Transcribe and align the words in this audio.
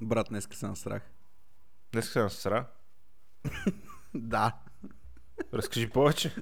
Брат, 0.00 0.26
днеска 0.30 0.56
се 0.56 0.66
насрах. 0.66 1.02
Днес 1.92 2.12
се 2.12 2.22
насра. 2.22 2.66
Да. 4.14 4.56
Разкажи 5.54 5.90
повече. 5.90 6.34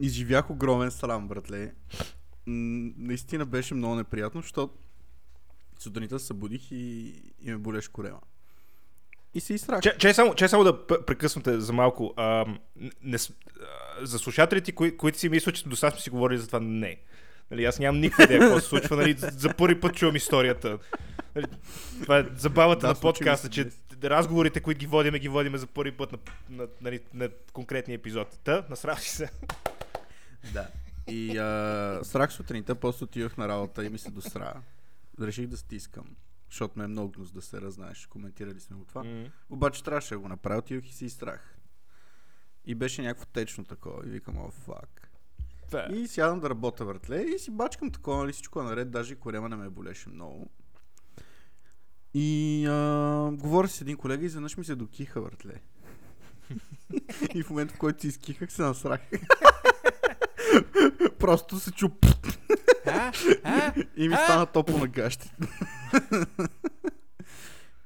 Изживях 0.00 0.50
огромен 0.50 0.90
срам, 0.90 1.28
братле. 1.28 1.74
Наистина 2.46 3.46
беше 3.46 3.74
много 3.74 3.94
неприятно, 3.94 4.40
защото 4.40 4.74
сутринта 5.78 6.18
се 6.18 6.26
събудих 6.26 6.70
и, 6.70 7.12
и 7.40 7.50
ме 7.50 7.56
болеше 7.56 7.92
корема. 7.92 8.20
И 9.34 9.40
се 9.40 9.54
изстрах. 9.54 9.80
Че, 9.80 9.96
че, 9.98 10.14
само, 10.14 10.34
че 10.34 10.48
само 10.48 10.64
да 10.64 10.86
прекъсвате 10.86 11.60
за 11.60 11.72
малко. 11.72 12.14
А, 12.16 12.46
не, 13.02 13.16
а, 13.16 14.06
за 14.06 14.18
слушателите, 14.18 14.72
кои, 14.72 14.96
които 14.96 15.18
си 15.18 15.28
мислят, 15.28 15.54
че 15.54 15.68
до 15.68 15.76
сега 15.76 15.90
сме 15.90 16.00
си 16.00 16.10
говорили 16.10 16.38
за 16.38 16.46
това, 16.46 16.60
не. 16.60 17.00
Нали, 17.50 17.64
аз 17.64 17.78
нямам 17.78 18.00
никаква 18.00 18.24
идея 18.24 18.40
какво 18.40 18.60
се 18.60 18.66
случва. 18.66 18.96
Нали, 18.96 19.14
за 19.18 19.54
първи 19.54 19.80
път 19.80 19.94
чувам 19.94 20.16
историята. 20.16 20.78
Нали, 21.36 21.46
това 22.02 22.18
е 22.18 22.26
забавата 22.36 22.80
Да, 22.80 22.88
на 22.88 23.00
подкаста, 23.00 23.50
че 23.50 23.70
разговорите, 24.04 24.60
които 24.60 24.78
ги 24.78 24.86
водиме, 24.86 25.18
ги 25.18 25.28
водиме 25.28 25.58
за 25.58 25.66
първи 25.66 25.92
път 25.92 26.12
на, 26.12 26.18
на, 26.50 26.68
нали, 26.80 27.00
на 27.14 27.28
конкретния 27.52 27.94
епизод. 27.94 28.38
Та, 28.44 28.66
насрав 28.70 29.00
си 29.00 29.10
се. 29.10 29.30
Да. 30.52 30.68
И 31.08 31.38
а, 31.38 32.00
срах 32.02 32.32
сутринта, 32.32 32.74
после 32.74 33.04
отидох 33.04 33.36
на 33.36 33.48
работа 33.48 33.84
и 33.84 33.88
ми 33.88 33.98
се 33.98 34.10
досра. 34.10 34.62
Реших 35.20 35.46
да 35.46 35.56
стискам, 35.56 36.16
защото 36.50 36.78
ме 36.78 36.84
е 36.84 36.88
много 36.88 37.12
гнус 37.12 37.32
да 37.32 37.42
се 37.42 37.60
разнаеш. 37.60 38.06
Коментирали 38.06 38.60
сме 38.60 38.76
го 38.76 38.84
това. 38.84 39.04
М. 39.04 39.26
Обаче 39.50 39.84
трябваше 39.84 40.14
да 40.14 40.18
го 40.18 40.28
направя, 40.28 40.58
отидох 40.58 40.88
и 40.88 40.92
се 40.92 41.04
изстрах. 41.04 41.58
И 42.64 42.74
беше 42.74 43.02
някакво 43.02 43.26
течно 43.26 43.64
такова. 43.64 44.06
И 44.06 44.10
викам, 44.10 44.38
о, 44.38 44.50
фак. 44.50 45.10
Е. 45.74 45.92
И 45.92 46.08
сядам 46.08 46.40
да 46.40 46.50
работя 46.50 46.84
въртле 46.84 47.22
и 47.22 47.38
си 47.38 47.50
бачкам 47.50 47.90
такова, 47.90 48.18
нали 48.18 48.32
всичко 48.32 48.60
е 48.60 48.64
наред, 48.64 48.90
даже 48.90 49.12
и 49.12 49.16
корема 49.16 49.48
не 49.48 49.56
ме 49.56 49.70
болеше 49.70 50.08
много. 50.08 50.50
И 52.18 52.66
а, 52.66 53.30
говоря 53.32 53.68
с 53.68 53.80
един 53.80 53.96
колега 53.96 54.22
и 54.22 54.26
изведнъж 54.26 54.56
ми 54.56 54.64
се 54.64 54.74
докиха 54.74 55.20
въртле. 55.20 55.52
и 57.34 57.42
в 57.42 57.50
момента, 57.50 57.74
в 57.74 57.78
който 57.78 58.00
си 58.00 58.08
изкихах, 58.08 58.52
се 58.52 58.62
насрах. 58.62 59.00
Просто 61.18 61.60
се 61.60 61.72
чу 61.72 61.88
А? 62.86 63.12
А? 63.44 63.74
и 63.96 64.08
ми 64.08 64.14
стана 64.14 64.46
топло 64.46 64.78
на 64.78 64.86
гащите. 64.86 65.34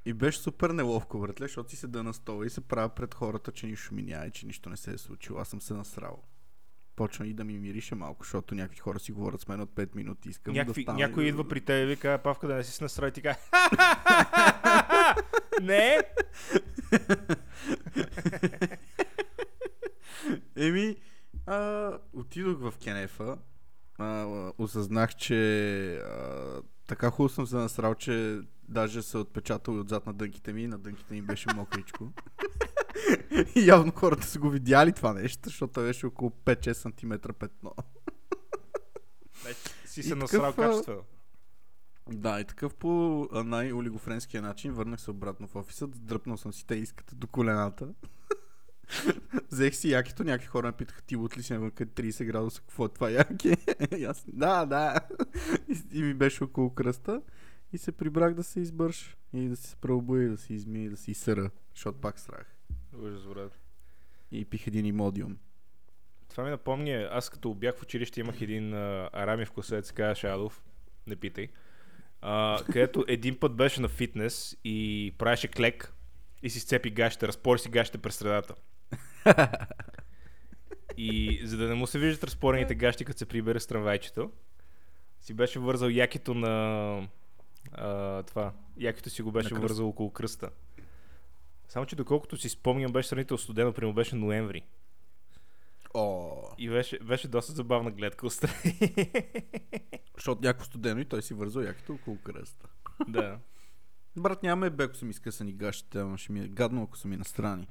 и 0.05 0.13
беше 0.13 0.39
супер 0.39 0.71
неловко, 0.71 1.19
братле, 1.21 1.45
защото 1.45 1.71
си 1.71 1.77
седа 1.77 2.03
на 2.03 2.15
стола 2.15 2.47
и 2.47 2.51
се 2.51 2.61
правя 2.61 2.89
пред 2.89 3.15
хората, 3.15 3.53
че 3.53 3.67
нищо 3.67 3.95
ми 3.95 4.03
няма 4.03 4.27
и 4.27 4.31
че 4.31 4.47
нищо 4.47 4.71
не 4.71 4.77
се 4.77 4.91
е 4.93 4.99
случило. 4.99 5.39
Аз 5.39 5.49
съм 5.49 5.61
се 5.61 5.75
насрал. 5.75 6.23
Почна 7.01 7.27
и 7.27 7.33
да 7.33 7.45
ми 7.45 7.59
мирише 7.59 7.95
малко, 7.95 8.25
защото 8.25 8.55
някакви 8.55 8.79
хора 8.79 8.99
си 8.99 9.13
говорят 9.13 9.41
с 9.41 9.49
мен 9.49 9.61
от 9.61 9.71
5 9.71 9.97
минути. 9.97 10.29
Искам 10.29 10.55
Някакви, 10.55 10.81
да 10.81 10.85
стана 10.85 10.99
някой 10.99 11.25
и 11.25 11.29
идва 11.29 11.49
при 11.49 11.61
теб 11.61 11.83
и 11.83 11.87
вика, 11.87 12.21
Павка 12.25 12.47
да 12.47 12.55
не 12.55 12.65
си 12.65 12.83
насрал 12.83 13.09
и 13.09 13.13
ти 13.13 13.23
кажа, 13.23 13.39
не, 15.63 15.99
Еми, 20.57 20.97
а, 21.47 21.93
отидох 22.13 22.59
в 22.61 22.75
Кенефа. 22.85 23.39
А, 23.99 24.53
осъзнах, 24.59 25.15
че 25.15 25.95
а, 25.97 26.63
така 26.91 27.11
хубаво 27.11 27.29
съм 27.29 27.47
се 27.47 27.57
насрал, 27.57 27.95
че 27.95 28.41
даже 28.69 29.03
се 29.03 29.19
отпечатал 29.19 29.75
и 29.75 29.79
отзад 29.79 30.07
на 30.07 30.15
дънките 30.15 30.53
ми 30.53 30.63
и 30.63 30.67
на 30.67 30.79
дънките 30.79 31.15
ми 31.15 31.23
беше 31.23 31.55
мокричко. 31.55 32.13
и 33.57 33.67
явно 33.67 33.93
хората 33.93 34.27
са 34.27 34.39
го 34.39 34.51
видяли 34.51 34.93
това 34.93 35.13
нещо, 35.13 35.41
защото 35.45 35.81
беше 35.81 36.07
около 36.07 36.31
5-6 36.31 36.73
см 36.73 37.33
петно. 37.39 37.75
си 39.87 40.03
се 40.03 40.15
насрал 40.15 40.53
качествено. 40.53 41.03
Да, 42.09 42.41
и 42.41 42.45
такъв 42.45 42.75
по 42.75 43.29
най-олигофренския 43.33 44.43
начин 44.43 44.73
върнах 44.73 45.01
се 45.01 45.11
обратно 45.11 45.47
в 45.47 45.57
офиса, 45.57 45.87
дръпнал 45.87 46.37
съм 46.37 46.53
си 46.53 46.67
те 46.67 46.75
иската 46.75 47.15
до 47.15 47.27
колената. 47.27 47.89
Взех 49.51 49.75
си 49.75 49.91
якито, 49.91 50.25
някакви 50.25 50.47
хора 50.47 50.67
ме 50.67 50.73
питаха, 50.73 51.03
ти 51.03 51.17
от 51.17 51.39
ли 51.39 51.43
си 51.43 51.53
навън 51.53 51.71
къде 51.71 52.11
30 52.11 52.25
градуса, 52.25 52.61
какво 52.61 52.85
е 52.85 52.89
това 52.89 53.11
яке? 53.11 53.57
И 53.99 54.05
аз, 54.05 54.25
да, 54.33 54.67
да. 54.67 55.01
И, 55.69 55.99
и 55.99 56.03
ми 56.03 56.15
беше 56.15 56.45
около 56.45 56.75
кръста. 56.75 57.23
И 57.73 57.79
се 57.79 57.93
прибрах 57.93 58.35
да 58.35 58.43
се 58.43 58.61
избърш. 58.61 59.17
И 59.33 59.49
да 59.49 59.57
се 59.57 59.77
преобуя, 59.77 60.31
да 60.31 60.37
се 60.37 60.55
измия, 60.55 60.91
да 60.91 60.97
се 60.97 61.11
изсъра. 61.11 61.51
Защото 61.75 62.01
пак 62.01 62.19
страх. 62.19 62.57
Ужас, 62.99 63.27
брат. 63.27 63.59
И 64.33 64.45
пих 64.45 64.67
един 64.67 64.87
имодиум. 64.87 65.37
Това 66.29 66.45
ми 66.45 66.51
напомня, 66.51 67.09
аз 67.13 67.31
като 67.31 67.55
бях 67.55 67.77
в 67.77 67.83
училище 67.83 68.21
имах 68.21 68.41
един 68.41 68.75
а, 68.75 69.11
арамив 69.13 69.51
косец, 69.51 69.87
се 69.87 69.95
казваше 69.95 70.29
Адолф, 70.29 70.63
не 71.07 71.17
питай, 71.17 71.49
а, 72.21 72.59
където 72.67 73.05
един 73.09 73.39
път 73.39 73.57
беше 73.57 73.81
на 73.81 73.89
фитнес 73.89 74.57
и 74.65 75.15
правеше 75.19 75.49
клек 75.49 75.95
и 76.43 76.51
си 76.51 76.61
сцепи 76.61 76.91
гащите, 76.91 77.29
разпори 77.29 77.59
си 77.59 77.69
гащите 77.69 77.99
през 77.99 78.17
средата. 78.17 78.55
И 80.97 81.41
за 81.45 81.57
да 81.57 81.69
не 81.69 81.75
му 81.75 81.87
се 81.87 81.99
виждат 81.99 82.25
разпорените 82.25 82.75
гащи, 82.75 83.05
като 83.05 83.19
се 83.19 83.27
прибере 83.27 83.61
с 83.61 83.67
трамвайчето, 83.67 84.31
си 85.21 85.35
беше 85.35 85.59
вързал 85.59 85.89
якито 85.89 86.35
на 86.35 87.09
а, 87.73 88.23
това. 88.23 88.53
Якито 88.77 89.11
си 89.11 89.23
го 89.23 89.33
беше 89.33 89.55
вързал 89.55 89.89
около 89.89 90.13
кръста. 90.13 90.51
Само, 91.69 91.87
че 91.87 91.97
доколкото 91.97 92.37
си 92.37 92.49
спомням, 92.49 92.93
беше 92.93 93.09
сравнително 93.09 93.39
студено, 93.39 93.73
примерно 93.73 93.95
беше 93.95 94.17
ноември. 94.17 94.63
О, 95.95 96.43
И 96.59 96.69
беше, 96.69 96.99
беше 96.99 97.29
доста 97.29 97.53
забавна 97.53 97.91
гледка 97.91 98.27
отстрани. 98.27 98.79
защото 100.17 100.43
някакво 100.43 100.65
студено 100.65 101.01
и 101.01 101.05
той 101.05 101.23
си 101.23 101.35
вързал 101.35 101.61
якито 101.63 101.95
около 101.95 102.19
кръста. 102.19 102.69
да. 103.09 103.39
Брат, 104.17 104.43
нямаме 104.43 104.71
бе, 104.71 104.85
ако 104.85 104.95
са 104.95 105.05
ми 105.05 105.13
скъсани 105.13 105.53
гащите, 105.53 105.99
ама 106.01 106.19
ще 106.19 106.33
ми 106.33 106.41
е 106.41 106.49
гадно, 106.49 106.83
ако 106.83 106.97
са 106.97 107.09
ми 107.09 107.17
настрани. 107.17 107.67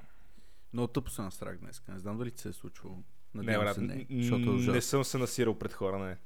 Много 0.74 0.88
тъпо 0.88 1.10
се 1.10 1.22
настрах 1.22 1.58
днес. 1.58 1.82
Не 1.88 2.00
знам 2.00 2.18
дали 2.18 2.32
ти 2.32 2.42
се 2.42 2.50
е 2.50 2.54
случвало. 2.54 2.96
Не, 2.96 3.04
Надявам 3.34 3.66
брат, 3.66 3.76
се 3.76 3.82
не, 3.82 4.06
защото 4.12 4.50
е 4.52 4.74
не 4.74 4.82
съм 4.82 5.04
се 5.04 5.18
насирал 5.18 5.60
пред 5.60 5.74
хора, 5.74 6.00
не. 6.00 6.18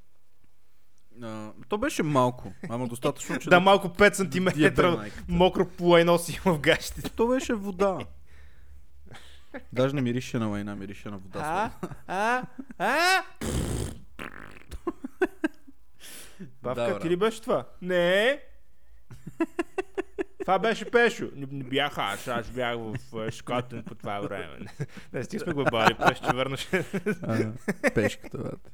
А, 1.21 1.51
то 1.69 1.77
беше 1.77 2.03
малко, 2.03 2.53
ама 2.69 2.87
достатъчно, 2.87 3.39
че 3.39 3.49
Да, 3.49 3.59
малко 3.59 3.87
5 3.89 4.13
см 4.13 4.57
диабе 4.57 4.89
майката. 4.89 5.23
мокро 5.27 5.67
плайно 5.67 6.17
си 6.17 6.39
има 6.45 6.55
в 6.55 6.59
гащите. 6.59 7.09
То 7.09 7.27
беше 7.27 7.53
вода. 7.53 7.99
Даже 9.73 9.95
не 9.95 10.01
мирише 10.01 10.39
на 10.39 10.47
лайна, 10.47 10.75
мирише 10.75 11.09
на 11.09 11.17
вода. 11.17 11.71
А? 12.07 12.43
А? 12.77 13.23
Да, 16.39 16.45
Бавка, 16.61 16.99
ти 16.99 17.09
ли 17.09 17.15
беше 17.15 17.41
това? 17.41 17.67
Не. 17.81 18.41
Това 20.43 20.59
беше 20.59 20.91
Пешо. 20.91 21.29
Не, 21.35 21.47
не 21.51 21.63
бях 21.63 21.97
аз, 21.97 22.27
аз 22.27 22.49
бях 22.49 22.77
в 23.11 23.31
Шкотен 23.31 23.83
по 23.83 23.95
това 23.95 24.19
време. 24.19 24.59
Не, 25.13 25.23
стих 25.23 25.41
сме 25.41 25.53
го 25.53 25.63
бали, 25.63 25.93
Пешо, 25.93 26.23
че 26.29 26.35
върнаш. 26.35 26.69
Пешката, 27.93 28.37
брат. 28.37 28.71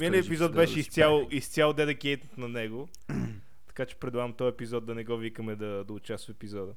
Миналият 0.00 0.26
епизод 0.26 0.54
беше 0.54 0.74
да 0.74 0.80
изцяло, 0.80 1.28
изцяло 1.30 1.72
дедикейтед 1.72 2.38
на 2.38 2.48
него. 2.48 2.88
Така 3.66 3.86
че 3.86 3.96
предлагам 3.96 4.32
този 4.32 4.54
епизод 4.54 4.86
да 4.86 4.94
не 4.94 5.04
го 5.04 5.16
викаме 5.16 5.56
да, 5.56 5.84
да 5.84 5.92
участва 5.92 6.32
в 6.32 6.36
епизода. 6.36 6.72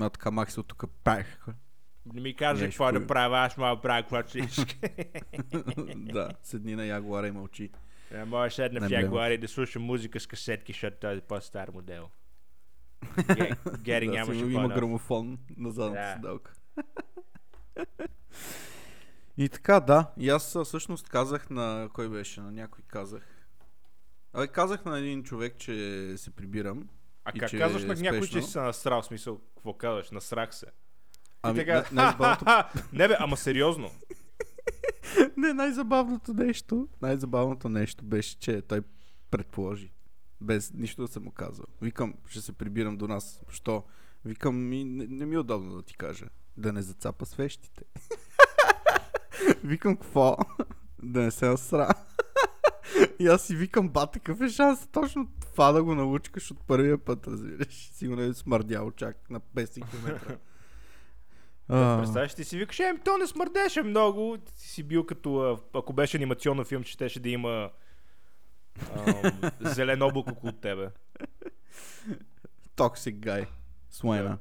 А 0.00 0.10
така 0.10 0.30
Макс 0.30 0.58
от 0.58 0.66
тук 0.66 0.84
пех. 1.04 1.46
Не 2.14 2.20
ми 2.20 2.34
кажа 2.34 2.64
Нещо 2.64 2.84
какво 2.84 3.00
да 3.00 3.06
правя, 3.06 3.38
аз 3.38 3.56
мога 3.56 3.76
да 3.76 3.82
правя 3.82 4.02
каквото 4.02 4.38
да, 5.96 6.30
седни 6.42 6.74
на 6.74 6.86
Ягуара 6.86 7.28
и 7.28 7.30
мълчи. 7.30 7.70
Не 8.12 8.24
може 8.24 8.48
да 8.48 8.54
седна 8.54 8.80
в 8.80 8.82
Не, 8.82 8.88
бе. 8.88 8.94
Ягуар 8.94 9.30
и 9.30 9.38
да 9.38 9.48
слушам 9.48 9.82
музика 9.82 10.20
с 10.20 10.26
касетки, 10.26 10.72
защото 10.72 10.96
той 11.00 11.16
е 11.16 11.20
по-стар 11.20 11.68
модел. 11.68 12.08
Ге- 13.04 13.78
Гери 13.78 14.06
да, 14.06 14.12
нямаше 14.12 14.44
има 14.44 14.68
грамофон 14.68 15.38
на 15.56 15.70
задната 15.70 16.00
Да. 16.02 16.12
седалка. 16.14 16.52
И 19.36 19.48
така, 19.48 19.80
да. 19.80 20.10
И 20.18 20.30
аз 20.30 20.58
всъщност 20.64 21.08
казах 21.08 21.50
на... 21.50 21.88
Кой 21.92 22.08
беше? 22.08 22.40
На 22.40 22.52
някой 22.52 22.84
казах. 22.88 23.48
Абе, 24.32 24.46
казах 24.46 24.84
на 24.84 24.98
един 24.98 25.22
човек, 25.22 25.58
че 25.58 26.14
се 26.16 26.30
прибирам. 26.30 26.88
А 27.24 27.32
как 27.32 27.50
че 27.50 27.58
казваш 27.58 27.82
е 27.82 27.86
на 27.86 27.94
някой, 27.94 28.26
че 28.26 28.42
си 28.42 28.50
се 28.50 28.60
насрал? 28.60 29.02
В 29.02 29.06
смисъл, 29.06 29.40
какво 29.54 29.72
казваш? 29.72 30.10
Насрах 30.10 30.54
се. 30.54 30.66
Ами, 31.42 31.60
и 31.60 31.64
така, 31.66 31.84
най-забавното, 31.92 32.44
не 32.92 33.08
бе, 33.08 33.16
ама 33.18 33.36
сериозно. 33.36 33.90
не, 35.36 35.52
най-забавното 35.52 36.34
нещо, 36.34 36.88
най-забавното 37.02 37.68
нещо 37.68 38.04
беше, 38.04 38.38
че 38.38 38.62
той 38.62 38.80
предположи. 39.30 39.92
Без 40.40 40.72
нищо 40.74 41.02
да 41.02 41.08
съм 41.08 41.24
му 41.24 41.30
казал. 41.30 41.66
Викам, 41.82 42.14
ще 42.28 42.40
се 42.40 42.52
прибирам 42.52 42.96
до 42.96 43.08
нас. 43.08 43.42
Що? 43.48 43.84
Викам, 44.24 44.68
ми, 44.68 44.84
не, 44.84 45.06
не 45.06 45.26
ми 45.26 45.34
е 45.34 45.38
удобно 45.38 45.76
да 45.76 45.82
ти 45.82 45.96
кажа. 45.96 46.26
Да 46.56 46.72
не 46.72 46.82
зацапа 46.82 47.26
свещите. 47.26 47.84
викам, 49.64 49.96
какво? 49.96 50.36
да 51.02 51.20
не 51.20 51.30
се 51.30 51.46
насра. 51.46 51.88
И 53.18 53.26
аз 53.26 53.46
си 53.46 53.56
викам, 53.56 53.88
ба, 53.88 54.06
такъв 54.06 54.40
е 54.40 54.48
шанс 54.48 54.88
точно 54.92 55.28
това 55.40 55.72
да 55.72 55.84
го 55.84 55.94
научкаш 55.94 56.50
от 56.50 56.60
първия 56.66 56.98
път, 56.98 57.26
разбираш. 57.26 57.90
Сигурно 57.92 58.22
е 58.22 58.34
смърдял 58.34 58.90
чак 58.90 59.30
на 59.30 59.40
500 59.40 59.90
км. 59.90 60.38
А, 61.68 61.98
Представяш, 61.98 62.34
ти 62.34 62.44
си 62.44 62.58
викаш, 62.58 62.80
еми, 62.80 62.98
то 63.04 63.18
не 63.18 63.26
смърдеше 63.26 63.82
много. 63.82 64.36
Ти 64.38 64.68
си 64.68 64.82
бил 64.82 65.06
като, 65.06 65.58
ако 65.74 65.92
беше 65.92 66.16
анимационен 66.16 66.64
филм, 66.64 66.82
че 66.82 66.92
щеше 66.92 67.20
да 67.20 67.28
има 67.28 67.70
ам, 68.96 69.40
зелен 69.60 70.02
облак 70.02 70.28
около 70.28 70.52
тебе. 70.52 70.90
Toxic 72.76 73.14
guy. 73.16 73.48
С 73.90 74.04
Лайна. 74.04 74.38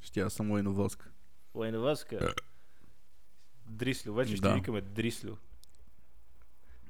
Ще 0.00 0.20
я 0.20 0.30
съм 0.30 0.50
Лайновоска. 0.50 1.10
Лайноваска. 1.54 2.34
Дрислю. 3.66 4.14
Вече 4.14 4.36
ще 4.36 4.40
Да. 4.40 4.54
викаме 4.54 4.80
Дрислю. 4.80 5.36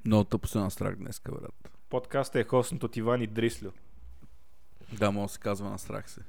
Много 0.05 0.25
тъпо 0.25 0.49
се 0.49 0.59
настрах 0.59 0.97
днес, 0.97 1.21
брат. 1.21 1.71
Подкастът 1.89 2.37
е 2.37 2.45
хоснат 2.45 2.83
от 2.85 2.97
Иван 2.97 3.23
и 3.23 3.27
Дрислю. 3.27 3.71
Да, 4.93 5.11
може 5.11 5.29
да 5.29 5.33
се 5.33 5.39
казва 5.39 5.71
настрах 5.71 6.11
се. 6.11 6.21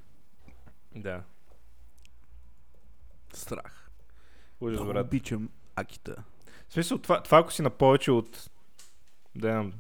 Да. 0.96 1.24
Страх. 3.34 3.90
Ужас, 4.62 4.80
Много 4.80 4.94
брат. 4.94 5.06
обичам 5.08 5.50
Акита. 5.76 6.24
В 6.70 6.74
смисъл, 6.74 6.98
това, 6.98 7.24
това 7.24 7.40
ако 7.40 7.54
си 7.54 7.62
на 7.62 7.70
повече 7.70 8.12
от 8.12 8.50
да 9.36 9.48
знам, 9.48 9.74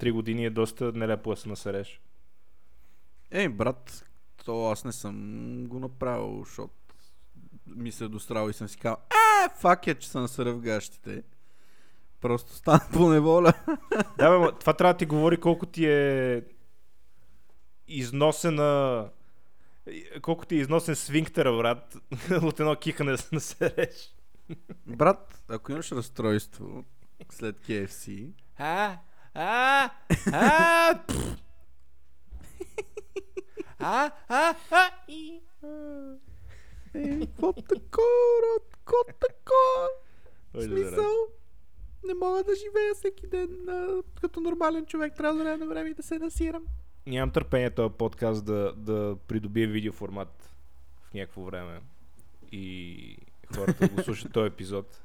три 0.00 0.10
години 0.10 0.44
е 0.44 0.50
доста 0.50 0.92
нелепо 0.92 1.30
да 1.30 1.36
се 1.36 1.48
насереш. 1.48 2.00
Ей, 3.30 3.48
брат, 3.48 4.10
то 4.44 4.70
аз 4.70 4.84
не 4.84 4.92
съм 4.92 5.14
го 5.68 5.78
направил, 5.78 6.44
защото 6.44 6.74
ми 7.66 7.92
се 7.92 8.04
е 8.04 8.08
дострал 8.08 8.48
и 8.48 8.52
съм 8.52 8.68
си 8.68 8.78
казал, 8.78 8.96
а, 9.10 9.48
фак 9.48 9.86
е, 9.86 9.94
че 9.94 10.08
се 10.08 10.18
насъра 10.18 10.52
в 10.52 10.60
гащите. 10.60 11.22
Просто 12.20 12.52
стана 12.54 12.80
по 12.92 13.08
неволя. 13.08 13.52
Да, 14.18 14.38
бе, 14.38 14.58
това 14.60 14.72
трябва 14.72 14.94
да 14.94 14.98
ти 14.98 15.06
говори 15.06 15.40
колко 15.40 15.66
ти 15.66 15.86
е 15.86 16.42
износена 17.88 19.08
колко 20.22 20.46
ти 20.46 20.54
е 20.54 20.58
износен 20.58 20.96
свинктера, 20.96 21.56
брат, 21.56 21.96
от 22.42 22.60
едно 22.60 22.76
кихане 22.76 23.10
да 23.10 23.18
се 23.18 23.34
насереш. 23.34 24.14
Брат, 24.86 25.42
ако 25.48 25.72
имаш 25.72 25.92
разстройство 25.92 26.84
след 27.30 27.60
KFC, 27.60 28.32
А, 28.58 28.98
а, 29.34 29.90
а, 30.32 30.98
пф. 31.06 31.36
а, 33.78 34.10
а, 34.28 34.54
а, 34.70 34.90
и. 35.08 35.40
е, 36.94 37.20
какво 37.20 37.52
такова, 37.52 38.58
какво 38.70 38.96
такова? 39.04 39.88
В 40.54 40.62
смисъл, 40.62 41.12
не 42.06 42.14
мога 42.14 42.44
да 42.44 42.54
живея 42.54 42.94
всеки 42.94 43.26
ден 43.26 43.68
а, 43.68 44.02
като 44.20 44.40
нормален 44.40 44.86
човек, 44.86 45.14
трябва 45.16 45.36
да 45.36 45.44
време 45.44 45.56
на 45.56 45.66
време 45.66 45.90
и 45.90 45.94
да 45.94 46.02
се 46.02 46.18
насирам. 46.18 46.64
Нямам 47.06 47.32
търпение 47.32 47.70
този 47.70 47.94
подкаст 47.94 48.44
да, 48.44 48.72
да 48.76 49.16
придобие 49.28 49.66
видеоформат 49.66 50.54
в 51.02 51.14
някакво 51.14 51.42
време. 51.42 51.80
И 52.52 53.16
хората 53.56 53.88
го 53.88 54.02
слушат 54.02 54.32
този 54.32 54.46
епизод, 54.46 55.00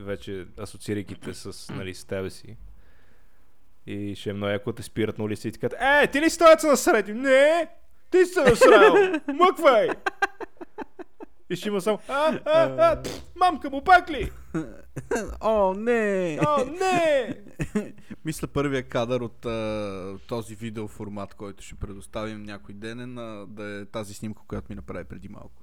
вече 0.00 0.46
асоциирайки 0.58 1.14
те 1.14 1.34
с, 1.34 1.72
нали, 1.72 1.94
с 1.94 2.04
тебе 2.04 2.30
си. 2.30 2.56
И 3.86 4.14
ще 4.14 4.30
е 4.30 4.32
много 4.32 4.50
яко 4.50 4.72
те 4.72 4.82
спират 4.82 5.18
на 5.18 5.24
улица 5.24 5.48
и 5.48 5.52
ти 5.52 5.58
кажат, 5.58 5.78
е, 5.80 6.06
ти 6.06 6.20
ли 6.20 6.30
си 6.30 6.38
този 6.38 6.66
насреди? 6.66 7.12
Не, 7.14 7.68
ти 8.10 8.24
си 8.24 8.32
се 8.32 8.42
насрал, 8.42 8.94
мъквай! 9.34 9.88
И 11.50 11.56
ще 11.56 11.68
има 11.68 11.80
само, 11.80 11.98
а, 12.08 12.40
а, 12.44 12.76
а, 12.78 13.02
пф, 13.02 13.22
мамка 13.36 13.70
му 13.70 13.84
пак 13.84 14.10
ли? 14.10 14.30
О, 15.40 15.74
не! 15.74 16.38
О, 16.46 16.64
не! 16.64 17.34
Мисля 18.24 18.48
първия 18.48 18.88
кадър 18.88 19.20
от 19.20 19.46
а, 19.46 20.18
този 20.28 20.54
видеоформат, 20.54 21.34
който 21.34 21.64
ще 21.64 21.74
предоставим 21.74 22.42
някой 22.42 22.74
ден 22.74 23.00
е 23.00 23.06
на, 23.06 23.46
да 23.46 23.80
е 23.80 23.86
тази 23.86 24.14
снимка, 24.14 24.42
която 24.48 24.66
ми 24.70 24.76
направи 24.76 25.04
преди 25.04 25.28
малко. 25.28 25.62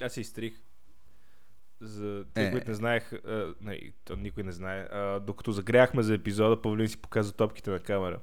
Аз 0.00 0.12
се 0.12 0.20
изтрих. 0.20 0.54
За 1.80 2.24
те, 2.34 2.46
Е. 2.46 2.50
които 2.50 2.68
не 2.68 2.74
знаех, 2.74 3.12
а, 3.12 3.54
не, 3.60 3.92
то 4.04 4.16
никой 4.16 4.42
не 4.42 4.52
знае, 4.52 4.80
а, 4.80 5.20
докато 5.20 5.52
загряхме 5.52 6.02
за 6.02 6.14
епизода, 6.14 6.62
Павлин 6.62 6.88
си 6.88 6.96
показа 6.96 7.32
топките 7.32 7.70
на 7.70 7.78
камера. 7.80 8.20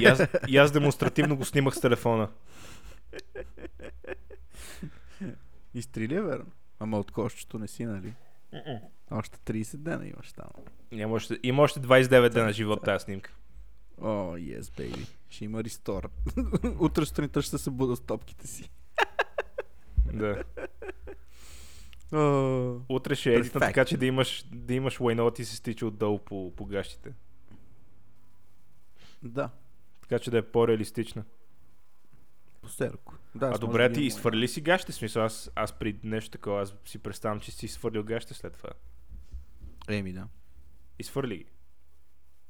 И 0.00 0.04
аз, 0.06 0.22
и 0.48 0.56
аз 0.56 0.72
демонстративно 0.72 1.36
го 1.36 1.44
снимах 1.44 1.74
с 1.74 1.80
телефона. 1.80 2.28
Изтрили 5.74 6.14
е 6.14 6.22
верно. 6.22 6.46
Ама 6.78 6.98
от 6.98 7.10
кошчето 7.10 7.58
не 7.58 7.68
си, 7.68 7.84
нали? 7.84 8.14
Още 9.10 9.38
30 9.38 9.76
дена 9.76 10.06
имаш 10.06 10.32
там. 10.32 10.46
Няма 10.92 11.14
още, 11.14 11.38
има 11.42 11.62
още 11.62 11.80
29 11.80 12.28
дена 12.28 12.52
живот 12.52 12.84
тази 12.84 13.04
снимка. 13.04 13.32
О, 14.00 14.36
yes, 14.36 14.60
baby. 14.60 15.08
Ще 15.28 15.44
има 15.44 15.64
рестор. 15.64 16.10
Утре 16.78 17.06
сутринта 17.06 17.42
ще 17.42 17.58
се 17.58 17.70
буда 17.70 17.96
с 17.96 18.00
топките 18.00 18.46
си. 18.46 18.70
Да. 20.12 20.42
О, 22.14 22.80
Утре 22.88 23.14
ще 23.14 23.30
е 23.30 23.34
едитна, 23.34 23.60
така 23.60 23.84
че 23.84 23.96
да 23.96 24.06
имаш, 24.06 24.44
да 24.46 24.74
имаш 24.74 25.00
лайно 25.00 25.30
ти 25.30 25.44
се 25.44 25.56
стича 25.56 25.86
отдолу 25.86 26.18
по, 26.18 26.52
по 26.56 26.66
гащите. 26.66 27.12
да, 29.22 29.50
Така 30.00 30.18
че 30.18 30.30
да 30.30 30.38
е 30.38 30.42
по-реалистична. 30.42 31.24
постерко. 32.62 33.14
Да, 33.34 33.46
А 33.46 33.58
добре, 33.58 33.88
би 33.88 33.94
ти 33.94 34.02
изхвърли 34.02 34.48
си 34.48 34.60
гащите, 34.60 34.92
в 34.92 34.96
смисъл 34.96 35.22
аз, 35.24 35.50
аз 35.54 35.72
при 35.72 35.98
нещо 36.02 36.30
такова, 36.30 36.62
аз 36.62 36.74
си 36.84 36.98
представям, 36.98 37.40
че 37.40 37.50
си 37.52 37.66
изхвърлил 37.66 38.02
гащите 38.02 38.34
след 38.34 38.52
това. 38.52 38.70
Еми, 39.88 40.12
да. 40.12 40.28
Изхвърли 40.98 41.36
ги. 41.36 41.44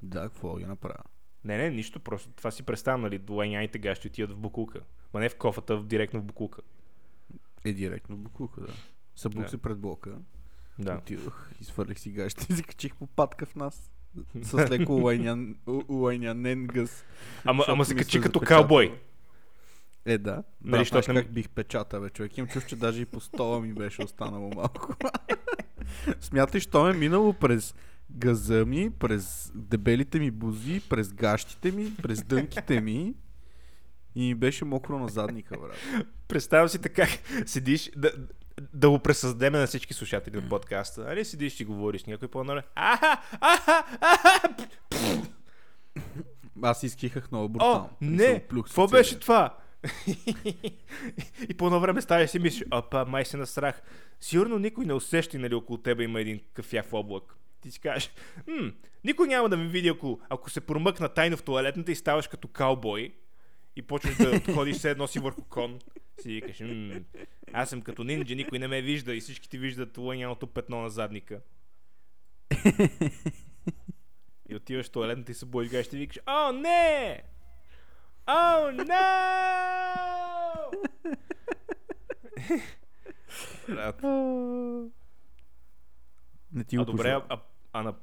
Да, 0.02 0.20
какво 0.20 0.56
ги 0.56 0.64
направя? 0.64 1.02
Не, 1.44 1.56
не, 1.58 1.70
нищо, 1.70 2.00
просто 2.00 2.31
това 2.31 2.50
си 2.50 2.62
представям, 2.62 3.00
нали, 3.00 3.20
лайняните 3.31 3.78
гащи 3.78 4.08
отиват 4.08 4.31
в 4.32 4.37
букулка. 4.37 4.81
Ма 5.14 5.20
не 5.20 5.28
в 5.28 5.37
кофата, 5.37 5.76
в- 5.76 5.87
директно 5.87 6.20
в 6.20 6.25
букулка. 6.25 6.62
Е, 7.64 7.72
директно 7.72 8.16
в 8.16 8.20
Букука, 8.20 8.61
да. 8.61 8.72
Събук 9.16 9.43
Да. 9.43 9.49
се 9.49 9.56
пред 9.58 9.78
блока. 9.78 10.11
Да. 10.78 10.94
Отидох, 10.94 11.50
изфърлих 11.61 11.99
си 11.99 12.11
гащите 12.11 12.52
и 12.52 12.56
закачих 12.56 12.94
по 12.94 13.06
патка 13.06 13.46
в 13.46 13.55
нас. 13.56 13.90
С 14.43 14.55
леко 14.70 14.94
улайнян, 14.94 15.56
у- 15.66 15.82
улайнянен 15.88 16.66
гъс. 16.66 17.05
Ама, 17.44 17.64
ама 17.69 17.84
се 17.84 17.94
качи 17.94 18.20
като 18.20 18.40
каубой. 18.40 18.99
Е, 20.05 20.19
да. 20.19 20.43
Нали, 20.64 20.81
защото 20.81 21.05
знаеш 21.05 21.16
не- 21.16 21.22
как 21.22 21.32
бих 21.32 21.49
печата, 21.49 22.00
бе, 22.00 22.11
човек. 22.11 22.38
Имам 22.38 22.49
чувство, 22.49 22.69
че 22.69 22.76
даже 22.76 23.02
и 23.02 23.06
по 23.06 23.20
стола 23.20 23.61
ми 23.61 23.72
беше 23.72 24.02
останало 24.02 24.50
малко. 24.50 24.96
Смятай, 26.20 26.61
що 26.61 26.84
ме 26.84 26.90
е 26.90 26.94
минало 26.94 27.32
през 27.32 27.75
газа 28.11 28.64
ми, 28.66 28.90
през 28.90 29.52
дебелите 29.55 30.19
ми 30.19 30.31
бузи, 30.31 30.81
през 30.81 31.12
гащите 31.12 31.72
ми, 31.72 31.96
през 31.96 32.22
дънките 32.22 32.81
ми 32.81 33.14
и 34.14 34.25
ми 34.25 34.34
беше 34.34 34.64
мокро 34.64 34.99
на 34.99 35.08
задника, 35.08 35.58
брат. 35.58 36.06
Представям 36.28 36.69
си 36.69 36.78
така, 36.78 37.06
седиш, 37.46 37.90
да, 37.96 38.12
да 38.73 38.91
го 38.91 38.99
пресъздадеме 38.99 39.59
на 39.59 39.67
всички 39.67 39.95
слушатели 39.95 40.37
на 40.37 40.49
подкаста. 40.49 41.06
Али 41.09 41.25
седиш 41.25 41.61
и 41.61 41.65
говориш 41.65 42.03
с 42.03 42.06
някой 42.06 42.29
по-наре. 42.29 42.62
Аха, 42.75 43.21
аха, 43.41 43.85
аха, 44.01 44.55
Аз 46.62 46.83
изкихах 46.83 47.31
много 47.33 47.45
О, 47.45 47.49
брутално. 47.49 47.91
Се 48.03 48.06
не, 48.06 48.45
какво 48.49 48.89
беше 48.89 49.19
това? 49.19 49.56
и 51.49 51.55
по 51.57 51.67
едно 51.67 51.81
време 51.81 52.02
ставаш 52.02 52.31
си 52.31 52.38
мислиш, 52.38 52.64
опа, 52.71 53.05
май 53.05 53.25
се 53.25 53.37
настрах. 53.37 53.83
Сигурно 54.21 54.59
никой 54.59 54.85
не 54.85 54.93
усеща, 54.93 55.38
нали, 55.38 55.55
около 55.55 55.78
тебе 55.78 56.05
има 56.05 56.21
един 56.21 56.40
кафяв 56.52 56.93
облак. 56.93 57.37
Ти 57.61 57.71
си 57.71 57.81
кажеш, 57.81 58.11
никой 59.05 59.28
няма 59.28 59.49
да 59.49 59.57
ме 59.57 59.69
види, 59.69 59.88
ако, 59.88 60.21
ако 60.28 60.50
се 60.50 60.61
промъкна 60.61 61.09
тайно 61.09 61.37
в 61.37 61.43
туалетната 61.43 61.93
и 61.93 61.95
ставаш 61.95 62.28
като 62.28 62.49
каубой 62.49 63.14
и 63.76 63.83
почваш 63.83 64.16
да 64.16 64.52
ходиш 64.54 64.76
все 64.76 64.90
едно 64.90 65.07
си 65.07 65.19
върху 65.19 65.43
кон. 65.45 65.78
Си 66.21 66.28
викаш, 66.28 66.62
аз 67.52 67.71
съм 67.71 67.83
като 67.83 68.04
нинджа, 68.04 68.35
никой 68.35 68.59
не 68.59 68.69
ме 68.69 68.83
вижда 68.83 69.14
и 69.14 69.21
всички 69.21 69.49
ти 69.49 69.59
виждат 69.59 69.99
лъняното 69.99 70.47
петно 70.47 70.81
на 70.81 70.90
задника. 70.90 71.40
И 74.49 74.57
отиваш 74.57 74.87
в 74.87 74.90
туалетната 74.90 75.33
и 75.33 75.35
се 75.35 75.47
боиш 75.47 75.71
и 75.93 75.97
викаш, 75.97 76.19
о, 76.26 76.52
не! 76.52 77.23
О, 78.26 78.71
не! 78.71 78.85
Не 86.52 86.64
ти 86.64 86.76
а 86.76 86.85
добре, 86.85 86.97
пожелавам. 86.97 87.26
а, 87.28 87.40
а 87.73 87.83
на 87.83 87.95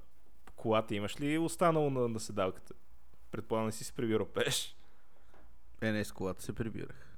колата 0.55 0.95
имаш 0.95 1.19
ли 1.19 1.37
останало 1.37 1.89
на, 1.89 2.07
на 2.07 2.19
седалката? 2.19 2.73
Предполагам 3.31 3.65
не 3.65 3.71
си 3.71 3.83
се 3.83 3.93
прибирал 3.93 4.25
пеш. 4.25 4.75
Е, 5.81 5.91
не, 5.91 6.05
с 6.05 6.11
колата 6.11 6.43
се 6.43 6.53
прибирах. 6.53 7.11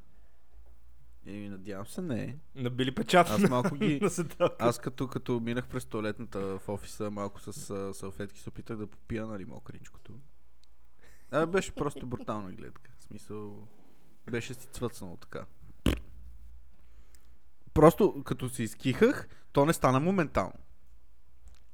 Еми, 1.26 1.50
надявам 1.50 1.88
се, 1.88 2.02
не. 2.02 2.38
Набили 2.56 2.96
печата 2.96 3.34
Аз 3.34 3.50
малко 3.50 3.76
ги... 3.76 4.02
Аз 4.60 4.80
като, 4.80 5.08
като 5.08 5.40
минах 5.40 5.68
през 5.68 5.86
туалетната 5.86 6.40
в 6.40 6.70
офиса, 6.70 7.12
малко 7.12 7.40
с 7.40 7.70
а, 7.70 7.94
салфетки 7.94 8.40
се 8.40 8.50
опитах 8.50 8.78
да 8.78 8.88
попия, 8.88 9.28
нали, 9.28 9.46
мокринчкото. 9.46 10.14
А, 11.32 11.46
беше 11.46 11.76
просто 11.76 12.08
брутална 12.08 12.52
гледка. 12.52 12.92
В 13.00 13.04
смисъл, 13.04 13.68
беше 14.32 14.54
си 14.54 14.68
цвъцнало 14.68 15.18
така. 15.18 15.46
Просто 17.74 18.24
като 18.24 18.50
се 18.50 18.64
изкихах, 18.64 19.28
то 19.52 19.66
не 19.66 19.74
стана 19.74 20.00
моментално. 20.00 20.54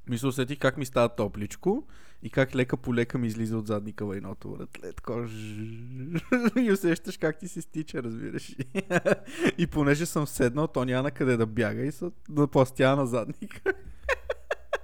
Мисля, 0.08 0.28
усетих 0.28 0.58
как 0.58 0.76
ми 0.76 0.86
става 0.86 1.08
топличко 1.08 1.86
и 2.22 2.30
как 2.30 2.54
лека 2.54 2.76
по 2.76 2.94
лека 2.94 3.18
ми 3.18 3.26
излиза 3.26 3.58
от 3.58 3.66
задника 3.66 4.04
тако 4.96 5.26
жжж. 5.26 6.22
И 6.56 6.72
усещаш 6.72 7.16
как 7.16 7.38
ти 7.38 7.48
се 7.48 7.62
стича, 7.62 8.02
разбираш. 8.02 8.56
И 9.58 9.66
понеже 9.66 10.06
съм 10.06 10.26
седнал, 10.26 10.68
то 10.68 10.84
няма 10.84 11.02
на 11.02 11.10
къде 11.10 11.36
да 11.36 11.46
бяга 11.46 11.82
и 11.82 11.92
се 11.92 12.10
напластява 12.28 12.96
на 12.96 13.06
задника. 13.06 13.74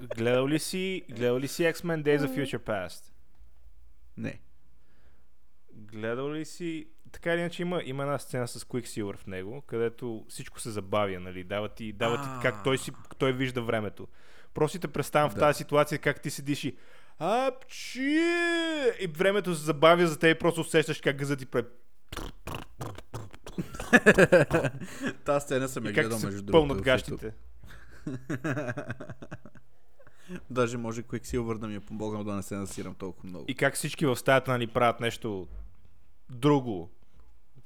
Гледал 0.17 0.49
ли 0.49 0.59
си, 0.59 1.03
гледал 1.11 1.39
ли 1.39 1.49
си 1.49 1.63
X-Men 1.63 2.03
Days 2.03 2.19
of 2.19 2.37
Future 2.37 2.59
Past? 2.59 3.13
Не. 4.17 4.41
Гледал 5.75 6.33
ли 6.33 6.45
си... 6.45 6.87
така 7.13 7.33
или 7.33 7.41
иначе 7.41 7.63
има, 7.63 7.83
има 7.85 8.03
една 8.03 8.19
сцена 8.19 8.49
с 8.49 8.65
Quicksilver 8.65 9.17
в 9.17 9.27
него, 9.27 9.63
където 9.67 10.27
всичко 10.29 10.61
се 10.61 10.71
забавя, 10.71 11.21
нали? 11.21 11.45
Дава 11.45 11.69
ти, 11.69 11.93
дава 11.93 12.23
ти 12.23 12.29
как 12.43 12.65
той, 12.65 12.79
си, 12.79 12.93
той 13.19 13.33
вижда 13.33 13.63
времето. 13.63 14.09
Просто 14.57 14.79
те 14.79 14.89
представям 14.89 15.31
в 15.31 15.35
Да. 15.35 15.41
тази 15.41 15.57
ситуация 15.57 15.99
как 15.99 16.21
ти 16.21 16.31
седиш 16.31 16.65
и 16.65 16.77
Апчи! 17.19 18.23
И 19.01 19.07
времето 19.17 19.55
се 19.55 19.63
забавя 19.65 20.07
за 20.07 20.19
теб 20.19 20.37
и 20.37 20.39
просто 20.39 20.61
усещаш 20.61 21.01
как 21.01 21.17
газът 21.17 21.39
ти 21.39 21.47
прави. 21.47 21.67
Тази 25.25 25.45
сцена 25.45 25.69
съм 25.69 25.87
я 25.87 25.93
гледал 25.93 26.19
между 26.19 26.43
другото. 26.43 26.53
пълнат 26.53 26.79
в 26.79 26.83
гащите. 26.83 27.33
Даже 30.51 30.77
може 30.77 31.03
Quicksilver 31.03 31.59
да 31.59 31.69
ми 31.69 31.75
е 31.75 31.81
помогнал 31.81 32.25
да 32.25 32.35
не 32.35 32.43
се 32.43 32.57
насирам 32.57 32.95
толкова 32.95 33.29
много. 33.29 33.45
И 33.49 33.55
как 33.55 33.75
всички 33.75 34.07
в 34.07 34.17
стаята 34.17 34.51
нали, 34.51 34.67
правят 34.67 35.01
нещо 35.01 35.49
друго 36.31 36.91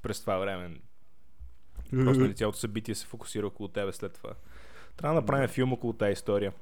през 0.03 0.21
това 0.21 0.39
време. 0.39 0.81
Просто 1.91 2.23
нали, 2.23 2.35
цялото 2.35 2.59
събитие 2.59 2.95
се 2.95 3.07
фокусира 3.07 3.47
около 3.47 3.69
тебе 3.69 3.93
след 3.93 4.13
това. 4.13 4.31
Трябва 4.97 5.15
да 5.15 5.21
направим 5.21 5.49
филм 5.49 5.73
около 5.73 5.93
тази 5.93 6.13
история. 6.13 6.53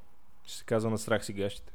Ще 0.48 0.56
се 0.56 0.64
казва 0.64 0.90
на 0.90 0.98
страх 0.98 1.24
си 1.24 1.32
гащите. 1.32 1.72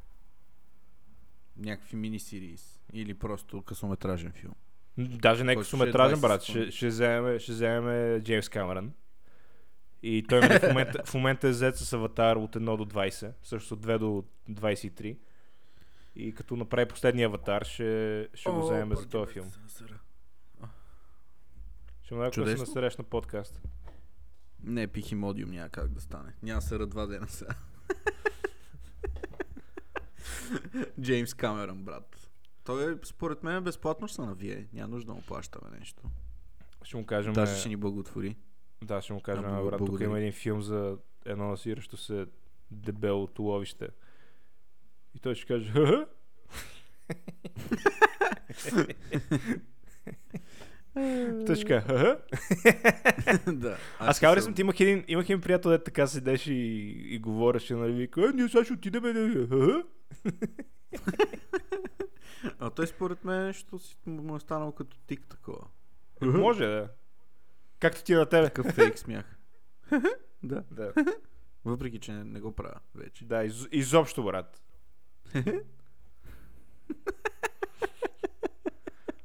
Някакви 1.58 1.98
мини-сириз. 1.98 2.82
Или 2.94 3.14
просто 3.14 3.62
късометражен 3.62 4.32
филм. 4.32 4.54
Даже 4.98 5.44
не 5.44 5.52
е 5.52 5.56
късометражен, 5.56 6.18
20 6.18 6.22
брат. 6.22 6.44
Ще, 6.44 6.72
ще, 6.72 6.88
вземе, 6.88 7.40
ще 7.40 7.52
вземе 7.52 8.22
Джеймс 8.24 8.50
Камерън. 8.50 8.94
И 10.04 10.26
той 10.30 10.42
в, 10.42 10.68
момента, 10.68 11.04
в 11.06 11.14
момента 11.14 11.48
е 11.48 11.54
зет 11.54 11.78
с 11.78 11.94
аватар 11.94 12.36
от 12.36 12.56
1 12.56 12.78
до 12.78 12.86
20, 12.86 13.34
също 13.44 13.74
от 13.74 13.86
2 13.86 13.98
до 13.98 14.24
23. 14.50 15.18
И 16.16 16.34
като 16.34 16.56
направи 16.56 16.88
последния 16.88 17.28
аватар, 17.28 17.64
ще, 17.64 18.30
ще 18.34 18.50
го 18.50 18.62
вземем 18.62 18.96
за 18.96 19.10
този 19.10 19.34
филм. 19.34 19.52
Ще 22.04 22.14
му 22.14 22.22
да 22.22 22.26
се 22.26 22.32
Чудесно. 22.32 22.66
насрещ 22.66 22.98
на 22.98 23.04
подкаст. 23.04 23.62
Не, 24.64 24.88
пих 24.88 25.12
и 25.12 25.16
модиум 25.16 25.52
няма 25.52 25.70
как 25.70 25.90
да 25.90 26.02
стане. 26.02 26.34
Няма 26.44 26.62
се 26.62 26.78
два 26.78 27.06
дена 27.06 27.28
сега. 27.28 27.56
Джеймс 31.02 31.34
Камерън, 31.34 31.84
брат. 31.84 32.30
Той 32.64 32.94
е, 32.94 32.96
според 33.04 33.44
мен 33.44 33.64
безплатно 33.64 34.08
ще 34.08 34.16
се 34.16 34.22
навие. 34.22 34.68
Няма 34.74 34.88
нужда 34.88 35.08
да 35.08 35.14
му 35.14 35.22
плащаме 35.22 35.78
нещо. 35.80 36.04
Ще 36.84 36.98
му 36.98 37.06
кажем... 37.06 37.34
Даже 37.34 37.60
ще 37.60 37.70
ни 37.70 37.76
благотвори. 37.76 38.36
Да, 38.84 39.02
ще 39.02 39.14
му 39.14 39.22
кажем, 39.22 39.44
Да, 39.44 39.50
а, 39.50 39.64
брат, 39.64 39.86
тук 39.86 40.02
има 40.02 40.20
един 40.20 40.32
филм 40.32 40.62
за 40.62 40.98
едно 41.26 41.48
насиращо 41.48 41.98
се 41.98 42.26
дебело 42.72 43.28
туловище. 43.28 43.88
И 45.16 45.20
той 45.20 45.36
ще 45.36 45.46
каже, 45.46 45.70
«Ха-ха?» 45.70 46.08
да. 53.48 53.78
Аз 54.00 54.24
ли 54.24 54.42
съм, 54.42 54.54
имах 54.60 54.80
един, 54.80 55.04
имах 55.08 55.26
един 55.26 55.42
приятел, 55.42 55.72
де 55.72 55.84
така 55.84 56.08
седеше 56.08 56.54
и, 56.54 56.90
и 57.16 57.20
говореше, 57.20 57.74
нали, 57.74 57.94
вика, 57.94 58.22
е, 58.22 58.34
ние 58.34 58.48
сега 58.48 58.64
ще 58.64 58.74
отидем, 58.74 59.04
нали? 59.04 59.48
А 62.60 62.70
той 62.70 62.88
според 62.88 63.24
мен 63.24 63.46
нещо 63.46 63.80
си 63.80 63.98
му 64.06 64.36
е 64.36 64.40
станало 64.40 64.72
като 64.72 64.98
тик 65.00 65.28
такова. 65.28 65.68
Е, 66.22 66.26
Може, 66.26 66.66
да. 66.66 66.90
Както 67.80 68.04
ти 68.04 68.14
е 68.14 68.18
на 68.18 68.26
тебе. 68.26 68.48
Такъв 68.48 68.66
фейк 68.66 69.00
смях. 69.00 69.38
да. 70.44 70.64
Да, 70.72 70.94
Въпреки, 71.66 72.00
че 72.00 72.12
не, 72.12 72.24
не 72.24 72.40
го 72.40 72.52
правя 72.52 72.80
вече. 72.96 73.26
да 73.26 73.44
из, 73.44 73.68
изобщо, 73.72 74.24
брат. 74.24 74.62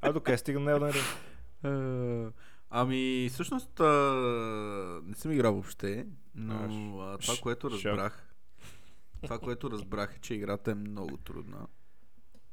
А 0.01 0.13
до 0.13 0.21
къде 0.21 0.39
стигна 0.39 0.61
на 0.61 0.71
Elden 0.71 0.95
Ring? 0.95 1.19
А, 1.63 2.33
Ами, 2.71 3.29
всъщност, 3.33 3.81
а, 3.81 3.93
не 5.05 5.15
съм 5.15 5.33
играл 5.33 5.53
въобще, 5.53 6.07
но 6.35 6.55
а, 7.01 7.19
това, 7.19 7.35
което 7.43 7.71
шок. 7.71 7.85
разбрах, 7.87 8.27
това, 9.23 9.39
което 9.39 9.71
разбрах 9.71 10.15
е, 10.17 10.21
че 10.21 10.35
играта 10.35 10.71
е 10.71 10.75
много 10.75 11.17
трудна 11.17 11.67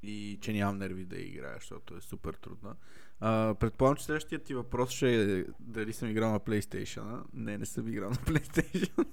и 0.03 0.39
че 0.41 0.53
нямам 0.53 0.77
нерви 0.77 1.05
да 1.05 1.19
играя, 1.19 1.55
защото 1.59 1.95
е 1.97 2.01
супер 2.01 2.33
трудна. 2.33 2.75
А, 3.19 3.55
предполагам, 3.59 3.97
че 3.97 4.03
следващия 4.03 4.43
ти 4.43 4.53
въпрос 4.53 4.91
ще 4.91 5.39
е 5.39 5.45
дали 5.59 5.93
съм 5.93 6.09
играл 6.09 6.31
на 6.31 6.39
PlayStation. 6.39 7.23
Не, 7.33 7.57
не 7.57 7.65
съм 7.65 7.87
играл 7.87 8.09
на 8.09 8.15
PlayStation. 8.15 9.07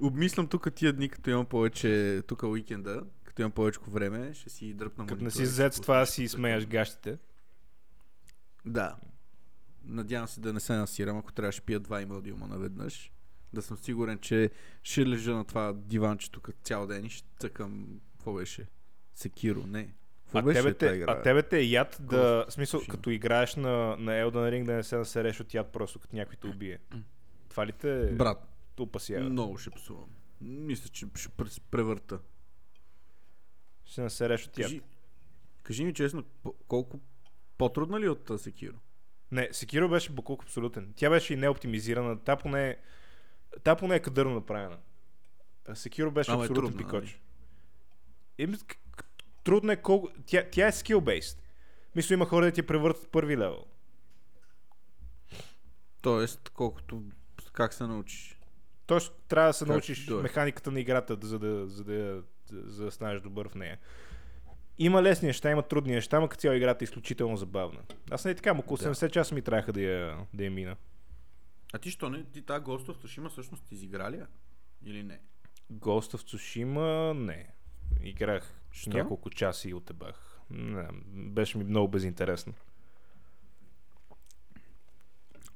Обмислям 0.00 0.48
тук 0.48 0.74
тия 0.74 0.92
дни, 0.92 1.08
като 1.08 1.30
имам 1.30 1.46
повече, 1.46 2.22
тук 2.26 2.42
уикенда, 2.42 3.04
като 3.24 3.42
имам 3.42 3.52
повече 3.52 3.80
време, 3.88 4.34
ще 4.34 4.50
си 4.50 4.74
дръпна 4.74 5.06
Като 5.06 5.24
не 5.24 5.30
си 5.30 5.46
зет 5.46 5.74
с 5.74 5.80
това 5.80 6.06
си 6.06 6.28
смеяш 6.28 6.66
гащите. 6.66 7.18
Да. 8.64 8.96
Надявам 9.84 10.28
се 10.28 10.40
да 10.40 10.52
не 10.52 10.60
се 10.60 10.72
насирам, 10.72 11.18
ако 11.18 11.32
трябваше 11.32 11.60
пия 11.60 11.80
два 11.80 12.02
имодиума 12.02 12.46
наведнъж. 12.46 13.12
Да 13.52 13.62
съм 13.62 13.76
сигурен, 13.76 14.18
че 14.18 14.50
ще 14.82 15.06
лежа 15.06 15.34
на 15.34 15.44
това 15.44 15.72
диванче 15.72 16.30
тук 16.30 16.50
цял 16.62 16.86
ден 16.86 17.04
и 17.04 17.10
ще 17.10 17.28
цъкам... 17.38 18.00
Какво 18.12 18.34
беше? 18.34 18.66
Секиро, 19.14 19.66
не. 19.66 19.94
Какво 20.24 20.38
А 20.38 20.42
беше 20.42 20.62
тебе, 20.62 20.74
те, 20.74 21.04
а 21.08 21.22
тебе 21.22 21.42
те 21.42 21.58
е 21.58 21.64
яд 21.64 21.96
да... 22.00 22.44
В 22.48 22.52
смисъл, 22.52 22.80
Tsushima. 22.80 22.88
като 22.90 23.10
играеш 23.10 23.56
на, 23.56 23.96
на 23.96 24.12
Elden 24.12 24.50
Ring 24.50 24.64
да 24.64 24.72
не 24.72 24.82
се 24.82 24.96
насереш 24.96 25.40
от 25.40 25.54
яд 25.54 25.72
просто 25.72 25.98
като 25.98 26.16
някой 26.16 26.36
те 26.36 26.46
убие. 26.46 26.78
Това 27.48 27.66
ли 27.66 27.72
те 27.72 28.10
Брат, 28.12 28.48
опасява? 28.80 29.30
много 29.30 29.58
ще 29.58 29.70
псувам. 29.70 30.08
Мисля, 30.40 30.88
че 30.88 31.06
ще 31.14 31.28
пр- 31.28 31.60
превърта. 31.70 32.18
Ще 33.84 33.94
се 33.94 34.00
насереш 34.02 34.46
от 34.46 34.58
яд. 34.58 34.66
Кажи, 34.68 34.80
кажи 35.62 35.84
ми 35.84 35.94
честно, 35.94 36.24
колко 36.68 37.00
по-трудна 37.58 38.00
ли 38.00 38.06
е 38.06 38.10
от 38.10 38.30
Секиро? 38.40 38.76
Не, 39.32 39.48
Секиро 39.52 39.88
беше 39.88 40.12
буклук 40.12 40.42
абсолютен. 40.42 40.92
Тя 40.96 41.10
беше 41.10 41.34
и 41.34 41.36
неоптимизирана. 41.36 42.18
Та 42.18 42.36
поне, 42.36 42.76
та 43.62 43.76
поне 43.76 43.94
е 43.96 44.00
кадърно 44.00 44.34
направена. 44.34 44.78
Секиро 45.74 46.10
беше 46.10 46.30
Ама 46.30 46.42
е 46.42 46.46
абсолютен 46.46 46.64
трудна, 46.72 46.78
пикоч. 46.78 47.20
Еми, 48.38 48.56
к- 48.56 48.76
к- 48.96 49.04
Трудно 49.44 49.72
е 49.72 49.76
колко... 49.76 50.08
Тя, 50.26 50.44
тя 50.50 50.66
е 50.68 50.72
skill-based. 50.72 51.38
Мисля, 51.96 52.14
има 52.14 52.26
хора 52.26 52.44
да 52.44 52.52
ти 52.52 52.62
превъртат 52.62 53.08
първи 53.10 53.36
левел. 53.36 53.64
Тоест, 56.02 56.48
колкото... 56.48 57.02
Как 57.52 57.74
се 57.74 57.86
научиш? 57.86 58.40
Тоест, 58.86 59.12
трябва 59.28 59.48
да 59.48 59.52
се 59.52 59.64
Как 59.64 59.68
научиш 59.68 60.04
дойде? 60.06 60.22
механиката 60.22 60.70
на 60.70 60.80
играта, 60.80 61.18
за 61.22 61.38
да, 61.38 61.66
за 61.68 61.84
да, 61.84 62.22
за 62.52 62.84
да 62.84 62.90
станеш 62.90 63.20
добър 63.20 63.48
в 63.48 63.54
нея. 63.54 63.78
Има 64.78 65.02
лесни 65.02 65.26
неща, 65.26 65.50
има 65.50 65.62
трудни 65.62 65.92
неща, 65.92 66.20
но 66.20 66.28
като 66.28 66.40
цяло 66.40 66.54
играта 66.54 66.82
е 66.82 66.86
изключително 66.86 67.36
забавна. 67.36 67.80
Аз 68.10 68.24
не 68.24 68.34
така, 68.34 68.52
около 68.58 68.76
Да. 68.76 68.94
70 68.94 69.10
часа 69.10 69.34
ми 69.34 69.42
трябваха 69.42 69.72
да 69.72 69.80
я, 69.80 70.18
да 70.34 70.44
я 70.44 70.50
мина. 70.50 70.76
А 71.72 71.78
ти 71.78 71.90
що 71.90 72.10
не? 72.10 72.24
Ти 72.24 72.42
тази 72.42 72.64
Ghost 72.64 72.86
of 72.86 73.04
Tsushima 73.04 73.28
всъщност 73.28 73.72
изигра 73.72 74.10
ли? 74.10 74.22
Или 74.84 75.02
не? 75.02 75.20
Ghost 75.72 76.16
of 76.16 76.34
Tsushima, 76.36 77.12
не. 77.12 77.48
Играх 78.02 78.60
Що? 78.70 78.90
няколко 78.90 79.30
часа 79.30 79.68
и 79.68 79.74
отебах. 79.74 80.40
Не, 80.50 80.88
беше 81.08 81.58
ми 81.58 81.64
много 81.64 81.88
безинтересно. 81.88 82.54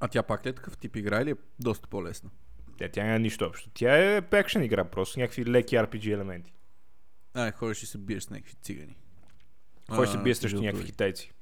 А 0.01 0.09
тя 0.09 0.23
пак 0.23 0.47
ли 0.47 0.51
е 0.51 0.53
такъв 0.53 0.79
тип 0.79 0.97
игра 0.97 1.21
или 1.23 1.31
е 1.31 1.35
доста 1.59 1.89
по-лесна? 1.89 2.31
Тя, 2.77 2.89
тя 2.89 3.05
няма 3.05 3.19
нищо 3.19 3.45
общо. 3.45 3.71
Тя 3.75 4.17
е 4.17 4.23
екшен 4.33 4.63
игра, 4.63 4.85
просто 4.85 5.21
някакви 5.21 5.47
леки 5.47 5.77
RPG 5.77 6.13
елементи. 6.13 6.53
А, 7.35 7.53
ходиш 7.53 7.83
и 7.83 7.87
се 7.87 7.99
биеш 7.99 8.23
с 8.23 8.31
някакви 8.31 8.55
цигани. 8.55 8.97
Кой 9.89 10.07
се 10.07 10.17
А, 10.17 10.23
бие 10.23 10.35
срещу 10.35 10.61
някакви 10.61 10.87
китайци? 10.87 11.33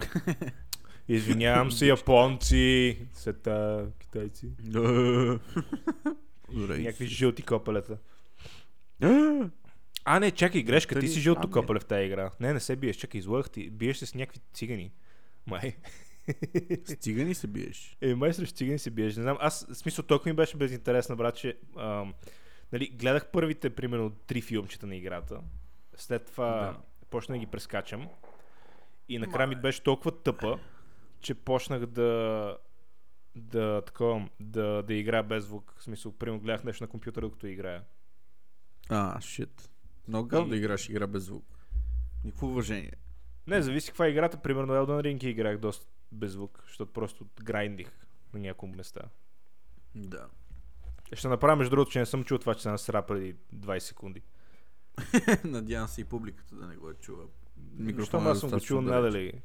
Извинявам 1.08 1.72
се, 1.72 1.86
японци. 1.86 2.98
Сета, 3.12 3.86
китайци. 3.98 4.50
Някакви 6.52 7.06
жълти 7.06 7.42
копелета. 7.42 7.98
А, 10.04 10.20
не, 10.20 10.30
чакай, 10.30 10.62
грешка, 10.62 11.00
ти 11.00 11.08
си 11.08 11.20
жълто 11.20 11.40
там 11.40 11.50
е? 11.50 11.52
копеле 11.52 11.80
в 11.80 11.84
тази 11.84 12.06
игра. 12.06 12.30
Не, 12.40 12.52
не 12.52 12.60
се 12.60 12.76
биеш, 12.76 12.96
чакай, 12.96 13.18
излъгах 13.18 13.50
ти. 13.50 13.70
Биеш 13.70 13.96
се 13.96 14.06
с 14.06 14.14
някакви 14.14 14.40
цигани. 14.52 14.92
Май. 15.46 15.76
С 16.84 16.94
цигани 16.94 17.34
се 17.34 17.46
биеш. 17.46 17.96
Е, 18.00 18.14
май 18.14 18.32
срещу 18.32 18.56
цигани 18.56 18.78
се 18.78 18.90
биеш. 18.90 19.16
Не 19.16 19.22
знам, 19.22 19.36
аз, 19.40 19.66
в 19.70 19.74
смисъл, 19.74 20.04
толкова 20.04 20.28
ми 20.30 20.36
беше 20.36 20.56
безинтересно, 20.56 21.16
брат, 21.16 21.36
че 21.36 21.56
ам, 21.78 22.14
нали, 22.72 22.86
гледах 22.88 23.26
първите, 23.32 23.70
примерно, 23.70 24.10
три 24.10 24.40
филмчета 24.40 24.86
на 24.86 24.96
играта. 24.96 25.40
След 25.96 26.26
това 26.26 26.50
Да. 26.50 26.76
почна 27.10 27.34
да 27.34 27.38
ги 27.38 27.46
прескачам. 27.46 28.08
И 29.08 29.18
накрая 29.18 29.46
ми 29.46 29.54
беше 29.56 29.82
толкова 29.82 30.22
тъпа, 30.22 30.58
че 31.20 31.34
почнах 31.34 31.86
да 31.86 32.58
да, 33.36 33.82
такова, 33.86 34.28
да, 34.40 34.82
да 34.82 34.94
играя 34.94 35.22
без 35.22 35.44
звук. 35.44 35.74
В 35.78 35.82
смисъл, 35.82 36.12
примерно 36.12 36.40
гледах 36.40 36.64
нещо 36.64 36.84
на 36.84 36.88
компютъра, 36.88 37.24
докато 37.24 37.46
играя. 37.46 37.84
А, 38.88 39.20
шит. 39.20 39.70
Много 40.08 40.28
гадно 40.28 40.46
И- 40.46 40.50
да 40.50 40.56
играш 40.56 40.88
игра 40.88 41.06
без 41.06 41.22
звук. 41.22 41.44
Никакво 42.24 42.46
уважение. 42.46 42.92
Не, 43.46 43.62
зависи 43.62 43.88
каква 43.88 44.06
е 44.06 44.10
играта. 44.10 44.36
Примерно 44.36 44.72
Elden 44.72 45.02
Ring 45.02 45.24
играх 45.24 45.58
доста 45.58 45.86
без 46.12 46.32
звук, 46.32 46.62
защото 46.66 46.92
просто 46.92 47.26
грайндих 47.42 48.06
на 48.34 48.40
няколко 48.40 48.76
места. 48.76 49.00
Да. 49.94 50.26
Ще 51.12 51.28
направя 51.28 51.56
между 51.56 51.70
другото, 51.70 51.90
че 51.90 51.98
не 51.98 52.06
съм 52.06 52.24
чул 52.24 52.38
това, 52.38 52.54
че 52.54 52.62
се 52.62 52.70
насра 52.70 53.02
преди 53.02 53.36
20 53.54 53.78
секунди. 53.78 54.22
Надявам 55.44 55.88
се 55.88 56.00
и 56.00 56.04
публиката 56.04 56.54
да 56.54 56.66
не 56.66 56.76
го 56.76 56.90
е 56.90 56.94
чува. 56.94 57.24
Микрофонът 57.72 58.06
Щом 58.06 58.26
е 58.26 58.30
аз 58.30 58.40
съм 58.40 58.50
го 58.50 58.60
чул 58.60 58.80
надали. 58.80 59.42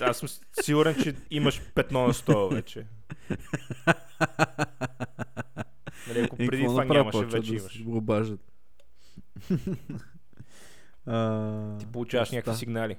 Аз 0.00 0.18
съм 0.18 0.28
сигурен, 0.62 0.94
че 1.02 1.14
имаш 1.30 1.60
5 1.60 1.92
на 1.92 1.98
100 1.98 2.54
вече. 2.54 2.86
Нали, 6.08 6.20
ако 6.20 6.36
преди 6.36 6.64
това 6.64 6.84
нямаше, 6.84 7.24
вече 7.24 7.50
да 7.50 7.56
имаш. 7.56 7.82
го 7.82 7.96
обаждат. 7.96 8.52
Ти 11.78 11.86
получаваш 11.92 12.30
да. 12.30 12.36
някакви 12.36 12.58
сигнали. 12.58 12.96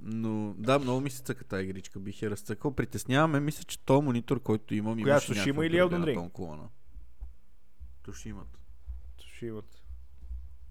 Но 0.00 0.54
да, 0.58 0.78
много 0.78 1.00
ми 1.00 1.10
се 1.10 1.22
цъка 1.22 1.44
тази 1.44 1.64
игричка. 1.64 1.98
Бих 1.98 2.22
я 2.22 2.30
разцъкал. 2.30 2.74
Притесняваме, 2.74 3.40
мисля, 3.40 3.64
че 3.64 3.78
този 3.78 4.04
монитор, 4.04 4.42
който 4.42 4.74
имам, 4.74 5.02
Коя, 5.02 5.12
имаше 5.12 5.32
някаква 5.32 5.66
или 5.66 5.76
Elden 5.76 6.30
Ring? 6.30 6.68
Тушимат. 8.02 8.60
Ще 9.20 9.46
имат. 9.46 9.82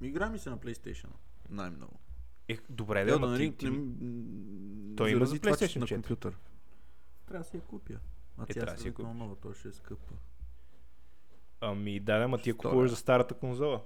Игра 0.02 0.30
ми 0.30 0.40
се 0.40 0.50
на 0.50 0.58
PlayStation. 0.58 1.10
Най-много. 1.50 2.00
Е, 2.50 2.58
добре, 2.70 3.06
да, 3.06 3.14
ама 3.16 3.38
ти, 3.38 3.44
Ring 3.44 3.58
ти, 3.58 3.66
Той 4.98 5.12
има 5.12 5.26
за 5.26 5.36
PlayStation 5.36 5.78
на 5.78 5.86
4. 5.86 5.94
компютър. 5.94 6.38
Трябва 7.28 7.44
да 7.44 7.50
си 7.50 7.58
я 7.58 7.62
купя. 7.62 7.94
А 8.38 8.44
Е, 8.44 8.46
тя 8.46 8.54
трябва 8.54 8.74
е 8.74 8.78
си 8.78 8.88
я 8.88 8.94
купиш. 8.94 9.12
нова, 9.16 9.36
той 9.36 9.54
ще 9.54 9.68
е 9.68 9.72
скъпа. 9.72 10.14
Ами 11.62 12.00
да, 12.00 12.14
ама 12.14 12.38
ти 12.38 12.50
я 12.50 12.58
купуваш 12.58 12.90
за 12.90 12.96
старата 12.96 13.34
конзола. 13.34 13.82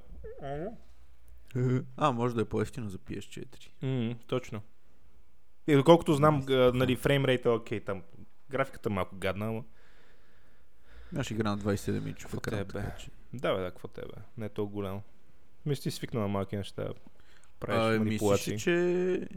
А, 1.98 2.12
може 2.12 2.36
да 2.36 2.42
е 2.42 2.46
по-ефтино 2.46 2.90
за 2.90 2.98
PS4. 2.98 3.70
М, 3.82 4.16
точно. 4.28 4.62
И 5.68 5.76
доколкото 5.76 6.14
знам, 6.14 6.46
нали, 6.50 6.96
фреймрейта 6.96 7.50
е 7.50 7.52
окей 7.52 7.80
там. 7.80 8.04
Графиката 8.50 8.90
е 8.90 8.94
малко 8.94 9.16
гадна, 9.16 9.48
ама... 9.48 9.64
Аз 11.16 11.32
игра 11.32 11.50
на 11.50 11.58
27 11.58 12.10
инчов 12.10 12.34
екран, 12.34 12.66
че. 13.00 13.10
Да, 13.34 13.56
бе, 13.56 13.62
да, 13.62 13.72
какво 13.72 13.88
тебе? 13.88 14.14
Не 14.38 14.46
е 14.46 14.50
толкова 14.50 14.74
голямо. 14.74 15.04
Мисля, 15.66 15.82
ти 15.82 15.92
свикна 15.92 16.20
на 16.22 16.28
малки 16.28 16.58
неща. 16.58 16.90
Правиш 17.62 17.80
А, 17.80 17.90
мислиш, 17.90 18.00
манипулации. 18.02 18.54
ли, 18.54 18.60
че 18.60 19.28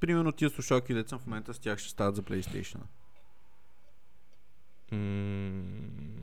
примерно 0.00 0.32
тия 0.32 0.50
слушалки, 0.50 0.94
деца 0.94 1.18
в 1.18 1.26
момента 1.26 1.54
с 1.54 1.58
тях 1.58 1.78
ще 1.78 1.90
стават 1.90 2.16
за 2.16 2.22
PlayStation. 2.22 2.78
М, 4.92 5.62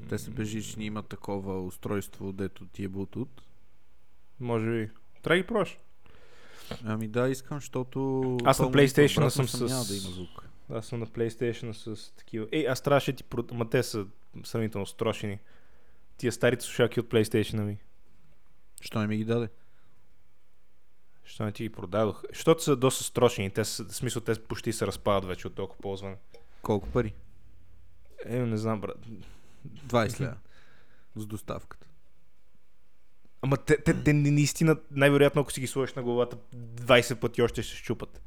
Те 0.09 0.17
са 0.17 0.31
бежични, 0.31 0.85
имат 0.85 1.07
такова 1.07 1.61
устройство, 1.61 2.31
дето 2.31 2.65
ти 2.65 2.83
е 2.83 2.89
Bluetooth. 2.89 3.41
Може 4.39 4.65
би. 4.67 4.89
Трябва 5.21 5.35
да 5.35 5.41
ги 5.41 5.47
пробваш. 5.47 5.77
Ами 6.83 7.07
да, 7.07 7.29
искам, 7.29 7.57
защото... 7.57 8.37
Аз 8.43 8.59
на 8.59 8.65
PlayStation 8.67 9.27
съм 9.29 9.47
с- 9.47 9.59
Няма 9.61 9.85
да 9.85 9.95
има 9.95 10.09
звук. 10.09 10.47
Аз 10.69 10.85
съм 10.85 10.99
на 10.99 11.07
PlayStation 11.07 11.71
с 11.71 12.11
такива. 12.11 12.47
Ей, 12.51 12.67
аз 12.67 12.81
трябваше 12.81 13.13
ти... 13.13 13.23
Ма 13.53 13.69
те 13.69 13.83
са 13.83 14.05
сравнително 14.43 14.85
строшени. 14.85 15.39
Тия 16.17 16.31
старите 16.31 16.63
слушалки 16.63 16.99
от 16.99 17.07
PlayStation 17.07 17.63
ми. 17.63 17.77
Що 18.81 18.99
не 18.99 19.07
ми 19.07 19.17
ги 19.17 19.25
даде? 19.25 19.49
Що 21.23 21.45
не 21.45 21.51
ти 21.51 21.63
ги 21.63 21.69
продадох? 21.69 22.23
Защото 22.29 22.63
са 22.63 22.75
доста 22.75 23.03
строшени. 23.03 23.49
Те 23.49 23.63
в 23.63 23.67
смисъл, 23.67 24.21
те 24.21 24.43
почти 24.43 24.73
се 24.73 24.87
разпадат 24.87 25.25
вече 25.25 25.47
от 25.47 25.55
толкова 25.55 25.81
ползване. 25.81 26.15
Колко 26.61 26.87
пари? 26.89 27.13
Е, 28.25 28.39
не 28.39 28.57
знам, 28.57 28.81
брат. 28.81 28.97
20 29.87 30.19
лева. 30.19 30.37
С 31.15 31.25
доставката. 31.25 31.87
Ама 33.41 33.57
те, 33.57 33.83
те, 33.83 34.03
те 34.03 34.13
наистина, 34.13 34.77
най-вероятно, 34.91 35.41
ако 35.41 35.51
си 35.51 35.61
ги 35.61 35.67
сложиш 35.67 35.95
на 35.95 36.03
главата, 36.03 36.37
20 36.55 37.15
пъти 37.15 37.41
още 37.41 37.61
ще 37.61 37.71
се 37.71 37.77
щупат. 37.77 38.21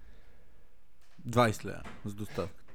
20 1.29 1.65
лева. 1.65 1.83
С 2.05 2.15
доставката. 2.15 2.73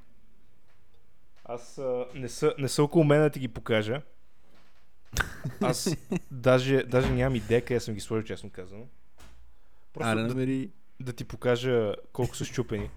Аз 1.46 1.78
а, 1.78 2.06
не, 2.16 2.30
са, 2.30 2.54
не 2.58 2.68
са 2.68 2.84
около 2.84 3.04
мен 3.04 3.22
да 3.22 3.30
ти 3.30 3.40
ги 3.40 3.48
покажа. 3.48 4.02
Аз 5.62 5.96
даже, 6.32 6.84
даже 6.84 7.12
нямам 7.12 7.36
идея 7.36 7.66
къде 7.66 7.80
съм 7.80 7.94
ги 7.94 8.00
сложил, 8.00 8.24
честно 8.24 8.50
казано. 8.50 8.88
Просто 9.94 10.10
Аре, 10.10 10.22
да, 10.22 10.28
намери... 10.28 10.70
да 11.00 11.14
ти 11.14 11.24
покажа 11.24 11.96
колко 12.14 12.36
са 12.36 12.46
щупени. 12.46 12.90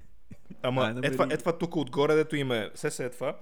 Ама 0.62 0.82
Ай, 0.82 0.94
намери- 0.94 1.06
е, 1.06 1.12
това, 1.12 1.26
е 1.30 1.36
това 1.36 1.58
тук 1.58 1.76
отгоре, 1.76 2.14
дето 2.14 2.36
има 2.36 2.56
е, 2.56 2.70
се 2.74 2.90
се 2.90 3.04
е 3.04 3.10
това. 3.10 3.36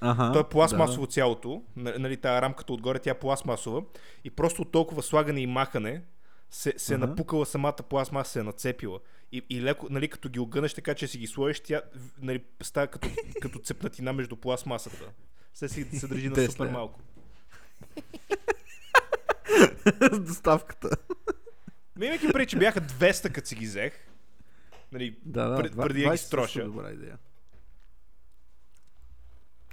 Ага, 0.00 0.32
То 0.32 0.40
е 0.40 0.48
пластмасово 0.48 1.06
цялото, 1.06 1.62
н- 1.76 1.94
нали, 1.98 2.16
тази 2.16 2.42
рамката 2.42 2.72
отгоре, 2.72 2.98
тя 2.98 3.10
е 3.10 3.18
пластмасова 3.18 3.82
и 4.24 4.30
просто 4.30 4.62
от 4.62 4.72
толкова 4.72 5.02
слагане 5.02 5.40
и 5.40 5.46
махане 5.46 6.02
се, 6.50 6.74
се 6.76 6.92
е 6.92 6.96
Ага. 6.96 7.06
напукала 7.06 7.46
самата 7.46 7.76
пластмаса, 7.80 8.30
се 8.30 8.38
е 8.38 8.42
нацепила. 8.42 9.00
И, 9.32 9.42
и 9.50 9.62
леко, 9.62 9.86
нали, 9.90 10.08
като 10.08 10.28
ги 10.28 10.38
огънеш 10.38 10.74
така, 10.74 10.94
че 10.94 11.06
си 11.06 11.18
ги 11.18 11.26
сложиш, 11.26 11.60
тя 11.60 11.82
нали, 12.20 12.44
става 12.62 12.86
като, 12.86 13.08
като 13.40 13.58
цепнатина 13.58 14.12
между 14.12 14.36
пластмасата. 14.36 15.12
Се 15.54 15.68
си 15.68 15.84
се 15.92 16.06
държи 16.08 16.28
на 16.28 16.34
Тесла. 16.34 16.52
супер 16.52 16.68
малко. 16.68 17.00
Да. 20.00 20.10
С 20.12 20.20
доставката. 20.20 20.88
Ме 21.96 22.06
имайки 22.06 22.26
преди, 22.28 22.46
че 22.46 22.58
бяха 22.58 22.80
200, 22.80 23.32
като 23.32 23.48
си 23.48 23.54
ги 23.54 23.66
взех. 23.66 23.92
Нали, 24.92 25.16
Да, 25.24 25.46
да. 25.46 25.56
Пред- 25.56 25.72
преди 25.72 25.88
да 25.94 25.98
ги 26.00 26.04
20 26.06 26.10
също 26.12 26.26
строша. 26.26 26.64
Добра 26.64 26.90
идея. 26.90 27.18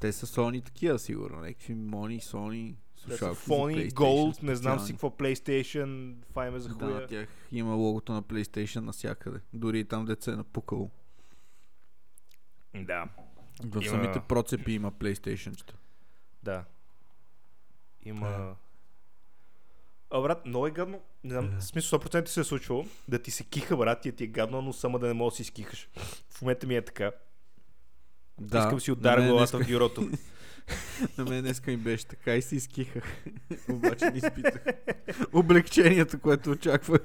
Те 0.01 0.11
са 0.11 0.25
Sony 0.27 0.65
такива, 0.65 0.99
сигурно. 0.99 1.37
Някакви 1.37 1.75
Мони, 1.75 2.19
Sony, 2.21 2.75
да 3.07 3.17
слушалки 3.17 3.39
PlayStation, 3.41 3.91
Gold, 3.91 4.43
не 4.43 4.55
знам 4.55 4.79
си 4.79 4.91
какво 4.93 5.09
PlayStation, 5.09 6.15
име 6.39 6.59
за 6.59 6.69
Да, 6.69 6.75
хуя. 6.75 6.89
на 6.91 7.07
тях 7.07 7.27
има 7.51 7.75
логото 7.75 8.13
на 8.13 8.23
PlayStation 8.23 8.79
навсякъде. 8.79 9.39
Дори 9.53 9.79
и 9.79 9.85
там 9.85 10.05
деца 10.05 10.31
е 10.31 10.35
напукало. 10.35 10.91
Да, 12.75 13.07
В 13.61 13.75
Има- 13.75 13.83
самите 13.85 14.19
процепи 14.19 14.71
има 14.71 14.91
PlayStation. 14.91 15.73
да. 16.43 16.65
Има... 18.01 18.55
А, 20.09 20.21
брат, 20.21 20.45
много 20.45 20.67
е 20.67 20.71
гадно. 20.71 20.99
Не 21.23 21.29
знам, 21.31 21.59
в 21.59 21.63
смисъл 21.63 21.99
100% 21.99 22.27
се 22.27 22.39
е 22.39 22.43
случвало 22.43 22.85
да 23.07 23.19
ти 23.19 23.31
се 23.31 23.43
киха, 23.43 23.77
брат, 23.77 24.05
и 24.05 24.11
ти 24.11 24.23
е 24.23 24.27
гадно, 24.27 24.61
но 24.61 24.73
само 24.73 24.99
да 24.99 25.07
не 25.07 25.13
можеш 25.13 25.33
да 25.33 25.35
си 25.35 25.41
изкихаш. 25.41 25.89
В 26.29 26.41
момента 26.41 26.67
ми 26.67 26.75
е 26.75 26.81
така. 26.81 27.11
Да, 28.41 28.59
Искам 28.59 28.79
си 28.79 28.91
мен 28.91 29.27
главата 29.27 29.57
в 29.57 29.61
днеска- 29.61 29.71
бюрото. 29.71 30.09
На 31.17 31.23
мен 31.23 31.41
днеска 31.41 31.71
ми 31.71 31.77
беше 31.77 32.05
така 32.05 32.35
и 32.35 32.41
си 32.41 32.55
изкихах. 32.55 33.03
Обаче 33.69 34.05
не 34.05 34.17
изпитах 34.17 34.65
облегчението, 35.33 36.19
което 36.19 36.51
очаквах. 36.51 37.01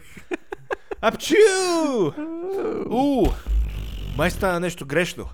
Апчу! 1.01 1.35
У! 2.91 3.27
Май 4.17 4.31
стана 4.31 4.61
нещо 4.61 4.87
грешно. 4.87 5.29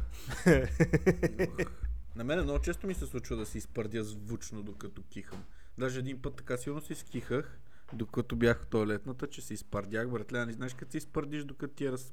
На 2.16 2.24
мен 2.24 2.42
много 2.42 2.58
често 2.58 2.86
ми 2.86 2.94
се 2.94 3.06
случва 3.06 3.36
да 3.36 3.46
си 3.46 3.58
изпърдя 3.58 4.04
звучно, 4.04 4.62
докато 4.62 5.02
кихам. 5.02 5.44
Даже 5.78 5.98
един 5.98 6.22
път 6.22 6.36
така 6.36 6.56
силно 6.56 6.80
се 6.80 6.92
изкихах, 6.92 7.58
докато 7.92 8.36
бях 8.36 8.62
в 8.62 8.66
туалетната, 8.66 9.26
че 9.26 9.42
се 9.42 9.54
изпърдях. 9.54 10.10
Братле, 10.10 10.46
не 10.46 10.52
знаеш 10.52 10.74
като 10.74 10.92
се 10.92 10.98
изпърдиш, 10.98 11.44
докато 11.44 11.74
ти 11.74 11.84
е 11.84 11.92
раз, 11.92 12.12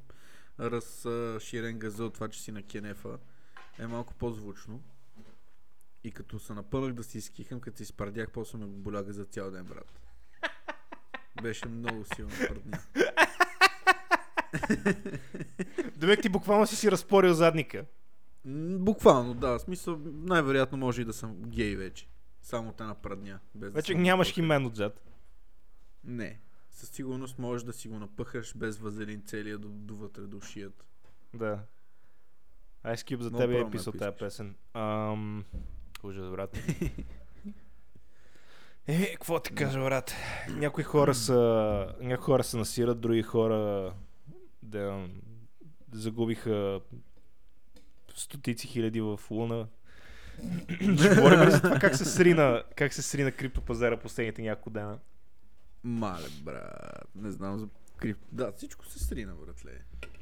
разширен 0.60 1.80
газа 1.80 2.06
от 2.06 2.14
това, 2.14 2.28
че 2.28 2.42
си 2.42 2.52
на 2.52 2.64
кенефа, 2.64 3.18
е 3.80 3.88
малко 3.88 4.14
по-звучно. 4.14 4.84
И 6.04 6.12
като 6.12 6.40
се 6.40 6.54
напънах 6.54 6.94
да 6.94 7.04
си 7.04 7.18
изкихам, 7.18 7.60
като 7.60 7.78
се 7.78 7.84
изпърдях, 7.84 8.32
после 8.32 8.58
ме 8.58 8.66
боляга 8.66 9.14
за 9.14 9.26
цял 9.26 9.52
ден, 9.52 9.66
брат. 9.66 10.02
Беше 11.42 11.68
много 11.68 12.06
силно 12.16 12.32
пърдня. 12.48 12.80
Демек 15.96 16.22
ти 16.22 16.30
буквално 16.30 16.68
си 16.68 16.76
си 16.76 16.92
разпорил 16.92 17.34
задника. 17.34 17.86
Буквално, 18.80 19.34
да. 19.34 19.58
В 19.58 19.62
смисъл, 19.62 20.00
най-вероятно 20.06 20.78
може 20.78 21.02
и 21.02 21.06
да 21.06 21.14
съм 21.14 21.36
гей 21.46 21.76
вече. 21.76 22.08
Само 22.46 22.74
те 22.74 22.84
напредня. 22.84 23.40
Без 23.56 23.72
да 23.72 23.76
Вече 23.76 23.92
съм 23.92 24.02
нямаш 24.02 24.34
химен 24.34 24.66
отзад. 24.66 25.02
Не. 26.04 26.40
Със 26.70 26.90
сигурност 26.90 27.40
можеш 27.40 27.66
да 27.66 27.74
си 27.74 27.88
го 27.88 28.00
напъхаш 28.00 28.58
без 28.58 28.78
вазелин 28.78 29.24
целия 29.26 29.58
до, 29.58 29.68
довътре 29.70 30.22
до 30.22 30.42
шията. 30.42 30.86
Да. 31.34 31.60
Ice 32.86 32.96
Cube 32.96 33.22
за 33.22 33.30
Много 33.30 33.42
тебе 33.42 33.60
е 33.60 33.70
писал 33.72 33.94
тази 33.94 34.18
песен. 34.18 34.56
Ам... 34.74 35.46
Ужас, 36.04 36.30
брат. 36.30 36.58
Е, 38.88 39.12
какво 39.12 39.40
ти 39.40 39.56
кажа, 39.56 39.80
брат? 39.80 40.14
Някои 40.50 40.84
хора 40.84 41.16
са, 41.16 41.96
някои 42.02 42.24
хора 42.24 42.44
се 42.44 42.58
насират, 42.58 43.02
други 43.02 43.22
хора 43.22 43.94
да 44.64 45.08
загубиха 45.92 46.82
стотици 48.16 48.68
хиляди 48.68 49.02
в 49.02 49.20
Луна. 49.32 49.68
Ще 50.98 51.16
говорим 51.16 51.42
ли 51.42 51.52
за 51.52 51.62
това 51.62 51.80
как 51.80 51.96
се 51.96 52.06
срина, 52.06 52.64
как 52.76 52.94
се 52.94 53.02
срина 53.02 53.32
криптопазара 53.32 53.98
последните 53.98 54.42
няколко 54.42 54.70
дена? 54.70 55.00
Мале, 55.84 56.28
брат. 56.42 57.08
Не 57.16 57.32
знам 57.32 57.60
за 57.60 57.68
крип... 57.98 58.18
Да, 58.32 58.52
всичко 58.52 58.86
се 58.86 59.00
срина, 59.00 59.34
братле. 59.46 59.72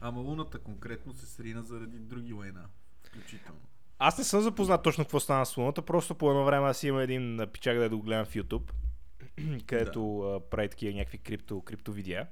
Ама 0.02 0.22
луната 0.22 0.60
конкретно 0.60 1.14
се 1.14 1.26
срина 1.26 1.62
заради 1.62 2.00
други 2.00 2.34
война. 2.34 2.66
Включително. 3.04 3.60
Аз 4.00 4.18
не 4.18 4.24
съм 4.24 4.42
запознат 4.42 4.84
точно 4.84 5.04
какво 5.04 5.20
стана 5.20 5.46
с 5.46 5.58
Луната, 5.58 5.82
просто 5.82 6.16
по 6.16 6.30
едно 6.30 6.46
време 6.46 6.68
аз 6.68 6.84
имам 6.84 7.02
един 7.02 7.40
пичак 7.54 7.78
да 7.78 7.90
го 7.90 8.02
гледам 8.02 8.26
в 8.26 8.34
YouTube, 8.34 8.72
където 9.68 10.20
а, 10.20 10.50
прави 10.50 10.70
такива 10.70 10.94
някакви 10.94 11.18
крипто, 11.18 11.62
крипто 11.62 11.92
видеа. 11.92 12.28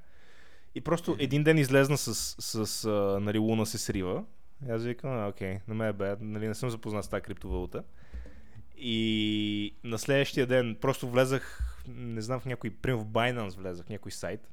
И 0.75 0.81
просто 0.81 1.15
един 1.19 1.43
ден 1.43 1.57
излезна 1.57 1.97
с, 1.97 2.35
с 2.39 2.85
а, 2.85 3.19
нали, 3.19 3.37
Луна 3.37 3.65
се 3.65 3.77
срива. 3.77 4.23
Аз 4.69 4.83
викам, 4.83 5.27
окей, 5.27 5.59
на 5.67 5.75
мен 5.75 5.87
е 5.87 5.93
бе, 5.93 6.15
нали, 6.19 6.47
не 6.47 6.55
съм 6.55 6.69
запознат 6.69 7.05
с 7.05 7.07
тази 7.07 7.21
криптовалута. 7.21 7.83
И 8.77 9.75
на 9.83 9.99
следващия 9.99 10.47
ден 10.47 10.77
просто 10.81 11.09
влезах, 11.09 11.73
не 11.87 12.21
знам 12.21 12.39
в 12.39 12.45
някой, 12.45 12.69
примерно 12.69 13.03
в 13.03 13.07
Binance 13.07 13.57
влезах, 13.57 13.85
в 13.85 13.89
някой 13.89 14.11
сайт. 14.11 14.51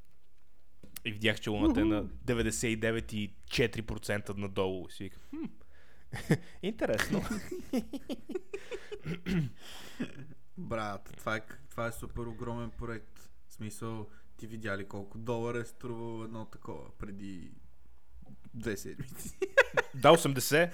И 1.05 1.13
видях, 1.13 1.41
че 1.41 1.51
луната 1.51 1.81
е 1.81 1.85
на 1.85 2.05
99,4% 2.05 4.37
надолу. 4.37 4.87
И 4.89 4.93
си 4.93 5.05
викам, 5.05 5.23
хм, 5.31 5.45
интересно. 6.63 7.23
Брат, 10.59 11.15
това 11.17 11.37
е, 11.37 11.41
това 11.71 11.87
е 11.87 11.93
супер 11.93 12.23
огромен 12.23 12.71
проект. 12.71 13.31
В 13.49 13.53
смисъл, 13.53 14.09
ти 14.37 14.47
видя 14.47 14.79
ли 14.79 14.89
колко 14.89 15.19
долара 15.19 15.59
е 15.59 15.65
струвало 15.65 16.25
едно 16.25 16.45
такова 16.45 16.99
преди 16.99 17.51
две 18.59 18.77
седмици? 18.77 19.39
да, 19.95 20.09
80. 20.09 20.71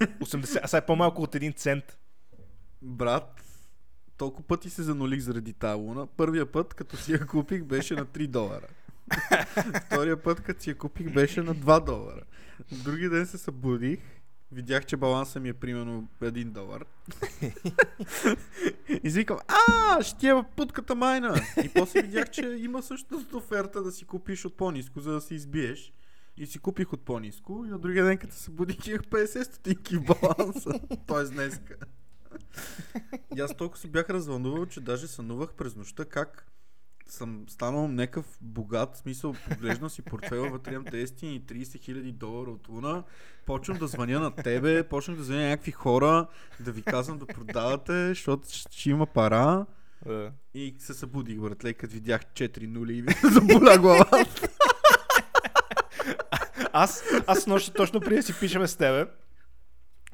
80, 0.00 0.60
а 0.62 0.68
сега 0.68 0.78
е 0.78 0.86
по-малко 0.86 1.22
от 1.22 1.34
един 1.34 1.52
цент. 1.52 1.98
Брат, 2.82 3.42
толкова 4.16 4.46
пъти 4.46 4.70
се 4.70 4.82
занулих 4.82 5.20
заради 5.20 5.52
тази 5.52 5.80
луна. 5.80 6.06
Първия 6.06 6.52
път, 6.52 6.74
като 6.74 6.96
си 6.96 7.12
я 7.12 7.26
купих, 7.26 7.64
беше 7.64 7.94
на 7.94 8.06
3 8.06 8.26
долара. 8.26 8.66
Втория 9.86 10.22
път, 10.22 10.40
като 10.40 10.62
си 10.62 10.70
я 10.70 10.78
купих, 10.78 11.12
беше 11.12 11.42
на 11.42 11.54
2 11.54 11.84
долара. 11.84 12.22
Други 12.72 13.08
ден 13.08 13.26
се 13.26 13.38
събудих, 13.38 14.00
видях, 14.52 14.86
че 14.86 14.96
баланса 14.96 15.40
ми 15.40 15.48
е 15.48 15.54
примерно 15.54 16.08
1 16.22 16.44
долар. 16.44 16.84
и 19.04 19.10
викам, 19.10 19.38
а, 19.48 20.02
ще 20.02 20.26
я 20.26 20.44
путката 20.56 20.94
майна. 20.94 21.40
И 21.64 21.68
после 21.74 22.02
видях, 22.02 22.30
че 22.30 22.56
има 22.58 22.82
същата 22.82 23.36
оферта 23.36 23.82
да 23.82 23.92
си 23.92 24.04
купиш 24.04 24.44
от 24.44 24.56
по-низко, 24.56 25.00
за 25.00 25.12
да 25.12 25.20
се 25.20 25.34
избиеш. 25.34 25.92
И 26.38 26.46
си 26.46 26.58
купих 26.58 26.92
от 26.92 27.04
по-низко 27.04 27.64
и 27.66 27.68
на 27.68 27.78
другия 27.78 28.04
ден, 28.04 28.18
като 28.18 28.34
се 28.34 28.42
събудих, 28.42 28.86
имах 28.86 29.02
50 29.02 29.42
стотинки 29.42 29.96
в 29.96 30.04
баланса. 30.04 30.70
Тоест 31.06 31.32
днеска. 31.32 31.76
И 33.36 33.40
аз 33.40 33.56
толкова 33.56 33.80
се 33.80 33.88
бях 33.88 34.10
развълнувал, 34.10 34.66
че 34.66 34.80
даже 34.80 35.06
сънувах 35.06 35.52
през 35.52 35.76
нощта 35.76 36.04
как 36.04 36.46
съм 37.06 37.44
станал 37.48 37.88
някакъв 37.88 38.38
богат, 38.40 38.94
в 38.94 38.98
смисъл, 38.98 39.34
поглеждам 39.50 39.90
си 39.90 40.02
портфела, 40.02 40.50
вътре 40.50 40.72
имам 40.72 40.84
10 40.84 41.24
и 41.24 41.42
30 41.42 41.80
хиляди 41.80 42.12
долара 42.12 42.50
от 42.50 42.68
луна, 42.68 43.02
почвам 43.46 43.78
да 43.78 43.86
звъня 43.86 44.20
на 44.20 44.30
тебе, 44.30 44.88
почвам 44.88 45.16
да 45.16 45.22
звъня 45.22 45.48
някакви 45.48 45.72
хора, 45.72 46.26
да 46.60 46.72
ви 46.72 46.82
казвам 46.82 47.18
да 47.18 47.26
продавате, 47.26 48.08
защото 48.08 48.48
ще 48.50 48.90
има 48.90 49.06
пара. 49.06 49.66
Да. 50.06 50.32
И 50.54 50.74
се 50.78 50.94
събудих, 50.94 51.38
братле, 51.38 51.72
като 51.72 51.94
видях 51.94 52.22
4 52.24 52.66
нули 52.66 52.98
и 52.98 53.04
заболя 53.32 53.78
глава. 53.78 54.10
Аз, 56.72 57.04
аз 57.26 57.46
нощи 57.46 57.72
точно 57.72 58.00
преди 58.00 58.16
да 58.16 58.22
си 58.22 58.34
пишеме 58.40 58.68
с 58.68 58.76
тебе, 58.76 59.06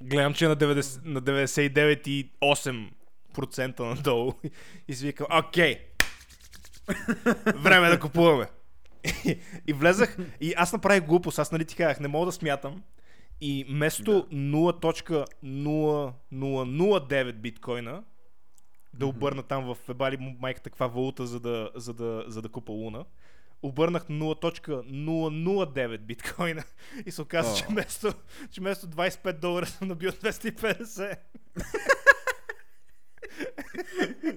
гледам, 0.02 0.34
че 0.34 0.44
е 0.44 0.48
на, 0.48 0.56
90, 0.56 1.00
на 1.04 1.22
99,8% 1.22 3.80
надолу 3.80 4.32
и 4.88 4.94
си 4.94 5.06
викам, 5.06 5.26
окей, 5.30 5.78
време 7.56 7.86
е 7.86 7.90
да 7.90 8.00
купуваме. 8.00 8.46
И, 9.24 9.38
и 9.66 9.72
влезах, 9.72 10.16
и 10.40 10.54
аз 10.56 10.72
направих 10.72 11.04
глупост, 11.04 11.38
аз 11.38 11.52
нали 11.52 11.64
ти 11.64 11.76
казах, 11.76 12.00
не 12.00 12.08
мога 12.08 12.26
да 12.26 12.32
смятам. 12.32 12.82
И 13.40 13.66
вместо 13.68 14.26
0.0009 14.32 17.32
биткоина, 17.32 18.02
да 18.94 19.06
обърна 19.06 19.42
там 19.42 19.64
в 19.64 19.76
ебали 19.88 20.36
майката 20.40 20.70
каква 20.70 20.86
валута, 20.86 21.26
за 21.26 21.40
да, 21.40 21.70
за 21.74 21.94
да, 21.94 22.24
за 22.26 22.42
да 22.42 22.48
купа 22.48 22.72
луна, 22.72 23.04
обърнах 23.62 24.08
на 24.08 24.24
0.009 24.24 25.98
биткоина 25.98 26.64
и 27.06 27.10
се 27.10 27.22
оказа, 27.22 27.52
О. 27.52 27.56
че 27.56 27.66
вместо, 27.66 28.12
че 28.50 28.60
вместо 28.60 28.86
25 28.86 29.32
долара 29.32 29.66
съм 29.66 29.88
набил 29.88 30.10
250. 30.10 31.18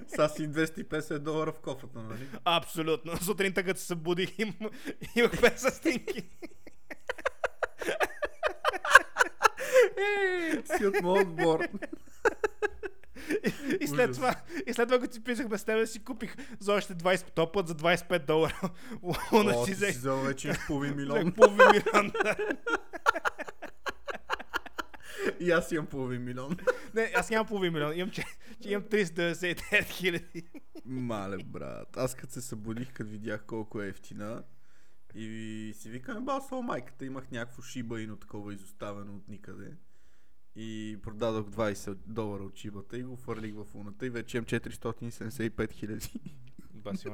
Са 0.08 0.30
си 0.30 0.50
250 0.50 1.20
долара 1.20 1.52
в 1.52 1.60
кофата, 1.60 2.00
нали? 2.00 2.28
Абсолютно. 2.46 3.18
Сутринта 3.18 3.64
като 3.64 3.80
се 3.80 3.86
събудих 3.86 4.40
им, 4.40 4.54
имах 5.16 5.32
5 5.32 5.70
стинки. 5.70 6.24
Си 10.78 10.86
от 10.86 11.02
моят 11.02 11.28
отбор. 11.28 11.68
И, 13.30 13.78
и 13.82 13.88
след 13.88 14.14
това, 14.14 14.36
и 14.68 14.74
след 14.74 14.88
това, 14.90 15.00
като 15.00 15.14
си 15.14 15.24
писахме 15.24 15.58
с 15.58 15.64
тебе, 15.64 15.88
си 15.88 16.04
купих 16.04 16.36
за 16.60 16.74
още 16.74 16.96
20, 16.96 17.32
топ 17.32 17.54
път 17.54 17.68
за 17.68 17.76
25 17.76 18.26
долара. 18.26 18.62
Луна 19.32 19.54
О, 19.56 19.66
си 19.66 19.72
взех. 19.72 19.96
взел 19.96 20.22
вече 20.22 20.54
половин 20.68 20.96
милион. 20.96 21.32
Половин 21.32 21.68
милион. 21.72 22.12
да. 22.24 22.36
И 25.40 25.52
аз 25.52 25.72
имам 25.72 25.86
половин 25.86 26.24
милион. 26.24 26.58
Не, 26.94 27.12
аз 27.16 27.30
нямам 27.30 27.48
половин 27.48 27.74
милион. 27.74 27.98
Имам, 27.98 28.12
че, 28.12 28.24
че 28.64 28.70
имам 28.70 28.84
399 28.84 29.84
хиляди. 29.84 30.44
Мале, 30.86 31.38
брат. 31.38 31.98
Аз 31.98 32.16
като 32.16 32.34
се 32.34 32.42
събудих, 32.42 32.94
като 32.94 33.10
видях 33.10 33.44
колко 33.46 33.82
е 33.82 33.88
ефтина 33.88 34.44
и 35.16 35.74
си 35.78 35.90
викам, 35.90 36.26
басо 36.26 36.62
майката, 36.62 37.06
имах 37.06 37.32
някакво 37.32 37.62
шиба 37.62 38.02
ино 38.02 38.16
такова 38.16 38.54
изоставено 38.54 39.16
от 39.16 39.28
никъде. 39.28 39.72
И 40.60 40.98
продадох 41.04 41.48
20 41.48 41.94
долара 41.94 42.44
от 42.44 42.56
шибата 42.56 42.98
и 42.98 43.04
го 43.04 43.16
фърлих 43.16 43.56
в 43.56 43.76
луната 43.76 44.06
и 44.06 44.10
вече 44.10 44.38
имам 44.38 44.46
475 44.46 45.72
хиляди. 45.72 46.12
Баси. 46.74 47.10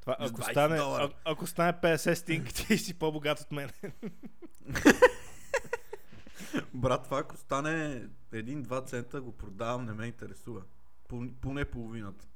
Това, 0.00 0.16
ако, 0.18 0.40
20 0.40 0.50
стане, 0.50 0.76
а, 0.78 1.10
ако 1.24 1.46
стане 1.46 1.72
50 1.72 2.14
стинки, 2.14 2.54
ти 2.54 2.78
си 2.78 2.98
по-богат 2.98 3.40
от 3.40 3.52
мен. 3.52 3.70
Брат, 6.74 7.04
това 7.04 7.18
ако 7.18 7.36
стане 7.36 8.02
1-2 8.32 8.86
цента, 8.86 9.20
го 9.20 9.32
продавам, 9.32 9.84
не 9.84 9.92
ме 9.92 10.06
интересува. 10.06 10.62
Поне 11.40 11.64
половината. 11.64 12.26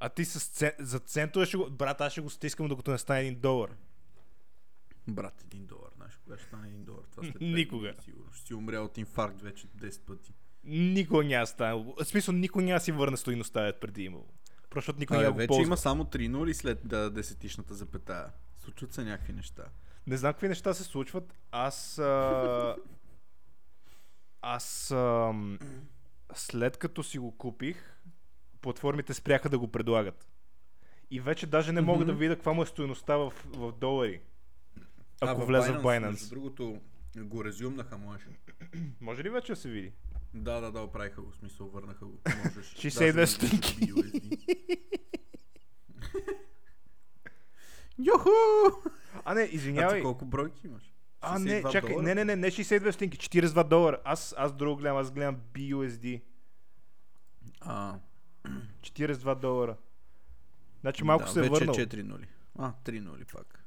А 0.00 0.08
ти 0.08 0.24
с 0.24 0.48
цен, 0.48 0.72
за 0.78 0.98
центове 0.98 1.46
ще 1.46 1.56
го... 1.56 1.70
Брат, 1.70 2.00
аз 2.00 2.12
ще 2.12 2.20
го 2.20 2.30
стискам 2.30 2.68
докато 2.68 2.90
не 2.90 2.98
стане 2.98 3.20
1 3.20 3.36
долар. 3.36 3.70
Брат, 5.08 5.44
1 5.48 5.58
долар. 5.66 5.90
Знаеш 5.96 6.16
кога 6.24 6.36
ще 6.36 6.46
стане 6.46 6.68
1 6.68 6.76
долар? 6.76 7.02
Това 7.10 7.22
след 7.22 7.40
Никога. 7.40 7.94
Сигурно. 8.04 8.32
Ще 8.32 8.46
си 8.46 8.54
умря 8.54 8.80
от 8.80 8.98
инфаркт 8.98 9.42
вече 9.42 9.66
10 9.68 10.00
пъти. 10.00 10.34
Никога 10.64 11.24
няма 11.24 11.46
стане. 11.46 11.84
В 11.98 12.04
смисъл, 12.04 12.34
никога 12.34 12.64
няма 12.64 12.80
си 12.80 12.92
върне 12.92 13.16
стоиността, 13.16 13.72
преди 13.80 14.04
имало. 14.04 14.26
Просто 14.70 14.94
никой 14.98 15.18
няма 15.18 15.30
го 15.30 15.38
вече 15.38 15.48
ползва. 15.48 15.62
има 15.62 15.76
само 15.76 16.04
3 16.04 16.28
нули 16.28 16.54
след 16.54 16.88
да, 16.88 17.10
десетичната 17.10 17.74
запетая. 17.74 18.26
Случват 18.58 18.92
се 18.92 19.04
някакви 19.04 19.32
неща. 19.32 19.64
Не 20.06 20.16
знам 20.16 20.32
какви 20.32 20.48
неща 20.48 20.74
се 20.74 20.84
случват. 20.84 21.34
Аз... 21.50 21.98
А... 21.98 22.76
Аз... 24.42 24.90
А... 24.90 25.32
След 26.34 26.76
като 26.76 27.02
си 27.02 27.18
го 27.18 27.38
купих, 27.38 27.96
платформите 28.60 29.14
спряха 29.14 29.48
да 29.48 29.58
го 29.58 29.68
предлагат. 29.72 30.28
И 31.10 31.20
вече 31.20 31.46
даже 31.46 31.72
не 31.72 31.80
мога 31.80 31.98
Мгм. 31.98 32.06
да 32.06 32.12
видя 32.12 32.34
каква 32.36 32.52
му 32.52 32.62
е 32.62 32.66
стоеността 32.66 33.16
в, 33.16 33.32
в 33.46 33.72
долари. 33.72 34.20
Ако 35.20 35.46
влеза 35.46 35.66
в 35.66 35.74
Между 35.74 35.88
Binance. 35.88 36.30
другото, 36.30 36.80
го 37.16 37.44
резюмнаха, 37.44 37.98
можеш. 37.98 38.26
Може 39.00 39.24
ли 39.24 39.30
вече 39.30 39.52
да 39.52 39.56
се 39.56 39.68
види? 39.68 39.92
Да, 40.34 40.60
да, 40.60 40.72
да, 40.72 40.80
оправиха 40.80 41.22
го. 41.22 41.30
В 41.30 41.36
смисъл, 41.36 41.68
върнаха 41.68 42.06
го. 42.06 42.18
Можеш. 42.44 42.74
62 42.74 43.12
Даже 43.14 43.26
стотинки. 43.26 43.92
Йоху! 47.98 48.28
А 49.24 49.34
не, 49.34 49.42
А 49.42 49.48
ти 49.48 49.56
извинявай. 49.56 50.02
колко 50.02 50.24
бройки 50.24 50.66
имаш? 50.66 50.92
А, 51.20 51.38
не, 51.38 51.62
62 51.62 51.72
чакай, 51.72 51.90
долара? 51.90 52.04
не, 52.04 52.14
не, 52.14 52.24
не, 52.24 52.36
не 52.36 52.50
62 52.50 52.90
стотинки, 52.90 53.18
42 53.18 53.64
долара. 53.64 54.00
Аз, 54.04 54.34
аз 54.38 54.52
друго 54.52 54.76
гледам, 54.76 54.96
аз 54.96 55.10
гледам 55.10 55.36
BUSD. 55.54 56.22
А, 57.60 57.98
42 58.80 59.34
долара. 59.34 59.76
Значи 60.80 61.04
малко 61.04 61.24
да, 61.24 61.30
се 61.30 61.38
е 61.38 61.42
вече 61.42 61.52
върнал. 61.52 61.74
4 61.74 62.02
нули. 62.02 62.26
А, 62.58 62.72
3 62.84 63.00
нули 63.00 63.24
пак. 63.24 63.64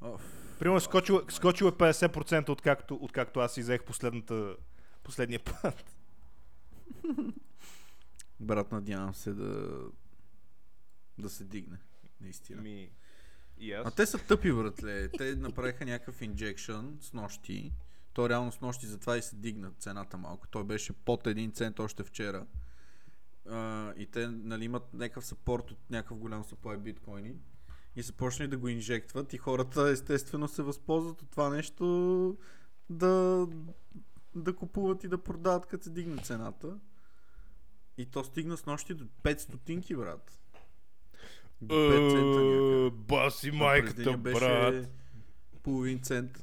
Оф. 0.00 0.41
Примерно 0.62 0.80
скочил, 0.80 1.22
скочил 1.30 1.64
е 1.64 1.70
50% 1.70 2.48
откакто, 2.48 2.98
откакто 3.00 3.40
аз 3.40 3.54
си 3.54 3.60
взех 3.60 3.84
последната, 3.84 4.56
последния 5.02 5.40
път. 5.40 5.84
Брат, 8.40 8.72
надявам 8.72 9.14
се 9.14 9.32
да 9.32 9.80
да 11.18 11.30
се 11.30 11.44
дигне. 11.44 11.78
Наистина. 12.20 12.62
Ми, 12.62 12.90
и 13.58 13.72
аз. 13.72 13.86
А 13.86 13.90
те 13.90 14.06
са 14.06 14.18
тъпи, 14.18 14.52
братле. 14.52 15.08
Те 15.08 15.36
направиха 15.36 15.84
някакъв 15.84 16.22
инжекшън 16.22 16.98
с 17.00 17.12
нощи. 17.12 17.72
То 18.12 18.28
реално 18.28 18.52
с 18.52 18.60
нощи 18.60 18.86
затова 18.86 19.16
и 19.16 19.22
се 19.22 19.36
дигна 19.36 19.70
цената 19.78 20.18
малко. 20.18 20.48
Той 20.48 20.64
беше 20.64 20.92
под 20.92 21.24
1 21.24 21.54
цент 21.54 21.78
още 21.78 22.04
вчера. 22.04 22.46
А, 23.48 23.92
и 23.96 24.06
те 24.06 24.28
нали, 24.28 24.64
имат 24.64 24.94
някакъв 24.94 25.26
съпорт 25.26 25.70
от 25.70 25.90
някакъв 25.90 26.18
голям 26.18 26.44
supply 26.44 26.76
биткоини. 26.76 27.34
И 27.96 28.02
са 28.02 28.12
почнали 28.12 28.48
да 28.48 28.58
го 28.58 28.68
инжектват 28.68 29.32
и 29.32 29.38
хората 29.38 29.88
естествено 29.88 30.48
се 30.48 30.62
възползват 30.62 31.22
от 31.22 31.30
това 31.30 31.48
нещо 31.48 32.36
да, 32.90 33.46
да 34.34 34.56
купуват 34.56 35.04
и 35.04 35.08
да 35.08 35.18
продават 35.18 35.66
като 35.66 35.84
се 35.84 35.90
дигне 35.90 36.22
цената. 36.22 36.78
И 37.98 38.06
то 38.06 38.24
стигна 38.24 38.56
с 38.56 38.66
нощи 38.66 38.94
до 38.94 39.04
5 39.04 39.38
стотинки, 39.38 39.96
брат. 39.96 40.38
До 41.60 41.74
5 41.74 42.10
цента 42.10 42.44
някъде. 42.44 42.86
Е, 42.86 42.90
Баси 42.90 43.50
майката, 43.50 44.16
брат. 44.16 44.90
Половин 45.62 46.02
цент. 46.02 46.38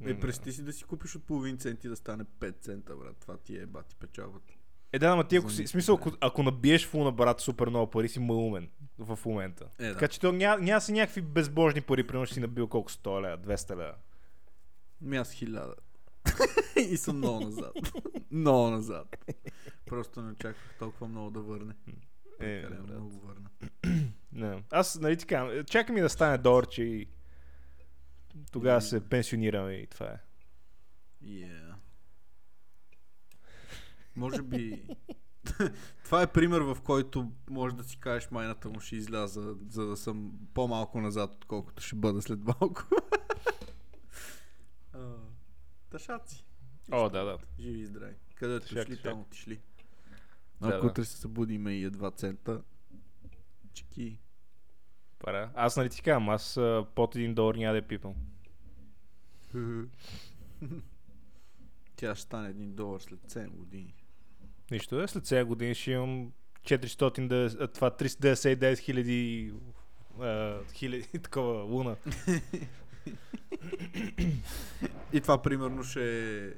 Е, 0.00 0.14
М. 0.14 0.20
представи 0.20 0.52
си 0.52 0.62
да 0.62 0.72
си 0.72 0.84
купиш 0.84 1.16
от 1.16 1.24
половин 1.24 1.58
цент 1.58 1.84
и 1.84 1.88
да 1.88 1.96
стане 1.96 2.24
5 2.24 2.60
цента, 2.60 2.96
брат. 2.96 3.16
Това 3.16 3.36
ти 3.36 3.58
е 3.58 3.66
бати 3.66 3.96
печалбата. 3.96 4.54
Е, 4.92 4.98
да, 4.98 5.06
ама 5.06 5.28
ти 5.28 5.36
ако 5.36 5.50
си, 5.50 5.66
смисъл, 5.66 5.96
да. 5.96 6.02
ако, 6.02 6.16
ако 6.20 6.42
набиеш 6.42 6.86
фул 6.86 7.04
на 7.04 7.12
брат 7.12 7.40
супер 7.40 7.68
много 7.68 7.90
пари, 7.90 8.08
си 8.08 8.20
малумен 8.20 8.70
в 8.98 9.18
момента. 9.26 9.66
Е, 9.78 9.86
да. 9.86 9.92
Така 9.92 10.08
че 10.08 10.20
то 10.20 10.32
няма, 10.32 10.62
няма 10.62 10.80
си 10.80 10.92
някакви 10.92 11.22
безбожни 11.22 11.80
пари, 11.80 12.06
примерно 12.06 12.26
си 12.26 12.40
набил 12.40 12.68
колко 12.68 12.90
100 12.90 13.22
лева, 13.22 13.38
200 13.38 13.70
лева. 13.70 13.94
Ми 15.00 15.16
аз 15.16 15.32
хиляда. 15.32 15.74
и 16.90 16.96
съм 16.96 17.16
много 17.16 17.40
назад. 17.40 17.72
много 18.30 18.70
назад. 18.70 19.16
Просто 19.86 20.22
не 20.22 20.32
очаквах 20.32 20.74
толкова 20.78 21.08
много 21.08 21.30
да 21.30 21.40
върне. 21.40 21.74
Е, 22.40 22.62
Прекалено 22.62 22.86
брат. 22.86 22.96
много 22.96 23.20
върна. 23.26 23.50
Не. 24.32 24.62
Аз, 24.70 25.00
нали 25.00 25.16
така, 25.16 25.64
чакам 25.66 25.94
ми 25.94 26.00
да 26.00 26.08
стане 26.08 26.38
доларче 26.38 26.82
и 26.82 27.08
тогава 28.52 28.80
се 28.80 29.08
пенсионирам 29.08 29.70
и 29.70 29.86
това 29.86 30.06
е. 30.06 30.18
Yeah. 31.24 31.67
Може 34.18 34.42
би... 34.42 34.82
Това 36.04 36.22
е 36.22 36.32
пример, 36.32 36.60
в 36.60 36.76
който 36.84 37.32
може 37.50 37.76
да 37.76 37.84
си 37.84 38.00
кажеш 38.00 38.30
майната 38.30 38.68
му 38.68 38.80
ще 38.80 38.96
изляза, 38.96 39.54
за 39.68 39.86
да 39.86 39.96
съм 39.96 40.32
по-малко 40.54 41.00
назад, 41.00 41.34
отколкото 41.34 41.82
ще 41.82 41.96
бъда 41.96 42.22
след 42.22 42.40
малко. 42.44 42.84
Ташаци. 45.90 46.44
О, 46.92 47.08
да, 47.10 47.24
да. 47.24 47.38
Живи 47.58 47.80
и 47.80 47.86
здрави. 47.86 48.14
Където 48.34 48.66
Шак, 48.66 48.86
шли, 48.86 48.94
шак. 48.94 49.02
там 49.02 49.20
отишли. 49.20 49.60
Да, 50.60 50.68
Ако 50.68 50.80
да. 50.80 50.86
утре 50.86 51.04
се 51.04 51.16
събудиме 51.16 51.72
и 51.72 51.84
е 51.84 51.90
2 51.90 52.16
цента, 52.16 52.62
чеки. 53.72 54.18
Пара. 55.18 55.50
Аз 55.54 55.76
нали 55.76 55.90
ти 55.90 56.02
казвам, 56.02 56.28
аз 56.28 56.56
а, 56.56 56.86
под 56.94 57.16
един 57.16 57.34
долар 57.34 57.54
няма 57.54 57.74
да 57.74 57.82
пипам. 57.82 58.14
Тя 61.96 62.14
ще 62.14 62.22
стане 62.22 62.54
1 62.54 62.66
долар 62.66 63.00
след 63.00 63.20
7 63.20 63.48
години. 63.48 63.94
Нищо 64.70 65.02
е, 65.02 65.08
след 65.08 65.26
7 65.26 65.44
години 65.44 65.74
ще 65.74 65.90
имам 65.90 66.32
400, 66.64 67.26
да, 67.26 67.64
а, 67.64 67.68
това 67.68 67.90
399 67.90 68.78
хиляди 68.78 69.52
хиляди 70.72 71.18
такова 71.22 71.62
луна. 71.62 71.96
И 75.12 75.20
това 75.20 75.42
примерно 75.42 75.84
ще 75.84 76.46
е 76.46 76.50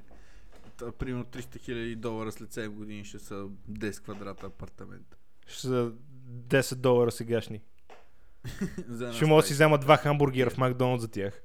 примерно 0.98 1.24
300 1.24 1.60
хиляди 1.60 1.96
долара 1.96 2.32
след 2.32 2.54
7 2.54 2.68
години 2.68 3.04
ще 3.04 3.18
са 3.18 3.34
10 3.70 4.02
квадрата 4.02 4.46
апартамент. 4.46 5.16
Ще 5.46 5.60
са 5.60 5.92
10 6.30 6.74
долара 6.74 7.10
сегашни. 7.10 7.62
Ще 9.12 9.26
мога 9.26 9.42
да 9.42 9.46
си 9.46 9.52
взема 9.52 9.78
два 9.78 9.96
хамбургера 9.96 10.50
в 10.50 10.58
Макдоналд 10.58 11.00
за 11.00 11.08
тях. 11.08 11.42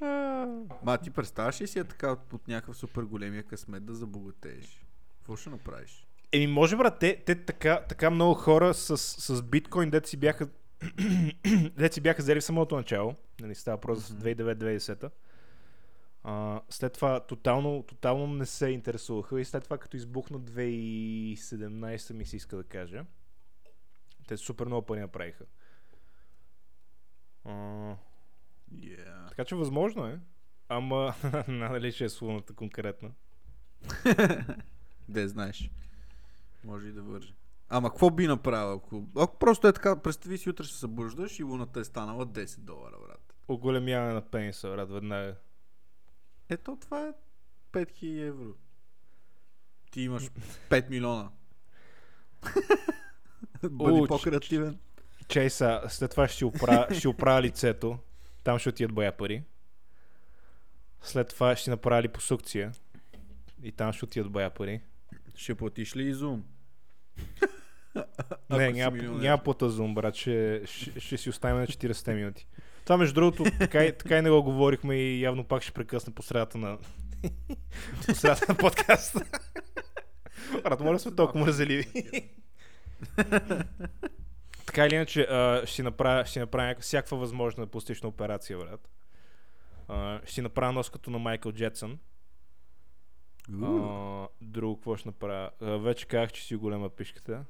Ма 0.00 0.98
ти 1.02 1.10
представяш 1.10 1.60
ли 1.60 1.66
си 1.66 1.78
е 1.78 1.84
така 1.84 2.12
от, 2.12 2.32
от 2.32 2.48
някакъв 2.48 2.76
супер 2.76 3.02
големия 3.02 3.42
късмет 3.42 3.84
да 3.84 3.94
забогатееш? 3.94 4.86
Какво 5.18 5.36
ще 5.36 5.50
направиш? 5.50 6.06
Еми, 6.32 6.46
може, 6.46 6.76
брат, 6.76 6.98
те, 6.98 7.22
те 7.26 7.44
така, 7.44 7.84
така 7.88 8.10
много 8.10 8.34
хора 8.34 8.74
с, 8.74 8.96
с 8.98 9.42
биткоин, 9.42 9.90
дете 9.90 10.08
си 10.08 10.16
бяха 10.16 10.48
дете 11.76 11.94
си 11.94 12.00
бяха 12.00 12.22
взели 12.22 12.40
в 12.40 12.44
самото 12.44 12.76
начало, 12.76 13.14
нали, 13.40 13.54
става 13.54 13.76
въпрос 13.76 14.08
за 14.08 14.14
Мгм. 14.14 14.22
2009-2010. 14.24 15.10
А, 16.24 16.60
след 16.68 16.92
това 16.92 17.20
тотално, 17.20 17.82
тотално 17.82 18.26
не 18.26 18.46
се 18.46 18.68
интересуваха 18.68 19.40
и 19.40 19.44
след 19.44 19.64
това 19.64 19.78
като 19.78 19.96
избухна 19.96 20.40
2017 20.40 22.12
ми 22.12 22.24
се 22.24 22.36
иска 22.36 22.56
да 22.56 22.64
кажа. 22.64 23.04
Те 24.26 24.36
супер 24.36 24.66
много 24.66 24.86
пари 24.86 25.00
направиха. 25.00 25.44
А, 27.44 27.94
Yeah. 28.74 29.28
така 29.28 29.44
че 29.44 29.54
възможно 29.54 30.06
е. 30.06 30.20
Ама, 30.68 31.14
надали 31.48 31.92
ще 31.92 32.04
е 32.04 32.08
слуната 32.08 32.54
конкретно. 32.54 33.12
Де 35.08 35.28
знаеш. 35.28 35.70
Може 36.64 36.88
и 36.88 36.92
да 36.92 37.02
върже. 37.02 37.34
Ама 37.68 37.90
какво 37.90 38.10
би 38.10 38.26
направил? 38.26 38.72
Ако, 38.72 39.04
ако 39.16 39.38
просто 39.38 39.68
е 39.68 39.72
така, 39.72 40.02
представи 40.02 40.38
си 40.38 40.50
утре 40.50 40.64
ще 40.64 40.74
се 40.74 40.80
събуждаш 40.80 41.38
и 41.38 41.42
луната 41.42 41.80
е 41.80 41.84
станала 41.84 42.26
10 42.26 42.58
долара, 42.58 42.96
брат. 43.06 43.34
Оголемяване 43.48 44.12
на 44.12 44.20
пениса, 44.20 44.68
брат, 44.68 44.90
веднага. 44.90 45.36
Ето 46.48 46.78
това 46.80 47.08
е 47.08 47.12
5000 47.72 48.26
евро. 48.26 48.54
Ти 49.90 50.02
имаш 50.02 50.30
5 50.70 50.90
милиона. 50.90 51.30
Бъди 53.70 54.08
по-креативен. 54.08 54.78
Чей 55.28 55.50
са, 55.50 55.82
след 55.88 56.10
това 56.10 56.28
ще 56.28 56.44
оправя, 56.44 56.94
ще 56.94 57.08
оправя 57.08 57.42
лицето. 57.42 57.98
Там 58.48 58.58
ще 58.58 58.68
отидат 58.68 58.94
бая 58.94 59.12
пари. 59.12 59.42
След 61.02 61.28
това 61.28 61.56
ще 61.56 61.64
си 61.64 61.70
направя 61.70 62.02
липосукция. 62.02 62.72
И 63.62 63.72
там 63.72 63.92
ще 63.92 64.04
отидат 64.04 64.32
бая 64.32 64.50
пари. 64.50 64.80
Ще 65.34 65.54
платиш 65.54 65.96
ли 65.96 66.08
и 66.08 66.12
зум? 66.12 66.44
не, 68.50 68.72
няма, 68.72 68.96
няма 68.96 69.42
плата 69.42 69.70
зум, 69.70 69.94
брат. 69.94 70.14
Ще, 70.14 70.62
ще, 70.66 71.00
ще 71.00 71.16
си 71.16 71.30
оставим 71.30 71.60
на 71.60 71.66
40 71.66 72.14
минути. 72.14 72.46
Това, 72.84 72.96
между 72.96 73.14
другото, 73.14 73.44
така, 73.58 73.84
и- 73.84 73.98
така 73.98 74.18
и 74.18 74.22
не 74.22 74.30
го 74.30 74.42
говорихме 74.42 74.96
и 74.96 75.20
явно 75.20 75.44
пак 75.44 75.62
ще 75.62 75.72
прекъсна 75.72 76.12
по 76.12 76.22
средата 76.22 76.58
на, 76.58 76.78
по 78.06 78.14
средата 78.14 78.46
на 78.48 78.58
подкаста. 78.58 79.24
Брат, 80.62 80.80
моля 80.80 80.98
сме 80.98 81.14
толкова 81.14 81.40
мързеливи. 81.40 82.12
така 84.68 84.86
или 84.86 84.94
иначе, 84.94 85.20
а, 85.20 85.66
ще 85.66 85.82
направя, 85.82 86.24
ще 86.24 86.40
направя 86.40 86.74
всякаква 86.80 87.16
възможна 87.16 87.66
пластична 87.66 88.08
операция, 88.08 88.58
брат. 88.58 88.88
А, 89.88 90.20
ще 90.24 90.42
направя 90.42 90.72
нос 90.72 90.90
като 90.90 91.10
на 91.10 91.18
Майкъл 91.18 91.52
Джетсън. 91.52 91.98
А, 93.62 94.28
друго, 94.40 94.76
какво 94.76 94.96
ще 94.96 95.08
направя? 95.08 95.50
А, 95.60 95.70
вече 95.70 96.06
казах, 96.06 96.32
че 96.32 96.44
си 96.44 96.56
голема 96.56 96.88
пишката. 96.88 97.44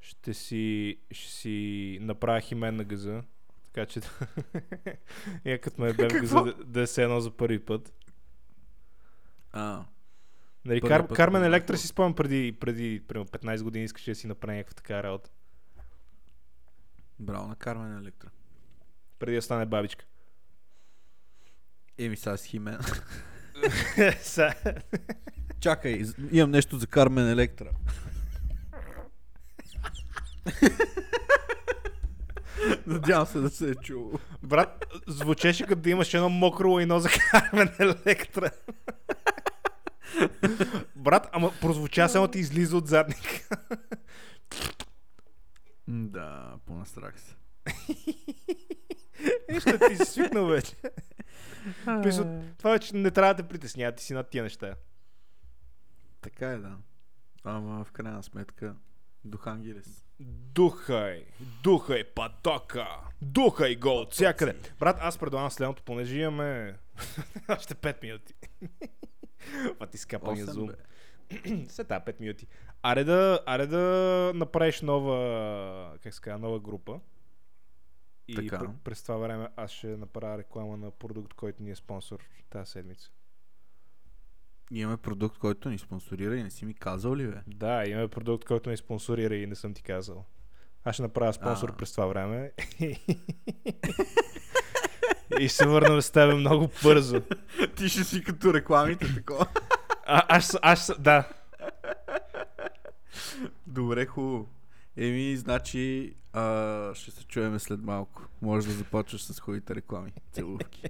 Ще 0.00 0.34
си, 0.34 0.98
ще 1.10 1.32
си 1.32 1.98
направя 2.00 2.40
химен 2.40 2.76
на 2.76 2.84
газа. 2.84 3.22
Така 3.64 3.86
че 3.86 4.00
я 5.44 5.60
като 5.60 5.82
ме 5.82 5.92
бе 5.92 6.08
в 6.08 6.12
газа 6.12 6.42
да, 6.42 6.54
да 6.64 6.80
е 6.80 6.86
се 6.86 7.02
едно 7.02 7.20
за 7.20 7.30
първи 7.30 7.64
път. 7.64 7.92
А, 9.52 9.84
Нали, 10.64 10.80
Първи 10.80 10.90
Кар, 10.90 11.08
път 11.08 11.16
Кармен 11.16 11.44
Електра 11.44 11.76
си 11.76 11.86
спомням 11.86 12.14
преди, 12.14 12.56
преди 12.60 13.02
примерно 13.08 13.26
15 13.26 13.62
години 13.62 13.84
искаше 13.84 14.10
да 14.10 14.14
си 14.14 14.26
направи 14.26 14.56
някаква 14.56 14.74
така 14.74 15.02
работа. 15.02 15.30
Браво 17.18 17.48
на 17.48 17.56
Кармен 17.56 17.98
Електра. 17.98 18.28
Преди 19.18 19.36
да 19.36 19.42
стане 19.42 19.66
бабичка. 19.66 20.04
Еми 21.98 22.16
сега 22.16 22.36
с 22.36 22.44
Химен. 22.44 22.78
Чакай, 25.60 26.02
имам 26.32 26.50
нещо 26.50 26.78
за 26.78 26.86
Кармен 26.86 27.28
Електра. 27.28 27.70
Надявам 32.86 33.26
се 33.26 33.38
да 33.38 33.50
се 33.50 33.70
е 33.70 33.74
чуло. 33.74 34.12
Брат, 34.42 34.86
звучеше 35.06 35.66
като 35.66 35.80
да 35.80 35.90
имаш 35.90 36.14
едно 36.14 36.28
мокро 36.28 36.70
лайно 36.70 37.00
за 37.00 37.08
Кармен 37.30 37.70
Електра. 37.78 38.50
Брат, 40.96 41.28
ама 41.32 41.52
прозвуча 41.60 42.08
само 42.08 42.28
ти 42.28 42.38
излиза 42.38 42.76
от 42.76 42.88
задник. 42.88 43.48
Да, 45.88 46.58
понастрах 46.66 47.20
се. 47.20 47.36
Нищо 49.52 49.78
ти 49.88 49.96
си 49.96 50.04
свикнал 50.04 50.46
вече. 50.46 50.76
Това 52.58 52.70
вече 52.70 52.96
не 52.96 53.10
трябва 53.10 53.34
да 53.34 53.42
те 53.42 53.48
притеснява, 53.48 53.92
ти 53.92 54.04
си 54.04 54.14
над 54.14 54.30
тия 54.30 54.42
неща. 54.42 54.74
Така 56.20 56.48
е, 56.48 56.58
да. 56.58 56.76
Ама 57.44 57.84
в 57.84 57.92
крайна 57.92 58.22
сметка, 58.22 58.76
Духангелес. 59.24 60.04
Духай, 60.54 61.24
духай 61.62 62.04
патока, 62.04 62.86
духай 63.22 63.76
го 63.76 63.88
от 63.88 64.12
всякъде. 64.12 64.58
Брат, 64.78 64.96
аз 65.00 65.18
предлагам 65.18 65.50
следното, 65.50 65.82
понеже 65.82 66.18
имаме 66.18 66.78
още 67.48 67.74
5 67.74 68.02
минути. 68.02 68.34
Па 69.78 69.86
ти 69.86 69.98
скапания 69.98 70.44
Осем, 70.44 70.54
зум. 70.54 70.66
бе. 70.66 70.74
След 71.68 71.88
тази 71.88 72.04
5 72.04 72.20
минути. 72.20 72.46
Аре 72.82 73.04
да, 73.04 73.40
аре 73.46 73.66
да 73.66 73.78
направиш 74.34 74.80
нова, 74.80 75.98
как 76.02 76.14
се 76.14 76.20
казва, 76.20 76.38
нова 76.38 76.60
група. 76.60 77.00
И 78.28 78.34
Така. 78.34 78.58
пр- 78.58 78.72
през 78.84 79.02
това 79.02 79.16
време 79.16 79.48
аз 79.56 79.70
ще 79.70 79.86
направя 79.86 80.38
реклама 80.38 80.76
на 80.76 80.90
продукт, 80.90 81.34
който 81.34 81.62
ни 81.62 81.70
е 81.70 81.74
спонсор 81.76 82.18
тази 82.50 82.70
седмица. 82.70 83.10
Имаме 84.70 84.96
продукт, 84.96 85.38
който 85.38 85.68
ни 85.70 85.78
спонсорира 85.78 86.36
и 86.36 86.42
не 86.42 86.50
си 86.50 86.64
ми 86.64 86.74
казал 86.74 87.16
ли, 87.16 87.26
бе? 87.26 87.36
Да, 87.46 87.84
имаме 87.88 88.08
продукт, 88.08 88.44
който 88.44 88.70
ни 88.70 88.76
спонсорира 88.76 89.36
и 89.36 89.46
не 89.46 89.54
съм 89.54 89.74
ти 89.74 89.82
казал. 89.82 90.24
Аз 90.84 90.94
ще 90.94 91.02
направя 91.02 91.32
спонсор 91.32 91.68
А. 91.68 91.76
през 91.76 91.92
това 91.92 92.06
време. 92.06 92.52
и 95.40 95.48
ще 95.48 95.56
се 95.56 95.66
върнем 95.66 96.02
с 96.02 96.10
теб 96.10 96.34
много 96.34 96.68
бързо. 96.82 97.20
Ти 97.76 97.88
ще 97.88 98.04
си 98.04 98.24
като 98.24 98.54
рекламите, 98.54 99.14
такова. 99.14 99.46
А, 100.14 100.24
аз, 100.28 100.58
аз, 100.62 100.92
да. 100.98 101.24
Добре, 103.66 104.06
хубаво. 104.06 104.46
Еми, 104.96 105.36
значи, 105.36 106.14
а, 106.32 106.94
ще 106.94 107.10
се 107.10 107.24
чуеме 107.24 107.58
след 107.58 107.82
малко. 107.82 108.22
Може 108.42 108.66
да 108.66 108.72
започваш 108.72 109.22
с 109.22 109.40
хубавите 109.40 109.74
реклами. 109.74 110.12
Целувки. 110.32 110.82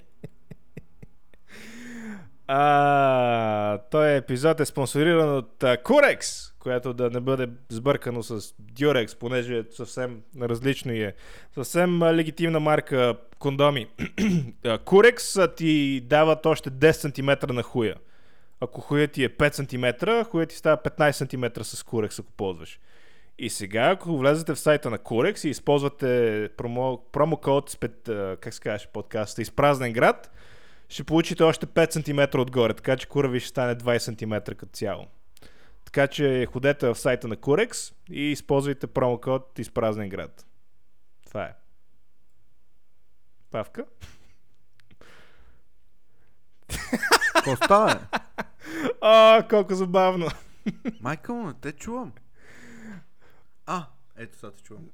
А, 2.47 3.79
този 3.79 4.17
епизод 4.17 4.61
е 4.61 4.65
спонсориран 4.65 5.37
от 5.37 5.63
а, 5.63 5.77
Curex, 5.77 6.53
което 6.59 6.95
да 6.95 7.11
не 7.11 7.21
бъде 7.21 7.49
сбъркано 7.69 8.23
с 8.23 8.41
Durex, 8.41 9.19
понеже 9.19 9.59
е 9.59 9.65
съвсем 9.71 10.23
различно 10.41 10.93
и 10.93 11.03
е. 11.03 11.15
Съвсем 11.55 12.03
а, 12.03 12.15
легитимна 12.15 12.61
марка 12.61 13.17
кондоми. 13.39 13.87
А, 15.37 15.49
ти 15.55 16.01
дават 16.01 16.47
още 16.47 16.71
10 16.71 17.43
см 17.43 17.55
на 17.55 17.63
хуя. 17.63 17.95
Ако 18.62 18.81
хуя 18.81 19.09
ти 19.09 19.25
е 19.25 19.29
5 19.29 19.53
см, 19.53 20.31
хуя 20.31 20.46
ти 20.46 20.57
става 20.57 20.77
15 20.77 21.12
см 21.12 21.62
с 21.62 21.83
Curex, 21.83 22.20
ако 22.20 22.33
ползваш. 22.33 22.81
И 23.38 23.51
сега, 23.51 23.90
ако 23.90 24.18
влезете 24.18 24.55
в 24.55 24.59
сайта 24.59 24.90
на 24.90 24.98
Curex 24.98 25.46
и 25.46 25.51
използвате 25.51 26.48
промо, 26.57 26.98
промокод, 27.12 27.70
спет, 27.70 28.09
а, 28.09 28.37
как 28.40 28.55
се 28.55 28.61
казваш 28.61 28.88
подкаста, 28.88 29.42
изпразнен 29.42 29.92
град, 29.92 30.31
ще 30.88 31.05
получите 31.05 31.42
още 31.42 31.66
5 31.66 32.31
см 32.33 32.40
отгоре, 32.40 32.75
така 32.75 32.96
че 32.96 33.09
кура 33.09 33.29
ви 33.29 33.40
ще 33.40 33.48
стане 33.48 33.77
20 33.77 33.98
см 33.98 34.53
като 34.57 34.72
цяло. 34.72 35.07
Така 35.85 36.07
че 36.07 36.46
ходете 36.53 36.87
в 36.87 36.94
сайта 36.94 37.29
на 37.29 37.37
Curex 37.37 37.94
и 38.11 38.22
използвайте 38.22 38.87
промокод 38.87 39.59
изпразнен 39.59 40.09
град. 40.09 40.46
Това 41.27 41.44
е. 41.44 41.55
Павка? 43.51 43.85
Какво 47.35 47.57
става, 47.57 47.94
бе? 47.94 48.18
А, 49.05 49.47
колко 49.51 49.75
забавно. 49.75 50.29
Майка 51.01 51.33
му, 51.33 51.47
не 51.47 51.55
те 51.55 51.73
чувам. 51.73 52.12
А, 53.67 53.87
ето 54.17 54.38
сега 54.38 54.53
те 54.53 54.62
чувам. 54.62 54.88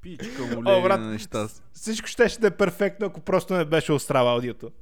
Пичка 0.00 0.42
му 0.42 0.62
О, 0.64 0.82
брат. 0.82 1.00
на 1.00 1.10
неща. 1.10 1.48
Всичко 1.72 2.08
ще, 2.08 2.28
ще 2.28 2.40
да 2.40 2.46
е 2.46 2.56
перфектно, 2.56 3.06
ако 3.06 3.20
просто 3.20 3.54
не 3.54 3.64
беше 3.64 3.92
острава 3.92 4.32
аудиото. 4.32 4.72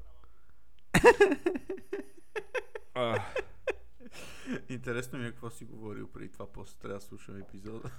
А, 2.95 3.23
Интересно 4.69 5.19
ми 5.19 5.27
е 5.27 5.31
какво 5.31 5.51
си 5.51 5.65
говорил 5.65 6.09
преди 6.09 6.29
това, 6.33 6.53
после 6.53 6.79
трябва 6.79 6.99
да 6.99 7.05
слушам 7.05 7.41
епизода. 7.41 7.91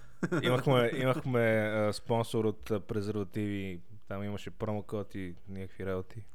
имахме 0.43 0.91
имахме 0.95 1.39
а, 1.39 1.93
спонсор 1.93 2.45
от 2.45 2.71
а, 2.71 2.79
презервативи. 2.79 3.81
Там 4.07 4.23
имаше 4.23 4.51
промокод 4.51 5.15
и 5.15 5.35
някакви 5.49 5.85
работи. 5.85 6.25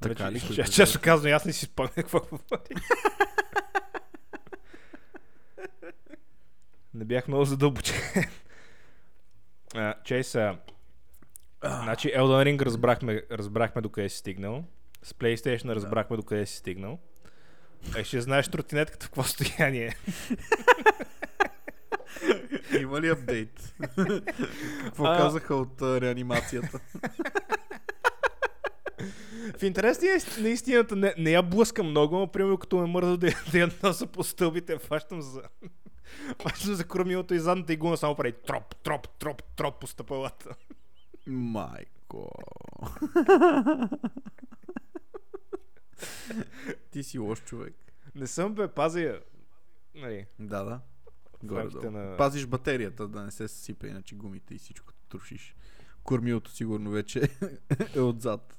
Така 0.00 0.32
ли? 0.32 0.40
Че, 0.40 0.64
често 0.64 1.00
казвам, 1.00 1.32
аз 1.32 1.44
не 1.44 1.52
си 1.52 1.64
спомня 1.64 1.90
какво 1.94 2.20
говори. 2.20 2.74
не 6.94 7.04
бях 7.04 7.28
много 7.28 7.44
задълбочен. 7.44 8.24
Чейса, 10.04 10.58
значи 11.64 12.08
Elden 12.08 12.56
Ring 12.56 12.62
разбрахме, 12.62 13.22
разбрахме 13.30 13.82
докъде 13.82 14.08
си 14.08 14.16
стигнал. 14.18 14.64
С 15.02 15.12
PlayStation 15.12 15.74
разбрахме 15.74 16.16
докъде 16.16 16.46
си 16.46 16.56
стигнал. 16.56 16.98
А 17.96 18.04
ще 18.04 18.20
знаеш 18.20 18.48
тротинетката 18.48 19.06
в 19.06 19.08
какво 19.08 19.22
състояние 19.22 19.86
е. 19.86 19.94
Има 22.80 23.00
ли 23.00 23.08
апдейт? 23.08 23.74
какво 24.84 25.04
А. 25.04 25.18
казаха 25.18 25.54
от 25.54 25.82
реанимацията? 25.82 26.80
В 29.58 29.62
интерес 29.62 30.00
на 30.02 30.08
ист- 30.08 30.42
на 30.42 30.48
истината 30.48 30.96
не, 30.96 31.14
не 31.18 31.30
я 31.30 31.42
блъскам 31.42 31.90
много, 31.90 32.18
но 32.18 32.26
примерно 32.32 32.58
като 32.58 32.78
ме 32.78 32.86
мърза 32.86 33.16
да, 33.16 33.30
да 33.52 33.58
я 33.58 33.70
носа 33.82 34.06
по 34.06 34.24
стълбите, 34.24 34.78
фащам 34.78 35.22
за... 35.22 35.42
фащам 36.42 36.74
за 36.74 36.88
кормилото 36.88 37.34
и 37.34 37.38
задната 37.38 37.72
игуна 37.72 37.96
само 37.96 38.14
прави 38.16 38.32
троп, 38.32 38.76
троп, 38.76 39.08
троп, 39.18 39.42
троп 39.56 39.80
по 39.80 39.86
стъпалата. 39.86 40.54
Майко. 41.26 42.30
Ти 46.90 47.02
си 47.02 47.18
лош 47.18 47.44
човек. 47.44 47.74
Не 48.14 48.26
съм 48.26 48.54
бе, 48.54 48.68
пазя 48.68 49.00
я. 49.00 49.20
Нали, 49.94 50.26
Да, 50.38 50.64
да. 50.64 50.80
Горе 51.42 51.90
на... 51.90 52.16
Пазиш 52.16 52.46
батерията 52.46 53.08
да 53.08 53.22
не 53.22 53.30
се 53.30 53.48
съсипе, 53.48 53.86
иначе 53.86 54.14
гумите 54.14 54.54
и 54.54 54.58
всичко 54.58 54.92
трошиш. 55.08 55.56
Кормилото 56.02 56.50
сигурно 56.50 56.90
вече 56.90 57.28
е 57.94 58.00
отзад. 58.00 58.55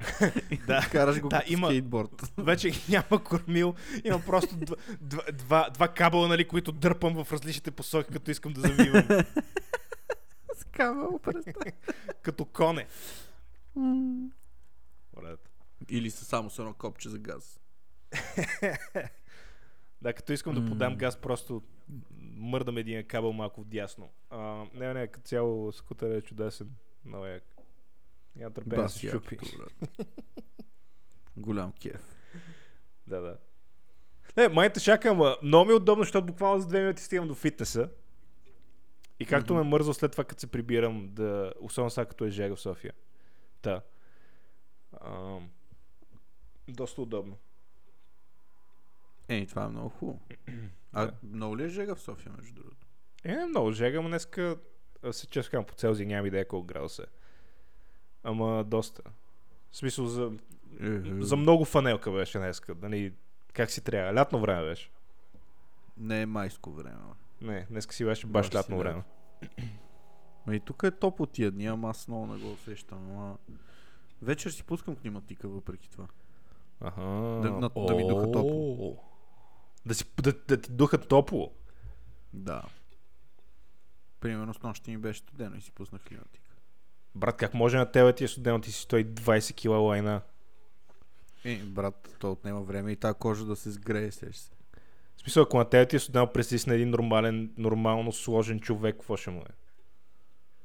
Да, 0.66 0.88
Караш 0.92 1.20
го 1.20 1.28
да, 1.28 1.38
като 1.38 1.52
има- 1.52 1.66
скейтборд. 1.66 2.32
вече 2.38 2.70
няма 2.88 3.24
кормил, 3.24 3.74
има 4.04 4.20
просто 4.20 4.56
два, 4.56 4.76
два, 5.00 5.22
два, 5.32 5.70
два 5.70 5.88
кабела, 5.88 6.28
нали, 6.28 6.48
които 6.48 6.72
дърпам 6.72 7.24
в 7.24 7.32
различните 7.32 7.70
посоки, 7.70 8.12
като 8.12 8.30
искам 8.30 8.52
да 8.52 8.60
завивам. 8.60 9.02
С 10.54 10.64
през 11.22 11.44
като 12.22 12.44
коне. 12.44 12.86
Или 15.88 16.10
са 16.10 16.24
само 16.24 16.50
с 16.50 16.58
едно 16.58 16.74
копче 16.74 17.08
за 17.08 17.18
газ. 17.18 17.60
Да, 20.02 20.12
като 20.12 20.32
искам 20.32 20.54
да 20.54 20.66
подам 20.66 20.96
газ, 20.96 21.16
просто 21.16 21.62
мърдам 22.20 22.78
един 22.78 23.06
кабел 23.06 23.32
малко 23.32 23.60
вдясно. 23.60 24.08
А, 24.30 24.64
не, 24.74 24.94
не, 24.94 25.06
като 25.06 25.24
цяло 25.24 25.72
скутер 25.72 26.10
е 26.10 26.22
чудесен. 26.22 26.70
Много 27.04 27.26
як. 27.26 27.42
Няма 28.36 28.50
търпение 28.50 28.88
се 28.88 29.08
щупи. 29.08 29.38
Голям 31.36 31.72
кеф. 31.72 32.16
Да, 33.06 33.20
да. 33.20 33.36
Не, 34.36 34.48
майта 34.48 34.80
чакам, 34.80 35.20
а, 35.22 35.36
много 35.42 35.66
ми 35.66 35.72
е 35.72 35.76
удобно, 35.76 36.02
защото 36.04 36.26
буквално 36.26 36.60
за 36.60 36.66
две 36.68 36.80
минути 36.80 37.02
стигам 37.02 37.28
до 37.28 37.34
фитнеса. 37.34 37.88
И 39.20 39.26
както 39.26 39.54
Мгм. 39.54 39.62
ме 39.62 39.70
мързва 39.70 39.94
след 39.94 40.12
това, 40.12 40.24
като 40.24 40.40
се 40.40 40.46
прибирам, 40.46 41.08
да, 41.12 41.52
особено 41.60 41.90
сега 41.90 42.04
като 42.04 42.24
е 42.24 42.30
жега 42.30 42.56
в 42.56 42.60
София. 42.60 42.92
Та. 43.62 43.80
Ам, 45.00 45.50
доста 46.68 47.02
удобно. 47.02 47.38
Ей, 49.28 49.46
това 49.46 49.64
е 49.64 49.68
много 49.68 49.88
хубаво. 49.88 50.20
А 50.92 51.06
Да. 51.06 51.12
много 51.22 51.56
ли 51.58 51.64
е 51.64 51.68
жега 51.68 51.94
в 51.94 52.00
София, 52.00 52.32
между 52.36 52.54
другото? 52.54 52.86
Е, 53.24 53.46
много 53.46 53.72
жега, 53.72 54.00
но 54.00 54.08
днеска 54.08 54.56
а, 55.02 55.12
се 55.12 55.26
често 55.26 55.50
казвам 55.50 55.64
по 55.64 55.74
Целзий, 55.74 56.06
нямам 56.06 56.26
идея 56.26 56.48
колко 56.48 56.66
градуса 56.66 57.02
е. 57.02 57.06
Ама 58.24 58.64
доста. 58.64 59.02
В 59.70 59.76
смисъл 59.76 60.06
за, 60.06 60.32
за 61.18 61.36
много 61.36 61.64
фанелка 61.64 62.12
беше 62.12 62.38
днеска. 62.38 62.74
Нали, 62.82 63.12
как 63.52 63.70
си 63.70 63.84
трябва? 63.84 64.14
Лятно 64.14 64.40
време 64.40 64.62
беше. 64.62 64.90
Не 65.96 66.22
е 66.22 66.26
майско 66.26 66.70
време. 66.70 66.96
Не, 67.40 67.66
днеска 67.70 67.94
си 67.94 68.04
беше 68.04 68.26
баш 68.26 68.54
лятно 68.54 68.78
време. 68.78 69.02
Ма 70.46 70.56
и 70.56 70.60
тук 70.60 70.82
е 70.82 70.90
топло 70.90 71.26
тия 71.26 71.50
дни, 71.50 71.66
ама 71.66 71.90
аз 71.90 72.08
много 72.08 72.26
не 72.26 72.38
го 72.38 72.52
усещам. 72.52 73.10
Ама... 73.10 73.36
Вечер 74.22 74.50
си 74.50 74.64
пускам 74.64 74.96
климатика 74.96 75.48
въпреки 75.48 75.90
това. 75.90 76.06
Аха. 76.80 77.00
Да- 77.00 77.50
на- 77.50 77.86
да 77.86 77.94
ми 77.94 78.08
духа 78.08 78.32
топло. 78.32 78.96
Да, 79.86 79.94
си, 79.94 80.04
да, 80.22 80.32
да 80.48 80.60
ти 80.60 80.72
духа 80.72 80.98
топло. 80.98 81.52
Да. 82.32 82.62
Примерно 84.20 84.54
с 84.54 84.62
нощи 84.62 84.90
ми 84.90 84.96
беше 84.98 85.20
студено 85.20 85.56
и 85.56 85.60
си 85.60 85.72
пуснах 85.72 86.02
климатика. 86.02 86.39
Брат, 87.20 87.36
как 87.36 87.54
може 87.54 87.76
на 87.76 87.92
тебе 87.92 88.12
ти 88.12 88.24
е 88.24 88.28
студено, 88.28 88.60
ти 88.60 88.72
си 88.72 88.86
120 88.86 89.54
кила 89.54 89.78
лайна. 89.78 90.20
Е, 91.44 91.56
брат, 91.56 92.16
то 92.18 92.32
отнема 92.32 92.62
време 92.62 92.92
и 92.92 92.96
тази 92.96 93.18
кожа 93.18 93.44
да 93.44 93.56
се 93.56 93.70
сгрее, 93.70 94.10
сеш 94.10 94.36
се. 94.36 94.50
В 95.16 95.20
смисъл, 95.20 95.42
ако 95.42 95.58
на 95.58 95.64
тебе 95.64 95.88
ти 95.88 95.96
е 95.96 95.98
студено, 95.98 96.32
представи 96.32 96.58
си 96.58 96.68
на 96.68 96.74
един 96.74 96.90
нормален, 96.90 97.52
нормално 97.56 98.12
сложен 98.12 98.60
човек, 98.60 98.94
какво 98.94 99.16
ще 99.16 99.30
му 99.30 99.40
е? 99.40 99.52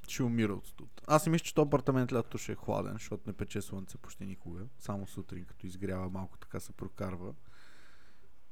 Ще 0.08 0.24
умира 0.24 0.54
от 0.54 0.68
студ. 0.68 1.02
Аз 1.08 1.24
си 1.24 1.30
мисля, 1.30 1.44
че 1.44 1.56
този 1.56 1.68
апартамент 1.68 2.13
лято 2.13 2.38
ще 2.38 2.52
е 2.52 2.56
хладен, 2.56 2.94
защото 2.94 3.24
не 3.28 3.34
пече 3.34 3.62
слънце 3.62 3.98
почти 3.98 4.26
никога. 4.26 4.62
Само 4.80 5.08
сутрин, 5.08 5.46
като 5.46 5.68
изгрява 5.68 6.10
малко, 6.10 6.38
така 6.38 6.60
се 6.60 6.72
прокарва. 6.72 7.34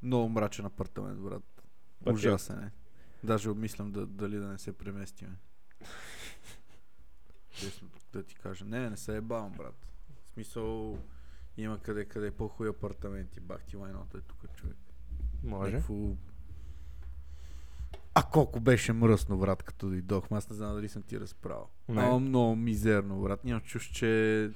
Много 0.01 0.29
мрачен 0.29 0.65
апартамент, 0.65 1.19
брат. 1.19 1.63
Пътя. 2.03 2.15
Ужасен 2.15 2.59
е. 2.59 2.71
Даже 3.23 3.49
обмислям 3.49 3.91
да, 3.91 4.05
дали 4.05 4.37
да 4.37 4.47
не 4.47 4.57
се 4.57 4.73
преместиме. 4.73 5.35
Честно 7.53 7.89
да 8.13 8.23
ти 8.23 8.35
кажа. 8.35 8.65
Не, 8.65 8.89
не 8.89 8.97
се 8.97 9.17
е 9.17 9.21
бавам, 9.21 9.51
брат. 9.51 9.87
В 10.29 10.33
смисъл, 10.33 10.97
има 11.57 11.79
къде 11.79 12.05
къде 12.05 12.31
по-хуи 12.31 12.69
апартаменти. 12.69 13.39
Бах 13.39 13.63
ти 13.63 13.77
лайното 13.77 14.17
е 14.17 14.21
тук, 14.21 14.55
човек. 14.55 14.77
Може. 15.43 15.71
Някакво... 15.71 16.15
А 18.15 18.23
колко 18.23 18.59
беше 18.59 18.93
мръсно, 18.93 19.37
брат, 19.37 19.63
като 19.63 19.89
дойдох. 19.89 20.31
Аз 20.31 20.49
не 20.49 20.55
знам 20.55 20.75
дали 20.75 20.89
съм 20.89 21.01
ти 21.01 21.19
разправил. 21.19 21.67
Ама 21.87 22.19
много 22.19 22.55
мизерно, 22.55 23.21
брат. 23.21 23.43
Нямам 23.43 23.61
чуш, 23.61 23.91
че 23.91 24.51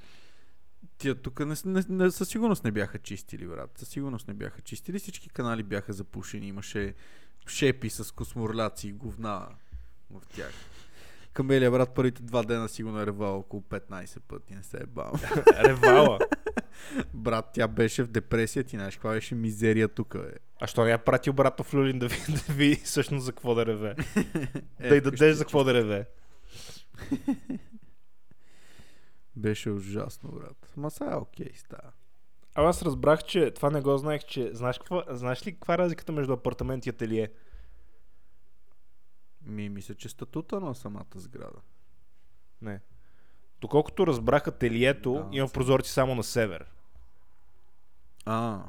тия 0.98 1.16
тук 1.16 1.40
не, 1.40 1.56
не, 1.66 1.84
не, 1.90 2.12
със 2.12 2.30
сигурност 2.30 2.64
не 2.64 2.72
бяха 2.72 3.00
чистили, 3.00 3.48
брат. 3.48 3.78
Със 3.78 3.90
сигурност 3.90 4.28
не 4.28 4.34
бяха 4.34 4.62
чистили. 4.62 5.00
Всички 5.00 5.30
канали 5.30 5.64
бяха 5.64 5.94
запушени. 5.94 6.48
Имаше 6.48 6.96
шепи 7.48 7.90
с 7.90 8.14
косморляци 8.14 8.88
и 8.88 8.94
говна 8.94 9.50
в 10.12 10.22
тях. 10.36 10.54
Камелия, 11.38 11.72
брат, 11.72 11.90
първите 11.96 12.24
два 12.24 12.44
дена 12.44 12.70
сигурно 12.70 13.02
е 13.02 13.06
ревал 13.06 13.40
около 13.40 13.62
15 13.62 14.20
пъти. 14.20 14.56
Не 14.56 14.64
се 14.64 14.78
е 14.78 14.86
бавам. 14.86 15.22
Ревала. 15.64 16.20
брат, 17.14 17.50
тя 17.54 17.68
беше 17.68 18.04
в 18.04 18.08
депресия. 18.08 18.64
Ти 18.64 18.76
знаеш 18.76 18.96
каква 18.96 19.12
беше 19.12 19.36
мизерия 19.36 19.88
тук, 19.88 20.18
бе. 20.18 20.34
А 20.62 20.68
що 20.68 20.84
не 20.84 20.90
я 20.90 20.98
прати 20.98 21.30
обратно 21.30 21.66
в 21.66 21.74
Люлин 21.74 22.00
да 22.00 22.08
ви, 22.08 22.16
да 22.48 22.54
ви 22.54 22.76
всъщност 22.76 23.26
за 23.26 23.32
какво 23.32 23.56
да 23.56 23.66
реве? 23.66 23.96
Е, 24.80 24.90
да 24.90 24.96
й 24.96 25.00
вкъщи 25.00 25.18
дадеш 25.18 25.36
за 25.36 25.44
какво 25.44 25.64
да 25.64 25.74
реве. 25.74 26.06
Беше 29.36 29.70
ужасно, 29.70 30.32
брат. 30.32 30.74
Ма 30.78 30.92
сега 30.92 31.12
е 31.12 31.16
окей 31.16 31.52
става. 31.56 31.92
А 32.56 32.70
аз 32.70 32.84
разбрах, 32.84 33.24
че 33.24 33.52
това 33.52 33.70
не 33.70 33.82
го 33.82 33.98
знаех, 33.98 34.24
че 34.24 34.50
знаеш, 34.54 34.78
какво, 34.78 35.04
знаеш 35.10 35.48
ли 35.48 35.54
каква 35.54 35.74
е 35.74 35.78
разликата 35.78 36.12
между 36.12 36.34
апартамент 36.34 36.86
и 36.86 36.90
ателие? 36.90 37.30
Ми, 39.48 39.70
мисля, 39.70 39.96
че 39.96 40.10
статута 40.10 40.60
на 40.60 40.76
самата 40.76 41.06
сграда. 41.16 41.60
Не. 42.62 42.80
Доколкото 43.62 44.08
разбрах, 44.08 44.48
ателието 44.48 45.14
Да, 45.14 45.30
има 45.32 45.48
прозорци 45.48 45.92
само 45.92 46.16
на 46.16 46.24
север. 46.24 46.66
А, 48.26 48.64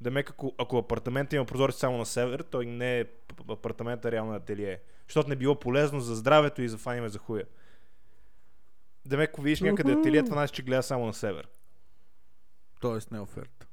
Демек, 0.00 0.30
ако, 0.30 0.54
ако 0.58 0.78
апартамент 0.78 1.32
има 1.32 1.44
прозорци 1.44 1.78
само 1.78 1.98
на 1.98 2.06
север, 2.06 2.40
той 2.40 2.66
не 2.66 2.98
е 2.98 3.04
п- 3.04 3.52
апартамент, 3.52 4.04
а 4.04 4.10
реално 4.12 4.34
е 4.34 4.36
ателие. 4.36 4.80
Защото 5.08 5.28
не 5.28 5.36
било 5.36 5.60
полезно 5.60 6.00
за 6.00 6.14
здравето 6.14 6.62
и 6.62 6.68
за 6.68 6.78
фаниме 6.78 7.08
за 7.08 7.18
хуя. 7.18 7.44
Демек, 9.06 9.30
ако 9.30 9.42
видиш 9.42 9.60
някъде 9.60 9.92
ателие, 9.92 10.24
това 10.24 10.34
значи, 10.34 10.52
че 10.54 10.62
гледа 10.62 10.82
само 10.82 11.06
на 11.06 11.14
север. 11.14 11.48
т.е. 12.80 12.98
не 13.10 13.18
е 13.18 13.20
оферта. 13.20 13.66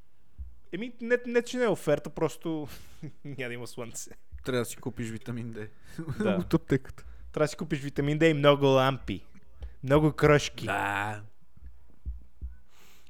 Еми, 0.72 0.94
не, 1.02 1.18
не, 1.26 1.42
че 1.42 1.58
не 1.58 1.64
е 1.64 1.70
оферта, 1.70 2.10
просто 2.10 2.68
няма 3.26 3.48
да 3.48 3.54
има 3.54 3.68
слънце. 3.68 4.12
Трябва 4.44 4.62
да 4.62 4.66
си 4.66 4.78
купиш 4.78 5.10
витамин 5.10 5.54
D. 5.54 5.70
Да. 6.20 6.36
От 6.40 6.54
аптеката. 6.54 7.06
Трябва 7.32 7.44
да 7.44 7.50
си 7.50 7.56
купиш 7.56 7.80
витамин 7.80 8.20
D 8.20 8.26
и 8.26 8.34
много 8.34 8.66
лампи. 8.66 9.26
Много 9.84 10.14
крошки. 10.14 10.66
Да. 10.66 11.22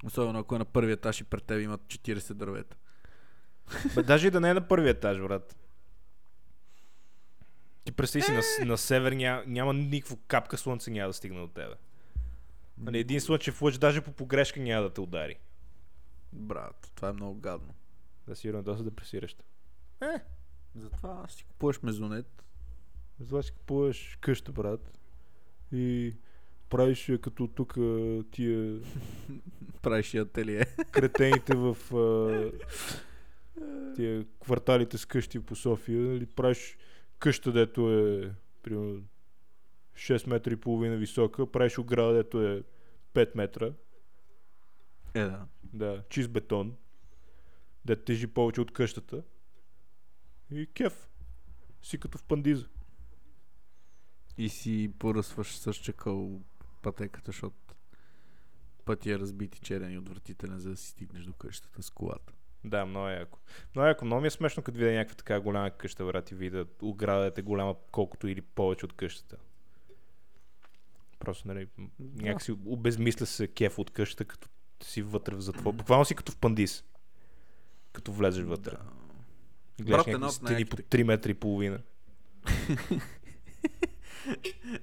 Особено 0.03 0.39
ако 0.39 0.55
е 0.55 0.59
на 0.59 0.65
първия 0.65 0.93
етаж 0.93 1.21
и 1.21 1.23
пред 1.23 1.43
теб 1.43 1.61
имат 1.61 1.82
40 1.82 2.34
дървета. 2.34 2.77
Бе, 3.95 4.03
даже 4.03 4.27
и 4.27 4.32
да 4.32 4.39
не 4.39 4.49
е 4.49 4.53
на 4.53 4.67
първия 4.67 4.91
етаж, 4.91 5.17
брат. 5.19 5.55
Ти 7.84 7.91
представи 7.91 8.21
си, 8.23 8.32
на, 8.32 8.43
с- 8.43 8.59
на 8.59 8.77
север 8.77 9.11
ня, 9.11 9.43
няма 9.47 9.73
никакво 9.73 10.17
капка 10.17 10.57
слънце 10.57 10.91
няма 10.91 11.07
да 11.07 11.13
стигне 11.13 11.39
до 11.39 11.47
тебе. 11.47 11.73
Нали, 12.77 12.99
един 12.99 13.21
слънчев 13.21 13.61
лъч 13.61 13.77
даже 13.77 14.01
по 14.01 14.11
погрешка 14.11 14.59
няма 14.59 14.84
да 14.84 14.93
те 14.93 15.01
удари. 15.01 15.36
Брат, 16.34 16.91
това 16.95 17.09
е 17.09 17.13
много 17.13 17.36
гадно. 17.36 17.73
Да 18.27 18.36
сигурно 18.36 18.59
е 18.59 18.63
доста 18.63 18.84
депресиращо. 18.84 19.43
Затова 20.76 21.28
си 21.28 21.43
купуваш 21.43 21.82
мезонет. 21.82 22.43
Затова 23.19 23.43
си 23.43 23.51
купуваш 23.51 24.17
къща, 24.22 24.51
брат. 24.51 24.99
И 25.72 26.13
правиш 26.69 27.09
я 27.09 27.22
като 27.22 27.47
тук 27.47 27.74
тия 28.32 28.80
Правиш 29.82 30.13
и 30.13 30.17
ателие. 30.17 30.65
кретените 30.91 31.55
в 31.55 31.78
а, 31.95 32.51
тия 33.95 34.26
кварталите 34.39 34.97
с 34.97 35.05
къщи 35.05 35.39
по 35.39 35.55
София. 35.55 36.01
Нали, 36.01 36.26
правиш 36.26 36.78
къща, 37.19 37.51
дето 37.51 37.91
е 37.91 38.34
примерно 38.63 39.03
6 39.95 40.30
метра 40.30 40.53
и 40.53 40.55
половина 40.55 40.97
висока, 40.97 41.51
правиш 41.51 41.78
ограда, 41.78 42.13
дето 42.13 42.41
е 42.47 42.63
5 43.13 43.36
метра. 43.36 43.72
Е, 45.13 45.24
да. 45.24 45.45
Да, 45.74 46.03
чист 46.09 46.30
бетон. 46.30 46.76
Да 47.86 47.95
тежи 47.95 48.28
повече 48.28 48.61
от 48.61 48.74
къщата. 48.74 49.24
И 50.52 50.68
кеф. 50.74 51.08
Си 51.82 51.97
като 51.97 52.18
в 52.18 52.24
пандиза. 52.24 52.68
И 54.38 54.49
си 54.49 54.93
поръсваш 54.99 55.58
с 55.58 55.74
чакъл 55.74 56.41
пътеката, 56.82 57.32
защото 57.32 57.76
пътя 58.86 59.12
е 59.12 59.20
разбит 59.20 59.56
и 59.56 59.60
черен 59.60 59.93
и 59.93 59.97
отвратителен, 59.97 60.60
за 60.60 60.70
да 60.70 60.78
си 60.78 60.88
стигнеш 60.88 61.24
до 61.24 61.34
къщата 61.34 61.84
с 61.84 61.89
колата. 61.89 62.34
Да, 62.64 62.86
много 62.86 63.08
е 63.08 63.14
яко. 63.14 63.39
Много 63.76 63.86
е 63.86 63.89
яко. 63.89 64.06
Много 64.06 64.22
ми 64.22 64.28
е 64.28 64.32
смешно, 64.32 64.64
като 64.64 64.78
видя 64.78 64.91
някаква 64.91 65.16
така 65.16 65.39
голяма 65.39 65.72
къща, 65.72 66.06
брат, 66.06 66.32
и 66.32 66.36
видя 66.36 66.66
оградата 66.82 67.41
е 67.41 67.43
голяма 67.43 67.76
колкото 67.91 68.28
или 68.28 68.41
повече 68.41 68.86
от 68.86 68.93
къщата. 68.93 69.38
Просто, 71.20 71.47
нали, 71.47 71.68
Да. 71.99 72.24
някакси 72.24 72.52
обезмисля 72.52 73.26
се 73.26 73.47
кеф 73.47 73.80
от 73.80 73.91
къщата, 73.91 74.26
като 74.26 74.47
си 74.84 75.02
вътре 75.02 75.36
в 75.36 75.41
затвор. 75.41 75.74
Буквално 75.74 76.06
си 76.06 76.16
като 76.16 76.32
в 76.32 76.38
пандис. 76.38 76.84
Като 77.93 78.12
влезеш 78.12 78.43
вътре. 78.43 78.72
Да. 78.72 79.01
Гледаш 79.82 79.97
Брат, 79.97 80.07
някакви 80.09 80.32
стени 80.32 80.65
по 80.65 80.75
най-яките- 80.75 80.97
3 80.97 81.03
метра 81.03 81.29
и 81.29 81.36
половина. 81.36 81.79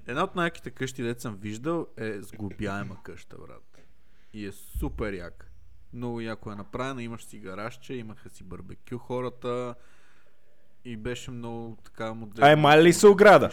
Една 0.07 0.25
от 0.25 0.35
най-яките 0.37 0.71
къщи, 0.71 1.03
дето 1.03 1.23
съм 1.23 1.37
виждал, 1.37 1.87
е 1.97 2.23
сглобяема 2.23 2.97
къща, 3.03 3.37
брат. 3.39 3.79
И 4.33 4.47
е 4.47 4.53
супер 4.53 5.13
як. 5.13 5.53
Много 5.93 6.21
яко 6.21 6.53
е 6.53 6.57
направена, 6.57 7.03
имаш 7.03 7.25
си 7.25 7.39
гаражче, 7.39 7.95
имаха 7.95 8.31
си 8.31 8.45
барбекю 8.45 8.99
хората 8.99 9.75
и 10.85 10.97
беше 10.97 11.31
много 11.31 11.77
така 11.85 12.15
модерно. 12.15 12.47
А, 12.47 12.51
ема 12.51 12.79
ли 12.79 12.93
са 12.93 13.09
ограда? 13.09 13.51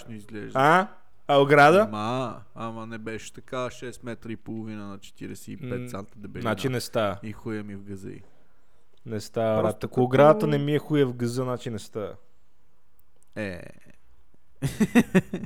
А? 0.53 0.87
А 1.27 1.37
ограда? 1.37 1.81
Ама, 1.83 2.41
ама 2.55 2.87
не 2.87 2.97
беше 2.97 3.33
така, 3.33 3.57
6 3.57 4.03
метра 4.03 4.31
и 4.31 4.35
половина 4.35 4.87
на 4.87 4.99
45 4.99 5.77
М, 5.77 5.89
санта 5.89 6.11
дебелина. 6.15 6.41
Значи 6.41 6.69
не 6.69 6.81
става. 6.81 7.19
И 7.23 7.31
хуя 7.31 7.63
ми 7.63 7.75
в 7.75 7.83
газа 7.83 8.09
и. 8.09 8.21
Не 9.05 9.19
става, 9.21 9.61
Просто 9.61 9.75
брат. 9.75 9.83
Ако 9.83 9.91
като- 9.91 10.03
оградата 10.03 10.47
не 10.47 10.57
ми 10.57 10.75
е 10.75 10.79
хуя 10.79 11.07
в 11.07 11.13
гъза, 11.13 11.43
значи 11.43 11.69
не 11.69 11.79
става. 11.79 12.15
Е. 13.35 13.61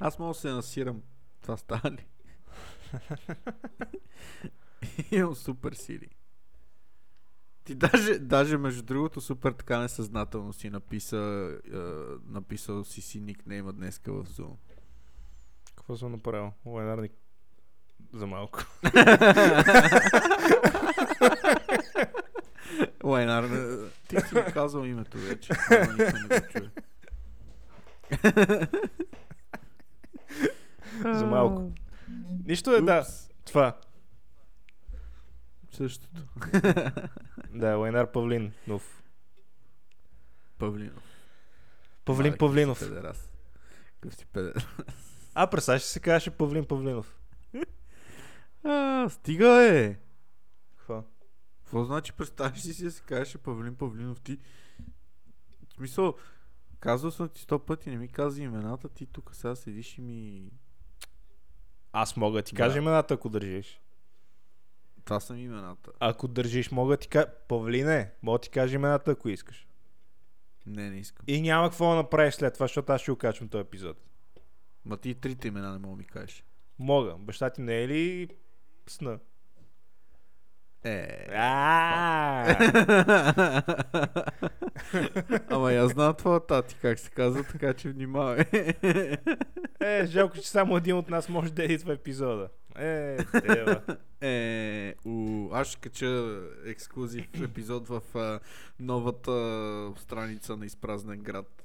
Аз 0.00 0.18
мога 0.18 0.30
да 0.30 0.34
се 0.34 0.50
насирам. 0.50 1.02
Това 1.42 1.56
става 1.56 1.90
ли? 1.90 2.06
Имам 5.10 5.34
супер 5.34 5.72
сили. 5.72 6.08
Ти 7.64 7.74
даже, 7.74 8.18
даже 8.18 8.56
между 8.58 8.82
другото 8.82 9.20
супер 9.20 9.52
така 9.52 9.78
несъзнателно 9.78 10.52
си 10.52 10.70
написа, 10.70 11.50
е, 11.66 11.76
написал 12.26 12.84
си 12.84 13.00
си 13.00 13.20
никнейма 13.20 13.72
днеска 13.72 14.12
в 14.12 14.24
Zoom. 14.26 14.54
Какво 15.76 15.96
съм 15.96 16.12
направил? 16.12 16.52
Лайнарник 16.66 17.12
за 18.12 18.26
малко. 18.26 18.58
Лайнар, 23.04 23.44
ми 24.32 24.52
казал 24.52 24.84
името 24.84 25.18
вече. 25.18 25.52
За 31.04 31.26
малко. 31.26 31.72
Нищо 32.46 32.74
е, 32.74 32.80
да. 32.80 33.06
Това. 33.44 33.76
Същото. 35.70 36.22
Да, 37.54 37.76
Лайнар 37.76 38.12
Павлинов. 38.12 39.02
Павлинов. 40.58 41.02
Павлин 42.04 42.36
Павлинов. 42.38 42.78
какъв 44.00 44.14
си 44.16 44.26
педерас. 44.26 44.66
А, 45.34 45.46
представяш 45.46 45.82
ли 45.82 45.86
се 45.86 46.00
казваше 46.00 46.30
Павлин 46.30 46.64
Павлинов? 46.64 47.18
А, 48.64 49.08
стига 49.10 49.62
е! 49.62 49.96
Какво? 51.72 51.84
Значи 51.84 52.12
представяш 52.12 52.66
ли 52.66 52.72
си 52.74 52.84
да 52.84 52.90
си 52.90 53.02
кажеш 53.02 53.38
Павлин 53.38 53.74
Павлинов 53.74 54.20
ти? 54.20 54.38
В 55.68 55.72
смисъл, 55.74 56.14
казвал 56.80 57.10
съм 57.10 57.28
ти 57.28 57.40
сто 57.40 57.58
пъти, 57.58 57.90
не 57.90 57.96
ми 57.96 58.08
каза 58.08 58.42
имената, 58.42 58.88
ти 58.88 59.06
тук 59.06 59.30
сега 59.34 59.54
седиш 59.54 59.98
и 59.98 60.00
ми... 60.00 60.50
Аз 61.92 62.16
мога 62.16 62.38
да 62.38 62.42
ти 62.42 62.54
Да. 62.54 62.62
кажа 62.62 62.78
имената, 62.78 63.14
ако 63.14 63.28
държиш. 63.28 63.80
Това 65.04 65.20
са 65.20 65.34
ми 65.34 65.42
имената. 65.42 65.90
Ако 66.00 66.28
държиш, 66.28 66.70
мога 66.70 66.92
да 66.92 66.96
ти 66.96 67.08
кажа... 67.08 67.26
Павлине, 67.48 68.12
мога 68.22 68.38
да 68.38 68.42
ти 68.42 68.50
кажа 68.50 68.74
имената, 68.74 69.10
ако 69.10 69.28
искаш. 69.28 69.66
Не, 70.66 70.90
не 70.90 70.96
искам. 70.96 71.24
И 71.28 71.40
няма 71.40 71.70
какво 71.70 71.90
да 71.90 71.94
направиш 71.96 72.34
след 72.34 72.54
това, 72.54 72.64
защото 72.64 72.92
аз 72.92 73.00
ще 73.00 73.10
го 73.10 73.18
качвам 73.18 73.48
този 73.48 73.60
епизод. 73.62 73.96
Ма 74.84 74.96
ти 74.96 75.14
трите 75.14 75.48
имена 75.48 75.72
не 75.72 75.78
мога 75.78 75.92
да 75.92 75.98
ми 75.98 76.04
кажеш. 76.04 76.44
Мога. 76.78 77.16
Баща 77.18 77.50
ти 77.50 77.60
не 77.60 77.82
е 77.82 77.88
ли 77.88 78.28
сна? 78.86 79.18
Е. 80.84 81.26
А! 81.34 82.56
Ама 85.50 85.72
я 85.72 85.88
знам 85.88 86.14
твоя 86.14 86.40
тати 86.40 86.76
как 86.82 86.98
се 86.98 87.10
казва, 87.10 87.44
така 87.44 87.74
че 87.74 87.88
внимавай. 87.88 88.44
Е, 89.80 90.06
жалко, 90.06 90.36
че 90.36 90.48
само 90.48 90.76
един 90.76 90.96
от 90.96 91.10
нас 91.10 91.28
може 91.28 91.52
да 91.52 91.64
едитва 91.64 91.92
епизода. 91.92 92.48
Е, 92.76 93.16
тева. 93.24 93.82
Е, 94.24 94.94
у, 95.04 95.48
аз 95.52 95.68
ще 95.68 95.80
кача 95.80 96.40
ексклюзив 96.66 97.42
епизод 97.42 97.88
в 97.88 98.02
а, 98.14 98.40
новата 98.80 99.92
страница 99.96 100.56
на 100.56 100.66
Изпразнен 100.66 101.18
град, 101.18 101.64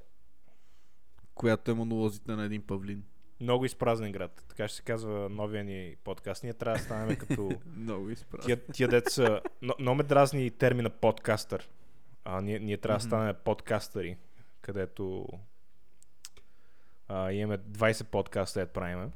която 1.35 1.71
е 1.71 1.73
монолозите 1.73 2.31
на 2.31 2.43
един 2.43 2.61
павлин. 2.61 3.03
Много 3.39 3.65
изпразнен 3.65 4.11
град. 4.11 4.45
Така 4.49 4.67
ще 4.67 4.77
се 4.77 4.83
казва 4.83 5.29
новия 5.29 5.63
ни 5.63 5.95
подкаст. 6.03 6.43
Ние 6.43 6.53
трябва 6.53 6.77
да 6.77 6.83
станем 6.83 7.15
като 7.15 7.51
Много 7.77 8.09
изпразнен. 8.09 8.45
тия, 8.57 8.65
тия 8.73 8.87
деца. 8.87 9.41
Но, 9.61 9.73
но 9.79 9.95
ме 9.95 10.03
дразни 10.03 10.51
термина 10.51 10.89
подкастър. 10.89 11.69
А, 12.25 12.41
ние, 12.41 12.59
ние 12.59 12.77
трябва 12.77 12.97
да 12.97 13.03
станем 13.03 13.35
подкастъри, 13.45 14.17
където 14.61 15.27
а, 17.07 17.31
имаме 17.31 17.57
20 17.57 18.03
подкаста 18.03 18.59
да 18.59 18.67
правиме. 18.67 19.09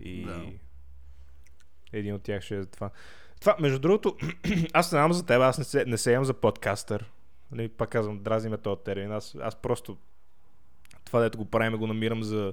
И 0.00 0.24
Да. 0.24 0.46
един 1.92 2.14
от 2.14 2.22
тях 2.22 2.42
ще 2.42 2.56
е 2.58 2.64
това. 2.66 2.90
Това, 3.40 3.56
между 3.60 3.78
другото, 3.78 4.16
аз 4.72 4.92
не 4.92 4.96
знам 4.96 5.12
за 5.12 5.26
теб, 5.26 5.40
аз 5.40 5.58
не 5.58 5.64
се, 5.64 5.84
не 5.84 5.98
се 5.98 6.12
имам 6.12 6.24
за 6.24 6.34
подкастър. 6.34 7.10
Нали, 7.52 7.68
пак 7.68 7.90
казвам, 7.90 8.22
дразни 8.22 8.50
ме 8.50 8.58
този 8.58 8.80
термин. 8.84 9.12
Аз, 9.12 9.36
аз 9.40 9.56
просто 9.56 9.98
това, 11.04 11.20
дето 11.20 11.38
го 11.38 11.44
правим, 11.44 11.78
го 11.78 11.86
намирам 11.86 12.22
за, 12.22 12.52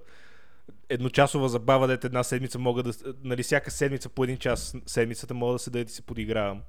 едночасова 0.90 1.50
забава, 1.50 1.88
дете 1.88 2.08
една 2.08 2.24
седмица 2.24 2.60
мога 2.60 2.84
да... 2.84 2.94
Нали, 3.24 3.44
всяка 3.44 3.72
седмица 3.72 4.10
по 4.10 4.24
един 4.24 4.38
час 4.38 4.76
седмицата 4.86 5.34
мога 5.34 5.54
да 5.54 5.60
седя 5.60 5.80
и 5.80 5.88
се 5.88 6.02
подигравам. 6.02 6.62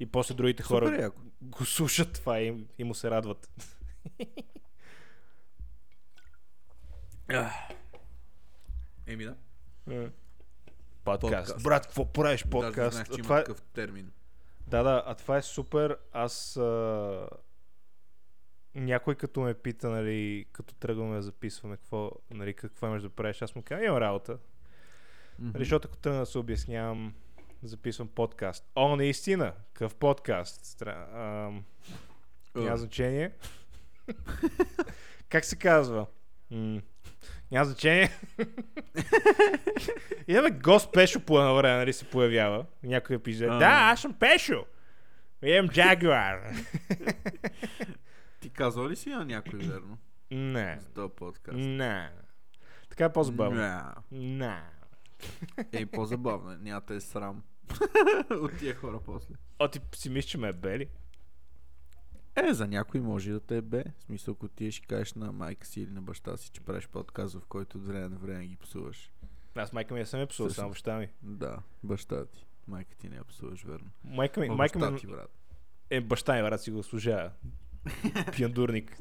И 0.00 0.06
после 0.06 0.34
другите 0.34 0.62
хора 0.62 0.86
Супер 0.86 1.02
яко. 1.02 1.22
го 1.42 1.64
слушат 1.64 2.12
това 2.12 2.40
и, 2.40 2.66
и 2.78 2.84
му 2.84 2.94
се 2.94 3.10
радват. 3.10 3.50
Еми 9.06 9.24
да. 9.24 9.34
Подкаст. 11.04 11.20
Подкаст. 11.20 11.62
Брат, 11.62 11.86
какво 11.86 12.12
правиш 12.12 12.40
Даже 12.40 12.44
не 12.44 12.50
подкаст? 12.50 12.92
знаех, 12.92 13.08
че 13.08 13.14
има 13.14 13.22
това 13.22 13.38
е... 13.38 13.44
такъв 13.44 13.62
термин. 13.62 14.12
Да, 14.66 14.82
да, 14.82 15.02
а 15.06 15.14
това 15.14 15.36
е 15.36 15.42
супер. 15.42 15.96
Аз 16.12 16.56
а... 16.56 17.28
някой 18.74 19.14
като 19.14 19.40
ме 19.40 19.54
пита, 19.54 19.90
нали, 19.90 20.46
като 20.52 20.74
тръгваме 20.74 21.16
да 21.16 21.22
записваме 21.22 21.76
какво, 21.76 22.10
нали, 22.30 22.54
какво 22.54 22.86
имаш 22.86 23.02
да 23.02 23.08
правиш, 23.10 23.42
аз 23.42 23.54
му 23.54 23.62
казвам, 23.62 23.84
имам 23.86 23.98
работа. 23.98 24.38
Нали, 25.38 25.58
Защото 25.58 25.88
ако 25.88 25.96
тръгна 25.96 26.18
да 26.18 26.26
се 26.26 26.38
обяснявам, 26.38 27.14
записвам 27.62 28.08
подкаст. 28.08 28.70
О, 28.74 28.96
наистина, 28.96 29.52
какъв 29.72 29.94
подкаст? 29.94 30.64
Стра... 30.64 31.08
Ам... 31.14 31.64
Няма 32.54 32.70
А, 32.70 32.76
значение. 32.76 33.30
как 35.28 35.44
се 35.44 35.56
казва? 35.56 36.06
М- 36.50 36.80
няма 37.50 37.64
значение. 37.64 38.10
Имаме 40.28 40.50
гост 40.50 40.92
Пешо 40.92 41.20
по 41.20 41.38
едно 41.40 41.56
време, 41.56 41.76
нали 41.78 41.92
се 41.92 42.04
появява. 42.04 42.66
Някой 42.82 43.18
пише, 43.18 43.44
А. 43.44 43.58
да, 43.58 43.66
аз 43.92 44.00
съм 44.00 44.14
Пешо. 44.14 44.64
Имам 45.42 45.68
Jaguar. 45.68 46.64
Ти 48.40 48.50
казва 48.50 48.90
ли 48.90 48.96
си 48.96 49.10
на 49.10 49.24
някой 49.24 49.58
верно? 49.58 49.98
Не. 50.30 50.78
За 50.80 50.88
този 50.88 51.12
подкаст. 51.12 51.58
Не. 51.58 52.10
Така 52.90 53.04
е 53.04 53.12
по-забавно. 53.12 53.56
Не. 53.60 53.82
Не. 54.10 54.62
Ей, 55.72 55.86
по-забавно. 55.86 56.52
е. 56.52 56.56
Няма 56.56 56.80
те 56.80 56.96
е 56.96 57.00
срам. 57.00 57.42
От 58.30 58.58
тия 58.58 58.74
хора 58.74 59.00
после. 59.04 59.34
О, 59.58 59.68
ти 59.68 59.80
си 59.94 60.10
мислиш, 60.10 60.30
че 60.30 60.38
ме 60.38 60.48
е 60.48 60.52
бели? 60.52 60.88
Е, 62.36 62.52
за 62.54 62.68
някой 62.68 63.00
може 63.00 63.32
да 63.32 63.40
те 63.40 63.56
е 63.56 63.62
бе. 63.62 63.84
В 63.98 64.02
смисъл, 64.02 64.32
ако 64.32 64.48
ти 64.48 64.72
ще 64.72 64.86
кажеш 64.86 65.14
на 65.14 65.32
майка 65.32 65.66
си 65.66 65.80
или 65.80 65.90
на 65.90 66.02
баща 66.02 66.36
си, 66.36 66.50
че 66.50 66.60
правиш 66.60 66.88
подкаст, 66.88 67.34
в 67.34 67.46
който 67.46 67.78
от 67.78 67.86
време 67.86 68.08
на 68.08 68.16
време 68.16 68.46
ги 68.46 68.56
псуваш. 68.56 69.12
Аз 69.54 69.72
майка 69.72 69.94
ми 69.94 70.00
не 70.00 70.06
съм 70.06 70.20
я 70.20 70.26
псувал, 70.26 70.50
само 70.50 70.68
баща 70.68 70.98
ми. 70.98 71.08
Да, 71.22 71.58
баща 71.82 72.26
ти. 72.26 72.46
Майка 72.66 72.96
ти 72.96 73.08
не 73.08 73.16
я 73.16 73.24
псуваш, 73.24 73.64
верно. 73.64 73.90
Майка 74.04 74.40
ми, 74.40 74.48
Ма 74.48 74.54
майка 74.54 74.90
ми 74.90 74.98
ти, 74.98 75.06
брат. 75.06 75.30
е 75.90 76.00
баща 76.00 76.34
ми, 76.36 76.42
брат, 76.42 76.62
си 76.62 76.70
го 76.70 76.82
служава. 76.82 77.30
Пиандурник. 78.32 78.96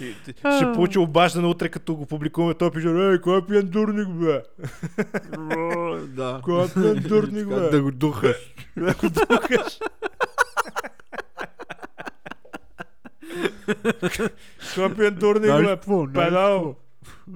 И, 0.00 0.14
ти- 0.24 0.32
ще 0.56 0.72
получи 0.74 0.98
обаждане 0.98 1.46
утре, 1.46 1.68
като 1.68 1.96
го 1.96 2.06
публикуваме. 2.06 2.54
Той 2.54 2.70
пише, 2.70 2.88
ей, 2.88 3.20
кой 3.20 3.38
е 3.38 3.46
пиандурник, 3.46 4.08
бе? 4.08 4.42
да. 6.06 6.40
Кой 6.44 6.64
е 6.64 6.68
пиандурник, 6.74 7.48
Така, 7.48 7.60
бе? 7.60 7.68
Да 7.68 7.82
го 7.82 7.92
духаш. 7.92 8.36
Да 8.76 8.94
го 8.94 9.08
духаш. 9.10 9.78
Кой 14.74 14.86
е 14.86 14.94
пиандурник, 14.94 15.44
Знаеш 15.44 15.66
бе? 15.66 15.76
Педал. 16.14 16.76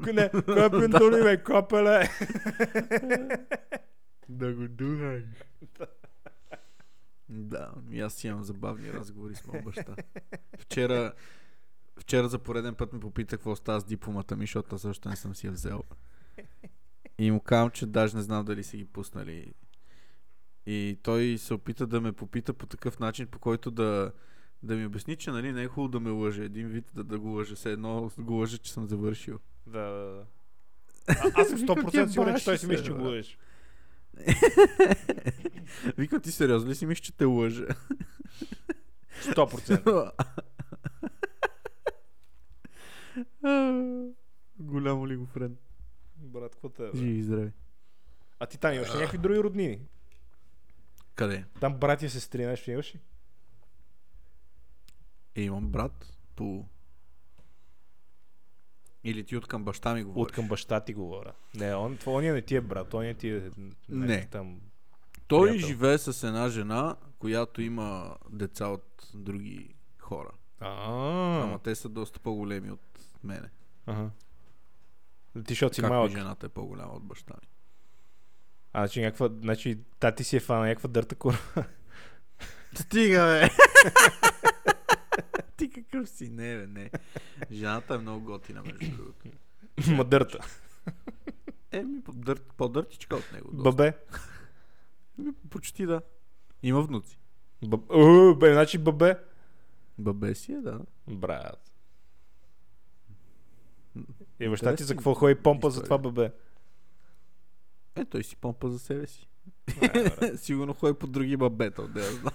Не, 0.07 0.29
кой 0.29 0.65
е 0.67 0.71
пиандурник, 0.71 1.23
бе? 1.23 1.37
Копеле. 1.37 2.09
Да 4.29 4.55
го 4.55 4.69
духаш. 4.69 5.25
Да, 7.29 7.73
и 7.91 8.01
аз 8.01 8.15
си 8.15 8.27
имам 8.27 8.45
забавни 8.45 8.93
разговори 8.93 9.35
с 9.35 9.47
моя 9.47 9.63
баща. 9.63 9.97
Вчера, 10.59 11.13
вчера 12.01 12.29
за 12.29 12.39
пореден 12.39 12.75
път 12.75 12.93
ме 12.93 13.01
попита 13.01 13.37
какво 13.37 13.57
става 13.57 13.81
с 13.81 13.85
дипломата 13.85 14.37
ми, 14.37 14.43
защото 14.43 14.75
аз 14.75 14.83
също 14.83 15.09
не 15.09 15.17
съм 15.17 15.35
си 15.35 15.47
я 15.47 15.53
взел. 15.53 15.83
И 17.19 17.31
му 17.31 17.41
казвам, 17.41 17.71
че 17.71 17.87
даже 17.87 18.17
не 18.17 18.23
знам 18.23 18.45
дали 18.45 18.65
са 18.65 18.77
ги 18.77 18.85
пуснали. 18.85 19.55
И 20.67 20.99
той 21.03 21.39
се 21.39 21.55
опита 21.55 21.87
да 21.87 22.01
ме 22.01 22.13
попита 22.13 22.55
по 22.55 22.67
такъв 22.67 22.99
начин, 22.99 23.27
по 23.27 23.39
който 23.39 23.71
да, 23.71 24.13
да 24.63 24.77
ми 24.77 24.87
обясни, 24.87 25.17
че 25.17 25.31
нали, 25.31 25.53
не 25.53 25.63
е 25.63 25.69
хубаво 25.69 25.89
да 25.89 26.01
ме 26.01 26.11
лъже. 26.11 26.45
Един 26.45 26.69
вид 26.69 26.91
да, 26.95 27.05
да 27.05 27.19
го 27.19 27.29
лъже. 27.29 27.55
Все 27.55 27.73
едно 27.73 28.11
го 28.19 28.35
лъже, 28.35 28.59
че 28.59 28.73
съм 28.73 28.87
завършил. 28.87 29.39
Да, 29.67 29.81
да, 29.81 30.05
да. 30.05 30.27
А, 31.09 31.33
аз 31.35 31.49
съм 31.49 31.59
100% 31.59 32.07
сигурен, 32.07 32.39
че 32.39 32.45
той 32.45 32.59
си 32.59 32.67
мисли, 32.67 32.85
че 32.85 32.93
го 32.93 33.03
лъжеш. 33.03 33.39
Викам 35.99 36.21
ти 36.21 36.33
сериозно 36.33 36.71
ли 36.71 36.75
си 36.75 36.87
мислиш, 36.87 37.07
че 37.07 37.17
те 37.17 37.25
лъже? 37.25 37.67
100%. 39.23 40.13
Голямо 44.59 45.09
ли 45.09 45.17
го 45.17 45.27
френ? 45.27 45.57
Брат, 46.17 46.53
какво 46.53 46.69
те 46.69 46.83
е, 46.83 46.91
бе? 46.91 46.99
Живи 46.99 47.23
здрави. 47.23 47.53
А 48.41 48.47
ти 48.47 48.59
там 48.59 48.75
имаш 48.75 48.95
някакви 48.95 49.19
други 49.19 49.39
роднини? 49.39 49.81
Къде? 51.15 51.45
Там 51.61 51.75
братя, 51.75 52.11
сестри, 52.11 52.47
нещо 52.47 52.71
имаш 52.71 52.95
ли? 52.95 53.01
Е, 55.35 55.43
имам 55.43 55.69
брат 55.69 56.19
по... 56.37 56.69
Или 59.05 59.25
ти 59.25 59.37
от 59.37 59.47
към 59.47 59.65
баща 59.65 59.95
ми 59.95 60.03
говориш? 60.03 60.23
От 60.23 60.33
към 60.33 60.49
баща 60.49 60.81
ти 60.81 60.95
говоря. 60.95 61.33
Не, 61.55 61.75
он, 61.75 61.99
ония 62.07 62.35
не 62.35 62.43
ти 62.43 62.57
е 62.57 62.61
брат, 62.61 62.95
ония 62.95 63.15
ти 63.15 63.31
е... 63.31 63.51
Не. 63.89 64.07
някакъв 64.07 64.31
Там... 64.31 64.61
Той 65.27 65.49
приятел. 65.49 65.67
живее 65.69 65.99
с 65.99 66.27
една 66.27 66.49
жена, 66.49 66.97
която 67.19 67.63
има 67.63 68.17
деца 68.31 68.67
от 68.67 69.11
други 69.15 69.75
хора. 69.99 70.31
Ама 70.61 71.55
А, 71.55 71.59
те 71.59 71.75
са 71.75 71.89
доста 71.89 72.21
по-големи 72.21 72.71
от 72.71 73.01
мене. 73.25 73.49
Ага. 73.87 74.11
Ти, 75.35 75.45
защото 75.49 75.75
си 75.75 75.81
Както 75.81 75.95
малък. 75.95 76.13
жената 76.13 76.47
е 76.47 76.49
по-голяма 76.49 76.93
от 76.93 77.05
баща 77.05 77.35
ми. 77.43 77.49
А, 78.73 78.81
значи 78.81 79.01
някаква... 79.01 79.29
Значи 79.41 79.79
тати 80.01 80.25
си 80.25 80.37
е 80.37 80.41
фана 80.41 80.67
някаква 80.67 80.89
дърта 80.89 81.15
кура. 81.15 81.39
Стига, 82.75 83.25
бе! 83.25 83.49
Ти 85.59 85.71
какъв 85.71 86.09
си? 86.09 86.29
Не, 86.29 86.57
бе, 86.57 86.67
не. 86.67 86.91
Жената 87.53 87.95
е 87.95 87.99
много 87.99 88.25
готина, 88.25 88.63
между 88.63 88.97
другото. 88.97 89.29
Ма 89.97 90.05
дърта. 90.05 90.39
Еми, 91.73 92.03
по-дър... 92.03 92.41
по-дъртичка 92.57 93.17
от 93.17 93.33
него. 93.33 93.51
Доста. 93.53 93.63
Бабе. 93.63 93.99
Еми, 95.19 95.33
почти 95.51 95.87
да. 95.87 96.03
Има 96.63 96.83
внуци. 96.83 97.19
Баб... 97.67 97.81
О, 97.91 98.35
бе, 98.35 98.53
значи 98.53 98.79
бабе. 98.79 99.19
Бабе 99.99 100.35
си 100.35 100.53
е, 100.53 100.61
да. 100.61 100.81
Брат. 101.11 101.73
И 104.41 104.49
баща 104.49 104.77
ти 104.77 104.85
за 104.85 104.95
какво 104.95 105.15
ходи 105.15 105.35
помпа 105.35 105.71
за 105.71 105.81
история. 105.81 105.85
това 105.85 106.11
бабе? 106.11 106.33
Е, 107.97 108.05
той 108.05 108.25
си 108.25 108.37
помпа 108.37 108.71
за 108.71 108.79
себе 108.79 109.07
си. 109.07 109.29
Брат. 109.81 110.41
Сигурно 110.41 110.75
ходи 110.75 110.99
по 110.99 111.07
други 111.07 111.37
бабета, 111.37 111.89
да 111.89 112.01
я 112.01 112.13
знам. 112.13 112.35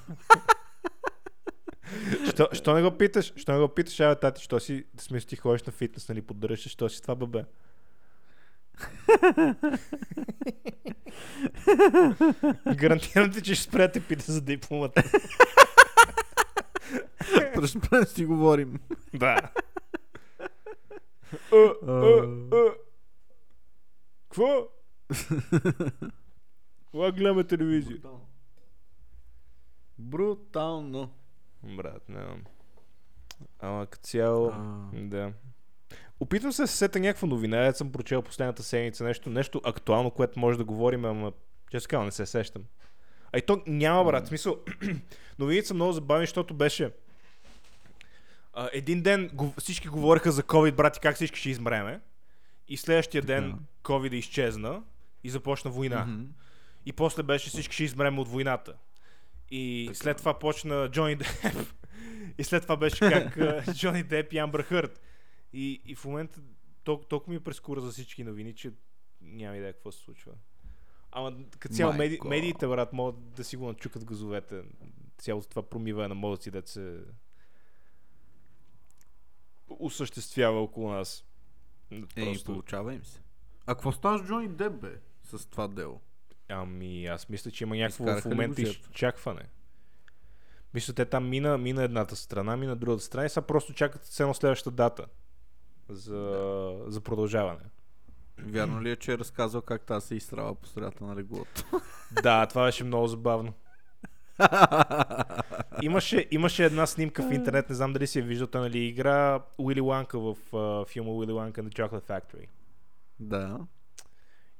Що, 2.30 2.50
що 2.54 2.74
не 2.74 2.82
го 2.82 2.92
питаш? 2.92 3.34
Що 3.36 3.52
не 3.52 3.60
го 3.60 3.70
питаш, 3.70 4.00
а 4.00 4.16
тати, 4.16 4.42
що 4.42 4.60
си, 4.60 4.86
смисъл 4.98 5.28
ти 5.28 5.36
ходиш 5.36 5.64
на 5.64 5.72
фитнес, 5.72 6.10
нали, 6.10 6.22
поддържаш, 6.22 6.72
що 6.72 6.90
си 6.90 7.02
това 7.02 7.16
бабе? 7.16 7.46
Гарантирам 12.76 13.32
ти, 13.32 13.42
че 13.42 13.56
ще 13.56 13.64
спре 13.64 13.88
да 13.88 13.92
те 13.92 14.08
пита 14.08 14.32
за 14.32 14.42
дипломата. 14.42 15.04
Пръщ 17.56 17.90
да 17.90 18.06
си 18.06 18.26
говорим. 18.26 18.80
да. 19.14 19.38
Е, 21.54 21.58
е, 21.58 22.18
е. 22.58 22.70
Какво? 24.30 24.68
Кога 26.92 27.12
гледаме 27.12 27.44
телевизия? 27.44 27.98
Брутално. 29.98 31.10
Брат, 31.64 32.10
не 32.10 32.22
знам. 32.22 32.44
Ама 33.60 33.86
като 33.86 34.08
цяло... 34.08 34.48
А, 34.48 34.88
Да. 34.94 35.34
Опитвам 36.20 36.52
се 36.52 36.62
да 36.62 36.68
се 36.68 36.78
сета 36.78 37.00
някаква 37.00 37.28
новина, 37.28 37.58
я 37.58 37.74
съм 37.74 37.92
прочел 37.92 38.22
последната 38.22 38.64
седмица, 38.64 39.04
нещо, 39.04 39.30
нещо 39.30 39.62
актуално, 39.64 40.12
което 40.12 40.40
може 40.40 40.58
да 40.58 40.64
говорим, 40.64 41.06
ама 41.06 41.32
често 41.72 41.88
казвам, 41.90 42.06
не 42.06 42.12
се 42.12 42.26
сещам. 42.26 42.64
А 43.34 43.38
и 43.38 43.42
то 43.42 43.62
няма, 43.68 44.04
брат. 44.04 44.26
В 44.26 44.28
смисъл, 44.28 44.58
новините 45.40 45.68
са 45.68 45.74
много 45.74 45.92
забавни, 45.92 46.24
защото 46.26 46.54
беше 46.54 46.92
а, 48.54 48.70
един 48.74 49.02
ден 49.02 49.32
всички 49.58 49.88
говореха 49.88 50.32
за 50.32 50.44
COVID, 50.44 50.72
брат, 50.72 50.98
и 50.98 51.00
как 51.00 51.16
всички 51.16 51.40
ще 51.40 51.50
измреме. 51.50 52.00
И 52.68 52.78
следващия 52.78 53.22
ден 53.22 53.52
Така. 53.52 53.64
COVID 53.84 54.14
изчезна 54.14 54.84
и 55.24 55.30
започна 55.30 55.72
война. 55.72 56.06
мгм. 56.06 56.24
И 56.86 56.94
после 56.94 57.24
беше 57.24 57.50
всички 57.50 57.74
ще 57.74 57.84
измреме 57.84 58.20
от 58.20 58.28
войната. 58.28 58.74
И 59.52 59.84
Така. 59.88 59.98
след 59.98 60.18
това 60.18 60.40
почна 60.40 60.90
Джони 60.92 61.16
Деп. 61.16 61.28
и 62.38 62.44
след 62.44 62.64
това 62.64 62.78
беше 62.78 63.00
как 63.00 63.38
Джони 63.76 64.04
Деп 64.04 64.34
и 64.34 64.38
Амбър 64.38 64.64
Хърт. 64.64 65.02
И, 65.54 65.82
и 65.86 65.96
в 65.96 66.06
момента 66.06 66.42
толкова, 66.84 67.08
толкова 67.08 67.32
ми 67.32 67.36
е 67.36 67.44
прескура 67.44 67.82
за 67.82 67.92
всички 67.92 68.24
новини, 68.24 68.56
че 68.56 68.72
няма 69.22 69.58
идея 69.58 69.74
какво 69.74 69.92
се 69.92 70.00
случва. 70.00 70.32
Ама 71.12 71.38
като 71.60 71.76
цяло 71.76 71.94
меди, 71.94 72.20
медиите, 72.26 72.68
брат, 72.68 72.94
могат 72.94 73.32
да 73.32 73.44
си 73.44 73.58
го 73.58 73.68
начукат 73.68 74.06
газовете. 74.06 74.64
Цялото 75.18 75.50
това 75.50 75.70
промиване 75.70 76.08
на 76.08 76.16
мозъци, 76.16 76.52
дет 76.52 76.68
се... 76.68 77.00
осъществява 79.70 80.62
около 80.62 80.92
нас. 80.92 81.26
Е, 81.92 82.02
Просто... 82.16 82.46
получава 82.46 82.94
им 82.94 83.06
се. 83.06 83.22
А 83.66 83.76
какво 83.76 83.92
става 83.92 84.18
с 84.18 84.28
Джони 84.28 84.48
Деп, 84.48 84.74
бе? 84.74 85.00
С 85.24 85.46
това 85.50 85.68
дело. 85.68 86.02
Ами, 86.50 87.06
аз 87.06 87.30
мисля, 87.30 87.52
че 87.52 87.64
има 87.64 87.76
някакво 87.76 88.04
Изкараха 88.04 88.30
в 88.30 88.32
момента 88.32 88.62
изчакване. 88.62 89.50
Мисля, 90.74 90.94
те 90.94 91.06
там 91.06 91.30
мина, 91.30 91.58
мина 91.58 91.84
едната 91.84 92.16
страна, 92.16 92.58
мина 92.58 92.76
другата 92.76 93.04
страна 93.04 93.26
и 93.26 93.30
сега 93.30 93.46
просто 93.46 93.74
чакат 93.74 94.06
с 94.06 94.20
едно 94.20 94.34
следващата 94.34 94.72
дата 94.72 95.06
за, 95.90 96.76
за 96.88 97.02
продължаване. 97.02 97.64
Вярно 98.38 98.82
ли 98.82 98.92
е, 98.92 98.96
че 98.96 99.14
е 99.14 99.18
разказал 99.18 99.62
как 99.62 99.82
тази 99.82 100.08
се 100.08 100.16
изстрава 100.16 100.56
по 100.56 100.68
средата 100.68 101.04
на 101.04 101.16
леглото? 101.16 101.64
Да, 102.24 102.46
това 102.46 102.66
беше 102.66 102.84
много 102.84 103.08
забавно. 103.08 103.54
Имаше, 105.82 106.28
имаше 106.32 106.66
една 106.66 106.86
снимка 106.86 107.30
в 107.30 107.34
интернет, 107.34 107.70
не 107.70 107.76
знам 107.76 107.94
дали 107.94 108.08
си 108.08 108.20
я 108.20 108.26
виждал, 108.26 108.48
той 108.48 108.62
нали 108.62 108.80
игра 108.80 109.44
Уили 109.58 109.82
Ланка 109.82 110.20
в 110.20 110.36
uh, 110.52 110.88
филма 110.88 111.12
Уили 111.12 111.32
Ланка 111.32 111.64
на 111.64 111.70
Chocolate 111.70 112.08
Factory. 112.08 112.48
да. 113.20 113.60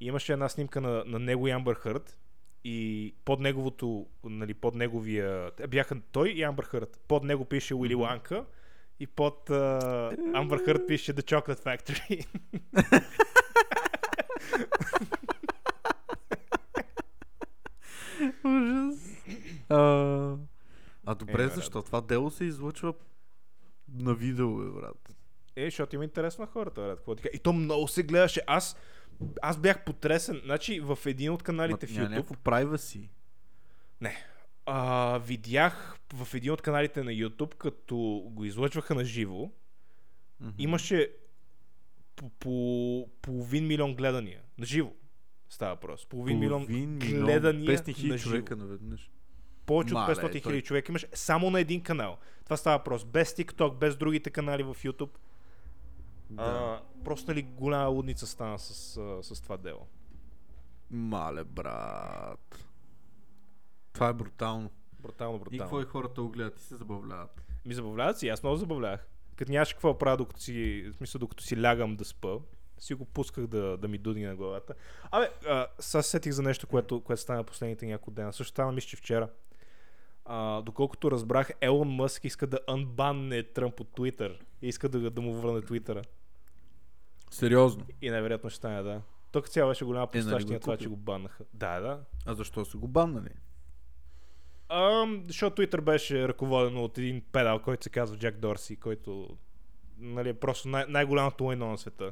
И 0.04 0.06
имаше 0.06 0.34
една 0.34 0.50
снимка 0.50 0.82
на, 0.82 1.04
на 1.08 1.20
него 1.20 1.48
и 1.48 1.52
Амбър 1.52 1.76
Хърт 1.76 2.18
и 2.64 3.14
под 3.26 3.40
неговото, 3.40 4.08
нали, 4.24 4.54
под 4.54 4.76
неговия, 4.76 5.52
бяха 5.68 6.02
той 6.12 6.30
и 6.30 6.44
Амбър 6.44 6.66
Хърт. 6.66 7.00
Под 7.08 7.24
него 7.24 7.46
пише 7.46 7.76
Уили 7.76 7.96
Ланка 7.96 8.46
и 9.00 9.08
под 9.08 9.50
uh, 9.50 10.36
Амбър 10.38 10.66
Хърт 10.66 10.88
пише 10.88 11.14
The 11.14 11.22
Chocolate 11.22 11.60
Factory. 11.60 12.26
Ужас. 18.44 19.18
А, 19.70 19.78
а 21.06 21.16
добре, 21.16 21.34
Е, 21.44 21.46
брат. 21.46 21.56
защо 21.56 21.82
това 21.82 22.02
дело 22.02 22.32
се 22.32 22.46
излъчва 22.46 22.94
на 23.94 24.14
видео, 24.14 24.58
бе, 24.58 24.70
брат? 24.80 25.16
Е, 25.56 25.66
защото 25.66 25.96
има 25.96 26.04
интерес 26.04 26.38
на 26.40 26.46
хората, 26.46 26.98
брат. 27.08 27.20
И 27.34 27.40
то 27.40 27.54
много 27.54 27.88
се 27.88 28.04
гледаше. 28.04 28.42
Аз, 28.48 28.78
аз 29.42 29.58
бях 29.58 29.84
потресен. 29.86 30.42
Значи 30.44 30.80
в 30.80 31.00
един 31.06 31.32
от 31.32 31.44
каналите 31.44 31.88
в 31.88 31.92
Ма, 31.92 31.96
няма 31.96 32.08
YouTube, 32.08 32.12
някакво 32.12 32.36
privacy. 32.36 33.10
а, 34.66 35.18
видях 35.18 35.98
в 36.14 36.34
един 36.34 36.52
от 36.52 36.62
каналите 36.62 37.04
на 37.04 37.12
YouTube, 37.12 37.56
като 37.56 37.96
го 38.26 38.46
излъчваха 38.46 38.96
на 38.96 39.06
живо, 39.06 39.52
Мгм. 40.40 40.52
имаше 40.58 41.10
по, 42.16 42.30
по 42.30 43.10
половин 43.22 43.68
милион 43.68 43.96
гледания. 43.96 44.42
На 44.58 44.66
живо. 44.66 44.92
Става 45.50 45.74
въпрос. 45.74 46.06
Половин, 46.06 46.40
милион 46.40 46.66
Половин 46.66 47.00
гледания 47.00 47.70
500 47.70 47.88
на 47.88 47.94
хиляди 47.94 48.22
човека 48.22 48.56
наведнъж. 48.56 49.12
Повече 49.66 49.94
от 49.94 50.00
Мале, 50.00 50.12
500 50.12 50.20
хиляди 50.22 50.42
той- 50.42 50.62
човека 50.62 50.92
имаш 50.92 51.06
само 51.14 51.50
на 51.50 51.60
един 51.60 51.82
канал. 51.82 52.18
Това 52.44 52.58
става 52.58 52.78
въпрос. 52.78 53.06
Без 53.06 53.34
TikTok, 53.34 53.78
без 53.78 53.96
другите 53.96 54.30
канали 54.30 54.64
в 54.64 54.76
YouTube. 54.76 55.10
Да. 56.36 56.44
А, 56.44 57.04
просто 57.04 57.32
нали 57.32 57.42
голяма 57.42 57.88
лудница 57.88 58.28
стана 58.28 58.60
с, 58.60 58.74
с 59.22 59.42
това 59.42 59.58
дело. 59.58 59.88
Мале, 60.92 61.44
брат. 61.44 62.66
Това 63.94 64.08
е 64.08 64.14
брутално. 64.14 64.70
Брутално, 65.00 65.36
И 65.36 65.40
брутално. 65.40 65.60
какво 65.60 65.82
и 65.82 65.86
хората 65.86 66.22
го 66.22 66.30
гледат 66.30 66.60
и 66.60 66.64
се 66.64 66.76
забавляват. 66.76 67.44
Ми 67.66 67.74
забавляват 67.74 68.20
си, 68.20 68.30
аз 68.30 68.44
много 68.44 68.58
забавлявах. 68.58 69.08
Като 69.36 69.52
нямаше 69.52 69.74
какво 69.74 69.98
правя, 69.98 70.18
докато 70.18 70.42
си, 70.42 70.90
в 70.94 70.96
смисъл, 70.96 71.20
докато 71.20 71.44
си 71.44 71.62
лягам 71.62 71.96
да 71.96 72.06
спа, 72.06 72.38
си 72.78 72.94
го 72.94 73.06
пусках 73.06 73.48
да, 73.48 73.78
да 73.78 73.88
ми 73.88 73.98
дуди 73.98 74.24
на 74.26 74.36
главата. 74.36 74.74
Абе, 75.12 75.30
а, 75.48 75.68
сега 75.80 76.02
се 76.02 76.10
сетих 76.10 76.32
за 76.32 76.42
нещо, 76.42 76.68
което, 76.68 77.02
което 77.02 77.22
стана 77.22 77.44
последните 77.44 77.86
няколко 77.86 78.12
дена. 78.12 78.34
Също 78.34 78.52
стана, 78.52 78.72
мисля, 78.72 78.88
че 78.88 78.98
вчера. 78.98 79.30
А, 80.26 80.62
доколкото 80.62 81.12
разбрах, 81.12 81.50
Елон 81.62 81.90
Мъск 81.90 82.24
иска 82.26 82.48
да 82.48 82.60
анбанне 82.68 83.44
Тръмп 83.44 83.80
от 83.80 83.94
Твитър. 83.96 84.46
И 84.62 84.68
иска 84.68 84.90
да, 84.90 85.12
да 85.12 85.22
му 85.22 85.34
върне 85.34 85.62
Твитъра. 85.62 86.02
Сериозно. 87.34 87.86
И 88.02 88.10
най-вероятно 88.10 88.50
ще 88.50 88.58
стане, 88.58 88.84
да. 88.84 89.02
Тук 89.32 89.50
цяло 89.50 89.70
беше 89.70 89.86
голяма 89.86 90.08
нали 90.14 90.24
го 90.24 90.30
простащина 90.30 90.60
това, 90.60 90.78
че 90.78 90.90
го 90.90 90.96
баннаха. 90.96 91.44
Да, 91.54 91.80
да. 91.80 92.00
А 92.26 92.34
защо 92.34 92.66
са 92.66 92.78
го 92.78 92.88
баннали? 92.88 93.30
Ам, 94.70 95.24
защото 95.28 95.62
Twitter 95.62 95.82
беше 95.82 96.28
ръководено 96.28 96.84
от 96.84 96.98
един 96.98 97.22
педал, 97.32 97.60
който 97.60 97.84
се 97.84 97.90
казва 97.90 98.18
Джак 98.18 98.38
Дорси, 98.38 98.76
който 98.76 99.38
нали, 99.98 100.30
е 100.30 100.34
просто 100.34 100.68
най- 100.68 100.86
най-голямото 100.88 101.44
лайно 101.44 101.68
на 101.68 101.78
света. 101.78 102.12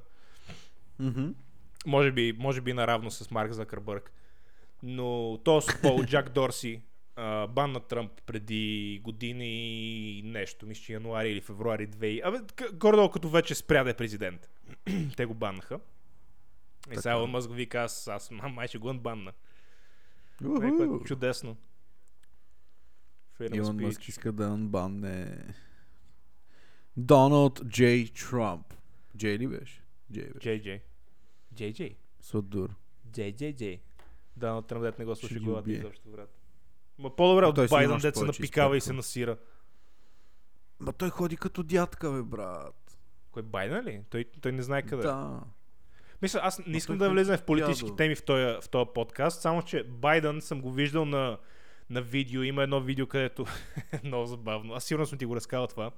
Мгм. 0.99 1.28
Може 1.86 2.11
би, 2.11 2.34
може 2.39 2.61
би 2.61 2.74
наравно 2.74 3.11
с 3.11 3.32
Марк 3.32 3.51
Закърбърг. 3.51 4.11
Но 4.84 5.38
този 5.43 5.67
Пол 5.82 6.03
Джак 6.05 6.30
Дорси 6.30 6.82
а, 7.22 7.47
бан 7.47 7.72
на 7.72 7.80
Тръмп 7.80 8.22
преди 8.26 8.99
години 9.03 9.47
и 10.19 10.22
нещо, 10.22 10.65
мисля, 10.65 10.84
че 10.84 10.93
януари 10.93 11.32
или 11.32 11.41
февруари 11.41 11.88
2. 11.88 12.22
Абе, 12.24 12.38
горе-долу 12.74 13.09
като 13.09 13.30
вече 13.30 13.55
спря 13.55 13.84
да 13.84 13.89
е 13.89 13.93
президент. 13.93 14.49
Те 15.17 15.26
го 15.26 15.34
баннаха. 15.34 15.80
И 16.91 16.95
сега 16.95 17.11
Елон 17.11 17.30
Мъск 17.30 17.53
вика, 17.53 17.78
аз, 17.78 18.07
аз 18.07 18.30
ма- 18.30 18.47
май 18.47 18.67
ще 18.67 18.78
го 18.78 18.93
банна. 18.93 19.34
Нали, 20.41 20.59
което 20.59 20.99
е 21.03 21.07
чудесно. 21.07 21.57
Freedom 23.39 23.57
Илон 23.57 23.78
speech. 23.78 23.86
Мъск 23.86 24.07
иска 24.07 24.32
да 24.32 24.45
анбанне 24.45 25.45
Доналд 26.97 27.61
Джей 27.67 28.13
Трамп. 28.13 28.74
Джей 29.17 29.38
ли 29.38 29.47
беше? 29.47 29.84
Джей 30.13 30.30
беше. 30.34 30.49
JJ. 30.49 30.82
JJ. 31.55 31.95
Содур. 32.22 32.76
JJJ. 33.11 33.80
Да, 34.36 34.53
но 34.53 34.61
Тръмп 34.61 34.84
дет 34.84 34.99
не 34.99 35.05
го 35.05 35.13
ги 35.13 35.39
главата 35.39 35.72
изобщо, 35.72 36.09
брат. 36.09 36.40
Ма 36.99 37.15
по-добре 37.15 37.45
от 37.45 37.55
Байден, 37.69 38.11
повече 38.13 38.23
напикава 38.23 38.77
и 38.77 38.81
се 38.81 38.93
насира. 38.93 39.37
Ма 40.79 40.93
той 40.93 41.09
ходи 41.09 41.37
като 41.37 41.63
дядка, 41.63 42.11
бе, 42.11 42.21
брат. 42.21 42.97
Кой 43.31 43.43
Байден 43.43 43.83
ли? 43.85 44.03
Той, 44.09 44.25
той 44.41 44.51
не 44.51 44.61
знае 44.61 44.81
къде. 44.81 45.03
Да. 45.03 45.39
Мисля, 46.21 46.39
аз 46.43 46.65
не 46.67 46.77
искам 46.77 46.97
да 46.97 47.09
влизам 47.09 47.37
в 47.37 47.43
политически 47.43 47.85
дядо. 47.85 47.95
теми 47.95 48.15
в 48.15 48.23
този, 48.23 48.43
в 48.61 48.69
този 48.69 48.89
подкаст, 48.93 49.41
само 49.41 49.61
че 49.61 49.83
Байден 49.83 50.41
съм 50.41 50.61
го 50.61 50.71
виждал 50.71 51.05
на, 51.05 51.37
на 51.89 52.01
видео. 52.01 52.43
Има 52.43 52.63
едно 52.63 52.81
видео, 52.81 53.07
където 53.07 53.45
е 53.91 53.99
много 54.03 54.25
забавно. 54.25 54.73
Аз 54.73 54.83
сигурно 54.83 55.05
съм 55.05 55.17
ти 55.17 55.25
го 55.25 55.35
разказал 55.35 55.67
това. 55.67 55.91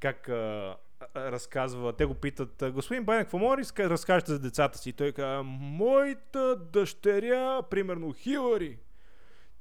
Как 0.00 0.28
а, 0.28 0.76
разказва, 1.16 1.92
те 1.92 2.04
го 2.04 2.14
питат, 2.14 2.62
«А, 2.62 2.70
господин 2.72 3.04
Байден, 3.04 3.24
какво 3.24 3.38
може 3.38 3.56
да 3.56 3.62
разка- 3.64 3.90
разкажете 3.90 4.32
за 4.32 4.38
децата 4.38 4.78
си? 4.78 4.92
Той 4.92 5.12
казва, 5.12 5.42
моята 5.42 6.56
дъщеря, 6.56 7.62
примерно 7.62 8.12
Хилари, 8.12 8.78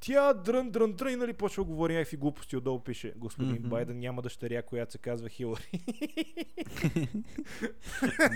тя 0.01 0.33
дрън, 0.33 0.71
дрън, 0.71 0.93
дрън, 0.93 1.13
и 1.13 1.15
нали 1.15 1.33
почва 1.33 1.63
говори 1.63 1.93
някакви 1.95 2.17
глупости, 2.17 2.57
отдолу 2.57 2.79
пише, 2.79 3.13
господин 3.15 3.55
Мгм. 3.55 3.69
Байден 3.69 3.99
няма 3.99 4.21
дъщеря, 4.21 4.61
която 4.61 4.91
се 4.91 4.97
казва 4.97 5.29
Хилари. 5.29 5.71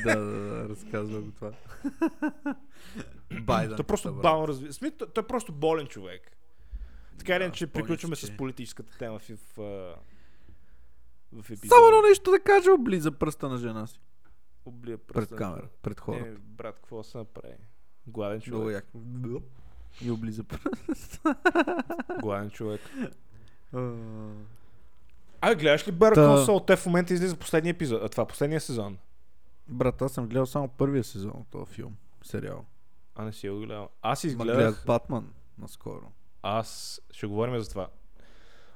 да, 0.04 0.16
да, 0.16 0.26
да, 0.26 0.70
разказва 0.70 1.22
го 1.22 1.32
това. 1.32 1.52
Байден. 3.42 3.76
Той 3.78 3.84
е 3.84 3.88
просто 3.88 4.14
бавно 4.14 4.48
разви... 4.48 4.74
Смит, 4.74 4.98
той, 4.98 5.08
той 5.08 5.24
е 5.24 5.28
просто 5.28 5.52
болен 5.54 5.88
човек. 5.88 6.38
Така 7.18 7.34
или 7.34 7.40
Да, 7.40 7.46
иначе, 7.46 7.68
приключваме 7.68 8.16
си, 8.16 8.26
с 8.26 8.30
че- 8.30 8.38
политическата 8.38 8.98
тема 8.98 9.20
в, 9.20 9.30
в, 9.58 9.96
в 11.34 11.46
епизода. 11.46 11.68
Само 11.68 11.88
едно 11.88 12.02
нещо 12.02 12.32
да 12.32 12.40
каже, 12.40 12.70
облиза 12.70 13.12
пръста 13.12 13.50
на 13.50 13.58
жена 13.58 13.88
си. 13.88 14.00
Облия 14.66 14.98
Пред 14.98 15.14
пръста. 15.16 15.36
камера, 15.36 15.68
пред 15.82 16.00
хората. 16.00 16.28
Е, 16.28 16.32
брат, 16.32 16.76
какво 16.76 17.04
се 17.04 17.18
направи? 17.18 17.54
Гладен 18.08 18.42
Много 18.48 18.64
човек. 18.64 18.86
И 20.02 20.12
облиза 20.12 20.44
пръста. 20.44 21.36
Гладен 22.22 22.50
човек. 22.50 22.82
А, 25.42 25.56
гледаш 25.56 25.88
ли 25.88 25.92
Better 25.92 26.14
Та- 26.14 26.28
Call 26.28 26.46
Saul? 26.48 26.68
Те 26.68 26.76
в 26.76 26.86
момента 26.86 27.14
излиза 27.14 27.36
последния 27.36 27.72
епизод. 27.72 28.04
А 28.04 28.10
това 28.10 28.26
последния 28.26 28.62
сезон. 28.62 28.98
Брат, 29.68 30.02
аз 30.02 30.12
съм 30.12 30.28
гледал 30.28 30.46
само 30.46 30.68
първия 30.68 31.04
сезон 31.04 31.32
от 31.36 31.48
този 31.52 31.74
филм, 31.74 31.96
сериал. 32.24 32.66
А, 33.16 33.26
не 33.26 33.34
си 33.34 33.50
го 33.50 33.60
гледал. 33.60 33.90
Аз 34.02 34.24
изгледах... 34.24 34.56
гледах 34.56 34.84
Батман 34.86 35.34
наскоро. 35.58 36.12
Аз 36.42 37.02
ще 37.12 37.28
говорим 37.28 37.60
за 37.60 37.70
това. 37.70 37.88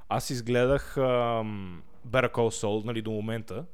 Аз 0.10 0.30
изгледах 0.30 0.98
ам, 0.98 1.84
Better 2.08 2.32
Call 2.32 2.66
Saul, 2.66 2.86
нали, 2.86 3.02
до 3.02 3.12
момента. 3.12 3.66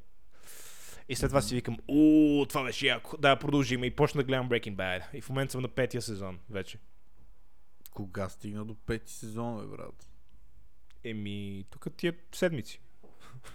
И 1.09 1.15
след 1.15 1.29
това 1.29 1.41
си 1.41 1.55
викам, 1.55 1.77
уу, 1.87 2.45
това 2.45 2.63
беше 2.63 2.87
яко. 2.87 3.17
Да, 3.17 3.35
продължим. 3.35 3.83
И 3.83 3.91
почна 3.91 4.17
да 4.17 4.23
гледам 4.23 4.49
Breaking 4.49 4.75
Bad. 4.75 5.01
И 5.13 5.21
в 5.21 5.29
момента 5.29 5.51
съм 5.51 5.61
на 5.61 5.67
петия 5.67 6.01
сезон 6.01 6.39
вече. 6.49 6.77
Кога 7.95 8.29
стигна 8.29 8.65
до 8.65 8.75
пети 8.75 9.13
сезон, 9.13 9.61
бе, 9.61 9.67
брат? 9.67 10.09
Еми, 11.03 11.65
тук 11.69 11.87
тия 11.97 12.15
седмици. 12.31 12.81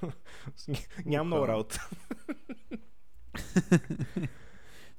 Нямам 1.06 1.26
много 1.26 1.48
работа. 1.48 1.88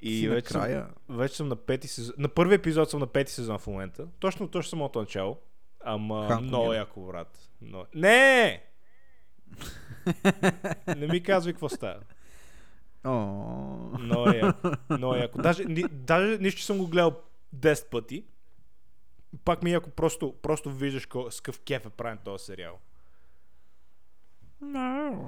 И 0.01 0.27
вече 0.27 0.47
съм, 0.47 0.61
накрая. 0.61 0.87
вече 1.09 1.35
съм 1.35 1.47
на 1.47 1.55
пети 1.55 1.87
сезон. 1.87 2.15
На 2.17 2.29
първи 2.29 2.55
епизод 2.55 2.89
съм 2.89 2.99
на 2.99 3.07
пети 3.07 3.31
сезон 3.31 3.59
в 3.59 3.67
момента. 3.67 4.07
Точно, 4.19 4.47
точно 4.47 4.69
самото 4.69 4.99
начало. 4.99 5.37
Ама 5.83 6.27
Ханко 6.27 6.43
много 6.43 6.73
яко, 6.73 7.05
брат. 7.05 7.49
Но... 7.61 7.85
Не! 7.95 8.63
Не 10.97 11.07
ми 11.07 11.23
казвай 11.23 11.53
какво 11.53 11.69
става. 11.69 11.99
Много 13.99 14.29
е 14.29 14.37
яко. 14.37 14.71
Много 14.89 15.15
е 15.15 15.19
яко. 15.19 15.41
Даже, 15.41 15.65
ни, 15.65 15.83
даже 15.91 16.37
нищо 16.37 16.61
съм 16.61 16.77
го 16.77 16.87
гледал 16.87 17.21
10 17.55 17.89
пъти. 17.89 18.25
Пак 19.45 19.63
ми 19.63 19.69
е 19.69 19.73
яко 19.73 19.89
просто, 19.89 20.35
просто 20.41 20.71
виждаш 20.71 21.05
ко, 21.05 21.31
с 21.31 21.41
какъв 21.41 21.61
кеф 21.61 21.85
е 21.85 21.89
правен 21.89 22.17
този 22.17 22.45
сериал. 22.45 22.79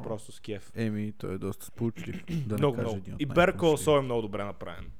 Просто 0.03 0.31
с 0.31 0.39
кеф. 0.39 0.71
Еми, 0.75 1.13
той 1.17 1.35
е 1.35 1.37
доста 1.37 1.65
сполучлив. 1.65 2.25
Да 2.47 2.57
много, 2.57 2.77
не 2.77 2.83
кажа 2.83 2.95
много. 2.95 3.17
И 3.19 3.25
най-хорошите. 3.25 3.89
Saul 3.89 3.99
е 3.99 4.01
много 4.01 4.21
добре 4.21 4.43
направен. 4.43 4.91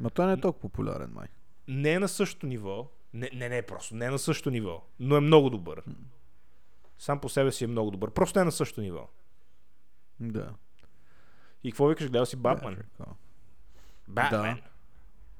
Ма 0.00 0.10
той 0.10 0.26
не 0.26 0.32
е 0.32 0.40
толкова 0.40 0.62
популярен, 0.62 1.10
май. 1.12 1.28
Не 1.68 1.92
е 1.92 1.98
на 1.98 2.08
същото 2.08 2.46
ниво. 2.46 2.90
Не, 3.12 3.30
не, 3.34 3.48
не, 3.48 3.62
просто 3.62 3.96
не 3.96 4.04
е 4.04 4.10
на 4.10 4.18
същото 4.18 4.50
ниво. 4.50 4.84
Но 5.00 5.16
е 5.16 5.20
много 5.20 5.50
добър. 5.50 5.82
Сам 6.98 7.20
по 7.20 7.28
себе 7.28 7.52
си 7.52 7.64
е 7.64 7.66
много 7.66 7.90
добър. 7.90 8.10
Просто 8.10 8.38
не 8.38 8.42
е 8.42 8.44
на 8.44 8.52
същото 8.52 8.80
ниво. 8.80 9.08
Да. 10.20 10.54
И 11.64 11.72
какво 11.72 11.86
викаш, 11.86 12.06
гледал 12.06 12.26
си 12.26 12.36
Батман? 12.36 12.76
Батман. 14.08 14.60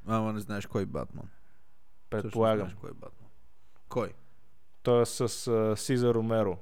Ама 0.07 0.33
не 0.33 0.41
знаеш 0.41 0.67
кой 0.67 0.83
е 0.83 0.87
Батман. 0.87 1.29
Предполагам. 2.11 2.73
Кой 2.81 2.91
е 2.91 2.93
Батман. 2.93 3.31
Кой? 3.89 4.13
Той 4.83 5.03
е 5.03 5.07
с 5.07 5.29
uh, 5.29 5.75
Сиза 5.75 6.15
Ромеро. 6.15 6.59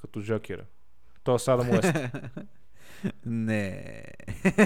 Като 0.00 0.20
Жокера. 0.20 0.64
Той 1.24 1.34
е 1.34 1.38
с 1.38 1.48
Адам 1.48 1.70
Уест. 1.70 1.92
Не. 3.26 4.04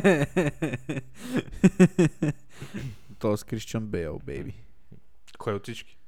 То 3.19 3.33
е 3.33 3.37
с 3.37 3.45
Кристиан 3.45 3.87
Бейл, 3.87 4.21
бейби. 4.25 4.55
Кой 5.39 5.55
от 5.55 5.63
всички? 5.63 5.99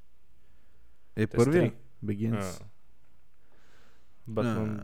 Е, 1.16 1.26
Те 1.26 1.36
първия. 1.36 1.66
с 1.66 1.70
три. 1.70 1.76
Begins. 2.04 2.62
А. 2.62 2.64
Батман. 4.26 4.80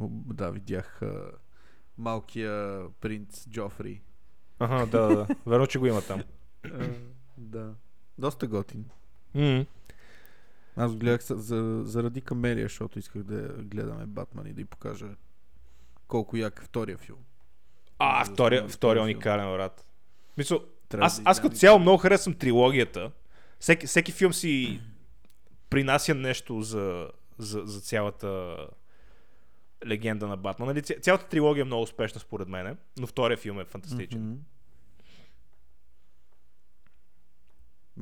О, 0.00 0.08
Да, 0.10 0.50
видях 0.50 1.02
а, 1.02 1.30
малкия 1.98 2.84
принц 3.00 3.48
Джофри. 3.48 4.02
Ага, 4.58 4.86
да, 4.86 5.08
да, 5.08 5.16
да. 5.16 5.26
Верно, 5.46 5.66
че 5.66 5.78
го 5.78 5.86
има 5.86 6.02
там. 6.02 6.22
да. 7.36 7.74
Доста 8.18 8.46
готин. 8.46 8.84
М. 9.34 9.64
Аз 10.76 10.96
гледах 10.96 11.22
за, 11.22 11.34
за, 11.36 11.82
заради 11.84 12.20
Камелия, 12.20 12.64
защото 12.64 12.98
исках 12.98 13.22
да 13.22 13.40
гледаме 13.54 14.06
Батман 14.06 14.46
и 14.46 14.52
да 14.52 14.60
й 14.60 14.64
покажа 14.64 15.06
колко 16.08 16.36
як 16.36 16.58
е 16.58 16.64
втория 16.64 16.98
филм. 16.98 17.18
А, 17.98 18.24
За 18.24 18.30
да 18.30 18.34
втория, 18.34 18.58
спомня 18.58 18.68
втория 18.68 19.02
уникален, 19.02 19.46
брат. 19.46 19.84
Мисъл, 20.36 20.60
Трябва 20.88 21.06
аз, 21.06 21.16
да 21.16 21.30
аз 21.30 21.40
като 21.40 21.56
цяло 21.56 21.78
много 21.78 21.98
харесвам 21.98 22.34
трилогията. 22.34 23.10
Всеки, 23.60 23.86
всеки 23.86 24.12
филм 24.12 24.32
си 24.32 24.80
принася 25.70 26.14
нещо 26.14 26.62
за, 26.62 27.10
за, 27.38 27.62
за 27.64 27.80
цялата 27.80 28.56
легенда 29.86 30.26
на 30.26 30.36
Батман. 30.36 30.68
Нали, 30.68 30.82
ця- 30.82 31.00
цялата 31.00 31.28
трилогия 31.28 31.62
е 31.62 31.64
много 31.64 31.82
успешна 31.82 32.20
според 32.20 32.48
мен, 32.48 32.76
но 32.98 33.06
втория 33.06 33.36
филм 33.36 33.60
е 33.60 33.64
фантастичен. 33.64 34.20
Мгм. 34.22 34.38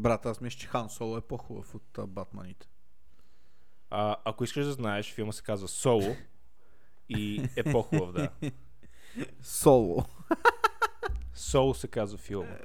Брат, 0.02 0.26
аз 0.26 0.40
мисля, 0.40 0.58
че 0.58 0.66
Хан 0.66 0.90
Соло 0.90 1.16
е 1.16 1.20
по-хубав 1.20 1.74
от 1.74 1.98
а, 1.98 2.06
Батманите. 2.06 2.68
А, 3.90 4.16
ако 4.24 4.44
искаш 4.44 4.64
да 4.64 4.72
знаеш, 4.72 5.12
филма 5.12 5.32
се 5.32 5.42
казва 5.42 5.68
Соло 5.68 6.16
и 7.08 7.48
е 7.56 7.72
по-хубав, 7.72 8.12
да. 8.12 8.28
Соло. 9.42 10.04
Соло 11.34 11.74
се 11.74 11.88
казва 11.88 12.18
филма. 12.18 12.56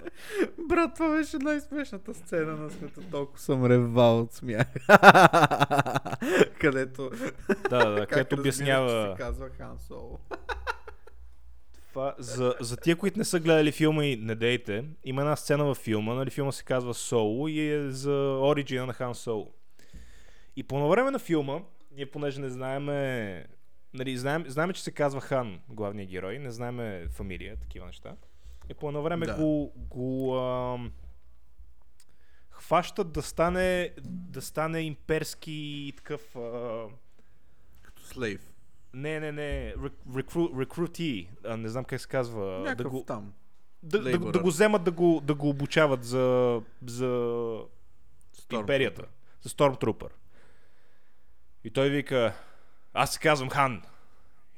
Брат, 0.70 0.94
това 0.94 1.10
беше 1.10 1.38
най-смешната 1.38 2.14
сцена 2.14 2.58
на 2.58 2.70
света. 2.70 3.02
Толкова 3.12 3.40
съм 3.40 3.66
ревал 3.66 4.20
от 4.20 4.34
смях. 4.34 4.68
Където... 6.60 7.10
Да, 7.70 7.86
да, 7.86 7.92
да, 7.92 8.08
където 8.08 8.36
обяснява... 8.36 9.12
се 9.12 9.24
казва 9.24 9.50
Хан 9.50 9.78
Соло. 9.80 10.20
Това, 11.98 12.16
за, 12.18 12.56
за 12.60 12.78
тия, 12.78 12.96
които 12.96 13.20
не 13.20 13.26
са 13.26 13.40
гледали 13.40 13.72
филма 13.72 14.06
и 14.06 14.16
не 14.16 14.36
дейте, 14.36 14.86
има 15.04 15.22
една 15.22 15.36
сцена 15.36 15.66
във 15.66 15.78
филма, 15.78 16.14
нали, 16.14 16.30
филма 16.30 16.52
се 16.52 16.64
казва 16.64 16.94
Соло 16.94 17.48
и 17.48 17.70
е 17.70 17.90
за 17.92 18.40
оригина 18.42 18.86
на 18.86 18.94
Хан 18.94 19.16
Соло. 19.16 19.54
И 20.56 20.64
по 20.64 20.90
време 20.90 21.12
на 21.12 21.20
филма, 21.20 21.60
ние 21.92 22.06
понеже 22.06 22.42
не 22.42 22.50
знаеме, 22.50 23.46
нали, 23.94 24.18
знаем, 24.18 24.46
знаем, 24.48 24.74
че 24.74 24.84
се 24.84 24.92
казва 24.92 25.22
Хан, 25.22 25.60
главният 25.70 26.10
герой, 26.10 26.40
не 26.40 26.52
знаеме 26.52 27.08
фамилия, 27.10 27.56
такива 27.58 27.86
неща. 27.86 28.16
И 28.70 28.74
по 28.74 28.88
едно 28.88 29.02
време 29.02 29.26
Да. 29.26 29.36
го, 29.36 29.74
го 29.76 30.38
ам, 30.38 30.92
хващат 32.50 33.12
да 33.12 33.22
стане, 33.22 33.94
да 34.06 34.42
стане 34.42 34.82
имперски 34.82 35.94
такъв... 35.98 36.36
А, 36.36 36.86
Като 37.82 38.04
слейв. 38.04 38.57
Не, 38.98 39.20
не, 39.20 39.32
не, 39.32 39.74
рекру, 40.18 40.60
рекрути, 40.60 41.30
не 41.48 41.70
знам 41.70 41.86
как 41.86 42.02
се 42.02 42.08
казва. 42.08 42.46
да 42.46 42.60
Някакъв 42.60 42.92
го, 42.92 43.04
там. 43.04 43.34
да, 43.84 44.02
да, 44.02 44.20
да 44.32 44.40
го 44.40 44.48
вземат 44.48 44.84
да 44.84 44.92
го, 44.92 45.22
да 45.24 45.36
го 45.36 45.50
обучават 45.50 46.04
за, 46.04 46.62
за 46.86 47.06
Stormtrooper. 47.06 48.60
империята. 48.60 49.06
За 49.42 49.50
Stormtrooper. 49.50 50.10
И 51.64 51.72
той 51.72 51.90
вика, 51.90 52.34
аз 52.94 53.14
се 53.14 53.20
казвам 53.20 53.50
Хан. 53.50 53.82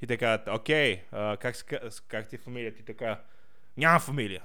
И 0.01 0.07
те 0.07 0.17
казват, 0.17 0.47
окей, 0.49 1.01
а, 1.11 1.37
как, 1.37 1.65
ка- 1.65 1.89
как 2.07 2.27
ти 2.27 2.35
е 2.35 2.39
фамилията? 2.39 2.79
И 2.79 2.85
така, 2.85 3.21
няма 3.77 3.99
фамилия. 3.99 4.43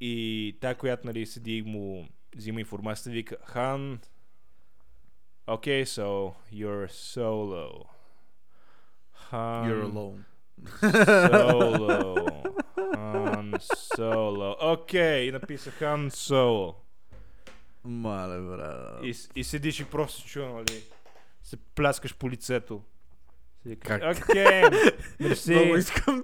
И 0.00 0.56
тая, 0.60 0.74
която 0.74 1.06
нали, 1.06 1.26
седи 1.26 1.56
и 1.56 1.62
му 1.62 2.08
взима 2.36 2.60
информацията, 2.60 3.10
вика, 3.10 3.36
Хан, 3.44 4.00
окей, 5.46 5.84
so 5.84 6.34
you're 6.52 6.86
solo. 6.88 7.84
Хан, 9.30 9.68
You're 9.68 9.84
alone. 9.92 10.20
Соло. 11.30 12.14
Хан 12.94 13.54
Соло. 13.60 14.56
Окей, 14.60 15.28
и 15.28 15.32
написа 15.32 15.70
Хан 15.70 16.10
Соло. 16.10 16.74
Мале, 17.84 18.40
брат. 18.40 19.04
И, 19.04 19.14
и 19.36 19.44
седиш 19.44 19.80
и 19.80 19.84
просто 19.84 20.28
чува, 20.28 20.48
нали? 20.48 20.82
Се 21.42 21.56
пляскаш 21.56 22.14
по 22.14 22.30
лицето. 22.30 22.82
Как? 23.80 24.02
Окей, 24.02 24.62
мерси. 25.20 25.54
Много 25.54 25.76
искам... 25.76 26.22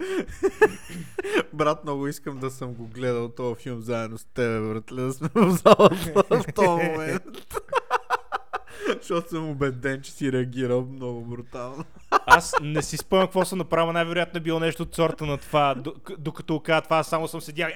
Брат, 1.53 1.84
много 1.84 2.07
искам 2.07 2.38
да 2.38 2.51
съм 2.51 2.74
го 2.74 2.86
гледал 2.86 3.28
този 3.28 3.62
филм 3.62 3.80
заедно 3.80 4.18
с 4.18 4.24
теб, 4.24 4.68
братле, 4.68 5.03
да 5.03 5.12
сме 5.12 5.28
в 5.34 5.51
залата 5.51 6.24
в 6.30 6.44
този 6.55 6.68
момент. 6.68 7.22
Защото 9.01 9.28
съм 9.28 9.51
убеден, 9.51 10.03
че 10.03 10.12
си 10.12 10.32
реагирал 10.32 10.84
много 10.84 11.24
брутално. 11.24 11.84
Аз 12.11 12.55
не 12.62 12.82
си 12.82 12.96
спомням 12.96 13.26
какво 13.26 13.44
съм 13.44 13.59
направил. 13.59 13.92
Най-вероятно 13.92 14.38
е 14.38 14.40
било 14.40 14.61
нещо 14.61 14.82
от 14.82 14.94
сорта 14.94 15.26
на 15.26 15.38
това. 15.38 15.74
Докато 16.18 16.55
оказа 16.55 16.82
това, 16.82 17.03
само 17.03 17.28
съм 17.28 17.40
седял 17.40 17.68
и... 17.68 17.72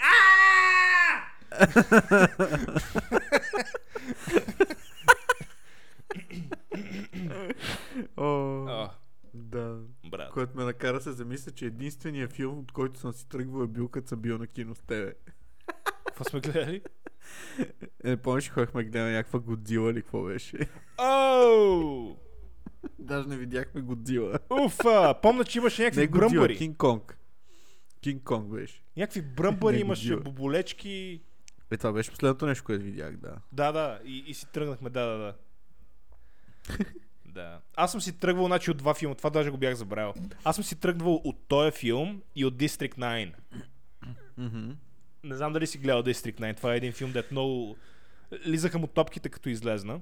О, 8.16 8.88
да. 9.34 9.76
Брат. 10.10 10.30
Което 10.32 10.56
ме 10.56 10.64
накара 10.64 11.00
се 11.00 11.12
замисля, 11.12 11.52
че 11.52 11.66
единственият 11.66 12.32
филм, 12.32 12.58
от 12.58 12.72
който 12.72 13.00
съм 13.00 13.12
си 13.12 13.28
тръгвал 13.28 13.64
е 13.64 13.66
бил, 13.66 13.88
като 13.88 14.08
съм 14.08 14.20
бил 14.20 14.38
на 14.38 14.46
кино 14.46 14.74
с 14.74 14.82
тебе. 14.82 15.12
Какво 16.24 16.30
сме 16.30 16.52
гледали? 16.52 16.82
Е, 18.04 18.08
не 18.10 18.16
помниш, 18.16 18.50
ходихме 18.50 18.82
да 18.82 18.90
гледаме 18.90 19.12
някаква 19.12 19.38
Годзила 19.38 19.90
или 19.90 20.02
какво 20.02 20.22
беше. 20.22 20.56
Оу! 21.00 22.16
Даже 22.98 23.28
не 23.28 23.36
видяхме 23.36 23.80
Годзила. 23.80 24.38
Уфа! 24.50 25.14
Помня, 25.22 25.44
че 25.44 25.58
имаше 25.58 25.82
някакви 25.82 26.00
Не 26.00 26.08
бръмбари. 26.08 26.56
Кинг 26.56 26.76
Конг. 26.76 27.18
Кинг 28.00 28.22
Конг 28.22 28.54
беше. 28.54 28.82
Някакви 28.96 29.22
бръмбари 29.22 29.80
имаше, 29.80 30.16
боболечки. 30.16 31.20
Е, 31.70 31.76
това 31.76 31.92
беше 31.92 32.10
последното 32.10 32.46
нещо, 32.46 32.64
което 32.64 32.84
видях, 32.84 33.16
да. 33.16 33.36
Да, 33.52 33.72
да, 33.72 34.00
и, 34.04 34.24
и 34.26 34.34
си 34.34 34.46
тръгнахме, 34.52 34.90
да, 34.90 35.06
да, 35.06 35.18
да. 35.18 35.34
да. 37.24 37.60
Аз 37.76 37.92
съм 37.92 38.00
си 38.00 38.18
тръгвал, 38.18 38.46
значи, 38.46 38.70
от 38.70 38.76
два 38.76 38.94
филма, 38.94 39.14
това 39.14 39.30
даже 39.30 39.50
го 39.50 39.56
бях 39.56 39.74
забравил. 39.74 40.14
Аз 40.44 40.56
съм 40.56 40.64
си 40.64 40.80
тръгвал 40.80 41.14
от 41.14 41.36
този 41.48 41.72
филм 41.72 42.22
и 42.36 42.44
от 42.44 42.54
District 42.54 42.94
9. 42.98 43.32
Не 45.24 45.36
знам 45.36 45.52
дали 45.52 45.66
си 45.66 45.78
гледал 45.78 46.02
District 46.02 46.40
9, 46.40 46.56
това 46.56 46.74
е 46.74 46.76
един 46.76 46.92
филм, 46.92 47.12
дет 47.12 47.30
много... 47.30 47.76
Лизаха 48.46 48.78
му 48.78 48.86
топките, 48.86 49.28
като 49.28 49.48
излезна. 49.48 50.00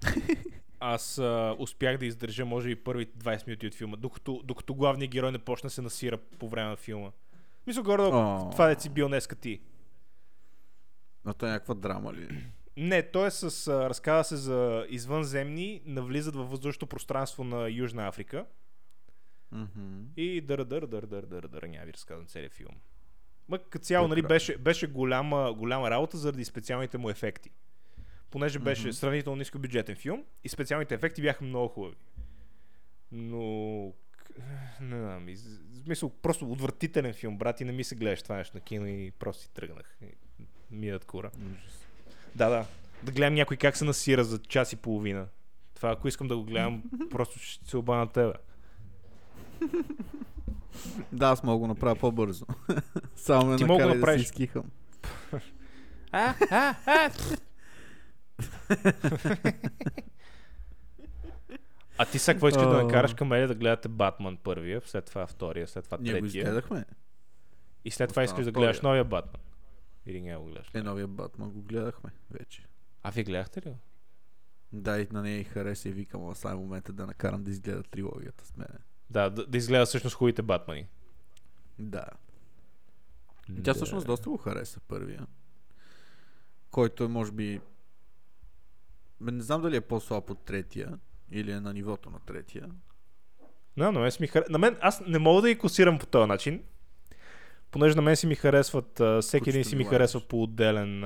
Аз 0.80 1.18
а, 1.18 1.56
успях 1.58 1.98
да 1.98 2.06
издържа, 2.06 2.44
може 2.44 2.68
би, 2.68 2.76
първите 2.76 3.18
20 3.18 3.46
минути 3.46 3.66
от 3.66 3.74
филма, 3.74 3.96
докато, 3.96 4.40
докато 4.44 4.74
главният 4.74 5.10
герой 5.10 5.32
не 5.32 5.38
почна 5.38 5.70
се 5.70 5.82
насира 5.82 6.18
по 6.18 6.48
време 6.48 6.70
на 6.70 6.76
филма. 6.76 7.10
Мисля, 7.66 7.82
горе 7.82 8.02
О. 8.02 8.50
това 8.50 8.74
да 8.74 8.80
си 8.80 8.88
бил 8.88 9.08
днеска 9.08 9.36
ти. 9.36 9.60
Но 11.24 11.34
то 11.34 11.46
е 11.46 11.50
някаква 11.50 11.74
драма 11.74 12.14
ли? 12.14 12.28
Не, 12.76 13.02
той 13.02 13.26
е 13.26 13.30
с... 13.30 13.68
А, 13.68 13.88
разказва 13.90 14.24
се 14.24 14.36
за 14.36 14.86
извънземни, 14.88 15.82
навлизат 15.84 16.36
във 16.36 16.50
въздушното 16.50 16.86
пространство 16.86 17.44
на 17.44 17.68
Южна 17.68 18.08
Африка 18.08 18.46
Мгм. 19.52 20.02
и 20.16 20.40
дър 20.40 20.64
дър 20.64 20.86
дър 20.86 21.06
дър 21.06 21.26
дър 21.26 21.46
дър 21.48 21.62
няма 21.62 21.86
ви 21.86 21.92
разказвам 21.92 22.26
целият 22.26 22.52
филм. 22.52 22.74
Ма 23.48 23.58
като 23.60 23.84
цяло, 23.84 24.08
нали, 24.08 24.22
беше, 24.22 24.58
беше 24.58 24.86
голяма, 24.86 25.52
голяма 25.52 25.90
работа 25.90 26.16
заради 26.16 26.44
специалните 26.44 26.98
му 26.98 27.10
ефекти. 27.10 27.50
Понеже 28.30 28.58
беше 28.58 28.82
Мгм. 28.82 28.92
сравнително 28.92 29.36
ниско 29.36 29.58
бюджетен 29.58 29.96
филм 29.96 30.24
и 30.44 30.48
специалните 30.48 30.94
ефекти 30.94 31.22
бяха 31.22 31.44
много 31.44 31.68
хубави. 31.68 31.96
Но... 33.12 33.38
Не 34.80 34.98
знам, 34.98 35.28
из- 35.28 35.44
в 35.72 35.84
смисъл, 35.84 36.10
просто 36.12 36.52
отвратителен 36.52 37.12
филм, 37.12 37.38
брат, 37.38 37.60
и 37.60 37.64
не 37.64 37.72
ми 37.72 37.84
се 37.84 37.94
гледаш 37.94 38.22
това 38.22 38.36
нещо 38.36 38.56
на 38.56 38.60
кино 38.60 38.86
и 38.86 39.10
просто 39.10 39.42
си 39.42 39.50
тръгнах. 39.50 39.96
И 40.02 40.06
Ми 40.70 40.88
е 40.88 40.98
кура. 40.98 41.30
Ужас. 41.36 41.86
Да, 42.34 42.48
да. 42.48 42.66
Да 43.02 43.12
гледам 43.12 43.34
някой 43.34 43.56
как 43.56 43.76
се 43.76 43.84
насира 43.84 44.24
за 44.24 44.38
час 44.38 44.72
и 44.72 44.76
половина. 44.76 45.26
Това 45.74 45.90
ако 45.90 46.08
искам 46.08 46.28
да 46.28 46.36
го 46.36 46.44
гледам, 46.44 46.82
просто 47.10 47.38
ще 47.38 47.70
се 47.70 47.76
оба 47.76 47.96
на 47.96 48.06
тебе. 48.06 48.32
Да, 51.12 51.28
аз 51.28 51.42
мога 51.42 51.58
го 51.58 51.66
направя 51.66 51.96
по-бързо. 51.96 52.46
Само 53.16 53.50
ме 53.50 53.56
Ти 53.56 53.64
мога 53.64 53.86
да 53.88 54.00
да, 54.00 54.12
си 54.12 54.20
изкихам. 54.20 54.64
А, 56.12 56.34
а, 56.50 56.74
а. 56.86 57.10
А 61.98 62.04
ти 62.04 62.18
сега 62.18 62.34
какво 62.34 62.48
искаш 62.48 62.62
да 62.62 62.82
накараш 62.82 63.14
към 63.14 63.28
мен 63.28 63.48
да 63.48 63.54
гледате 63.54 63.88
Батман 63.88 64.36
първия, 64.36 64.82
след 64.84 65.04
това 65.04 65.26
втория, 65.26 65.68
след 65.68 65.84
това 65.84 65.98
Ние 66.00 66.12
го 66.12 66.20
третия. 66.20 66.40
изгледахме. 66.40 66.84
И 67.84 67.90
след 67.90 68.10
това 68.10 68.24
искаш 68.24 68.44
да 68.44 68.52
гледаш 68.52 68.80
новия 68.80 69.04
Батман. 69.04 69.42
Или 70.06 70.20
не 70.20 70.36
го 70.36 70.44
гледаш? 70.44 70.70
Е, 70.74 70.82
новия 70.82 71.06
Батман 71.06 71.50
го 71.50 71.62
гледахме 71.62 72.10
вече. 72.30 72.66
А 73.02 73.10
вие 73.10 73.24
гледахте 73.24 73.62
ли? 73.62 73.74
Да, 74.72 75.00
и 75.00 75.06
на 75.12 75.22
нея 75.22 75.40
и 75.40 75.44
хареса 75.44 75.88
и 75.88 75.92
викам, 75.92 76.28
а 76.28 76.34
сега 76.34 76.52
е 76.52 76.56
момента 76.56 76.92
да 76.92 77.06
накарам 77.06 77.44
да 77.44 77.50
изгледа 77.50 77.82
трилогията 77.82 78.46
с 78.46 78.56
мене. 78.56 78.78
Да, 79.10 79.30
да, 79.30 79.46
да 79.46 79.58
изгледа 79.58 79.86
всъщност 79.86 80.16
хубавите 80.16 80.42
Батмани. 80.42 80.86
Да. 81.78 82.04
Тя 83.64 83.74
всъщност 83.74 84.06
доста 84.06 84.30
го 84.30 84.36
хареса 84.36 84.80
първия. 84.88 85.26
Който 86.70 87.04
е, 87.04 87.08
може 87.08 87.32
би... 87.32 87.60
Не 89.20 89.42
знам 89.42 89.62
дали 89.62 89.76
е 89.76 89.80
по-слаб 89.80 90.30
от 90.30 90.44
третия. 90.44 90.98
Или 91.30 91.50
е 91.50 91.60
на 91.60 91.72
нивото 91.72 92.10
на 92.10 92.18
третия. 92.18 92.70
Да, 93.76 93.92
на 93.92 94.00
мен 94.00 94.10
си 94.10 94.18
ми 94.20 94.26
хар... 94.26 94.44
На 94.50 94.58
мен, 94.58 94.76
аз 94.80 95.02
не 95.06 95.18
мога 95.18 95.42
да 95.42 95.48
ги 95.48 95.58
класирам 95.58 95.98
по 95.98 96.06
този 96.06 96.28
начин, 96.28 96.62
понеже 97.70 97.94
на 97.94 98.02
мен 98.02 98.16
си 98.16 98.26
ми 98.26 98.34
харесват, 98.34 99.00
всеки 99.20 99.50
един 99.50 99.64
си 99.64 99.76
ми 99.76 99.84
харесва 99.84 100.20
по 100.20 100.42
отделен, 100.42 101.00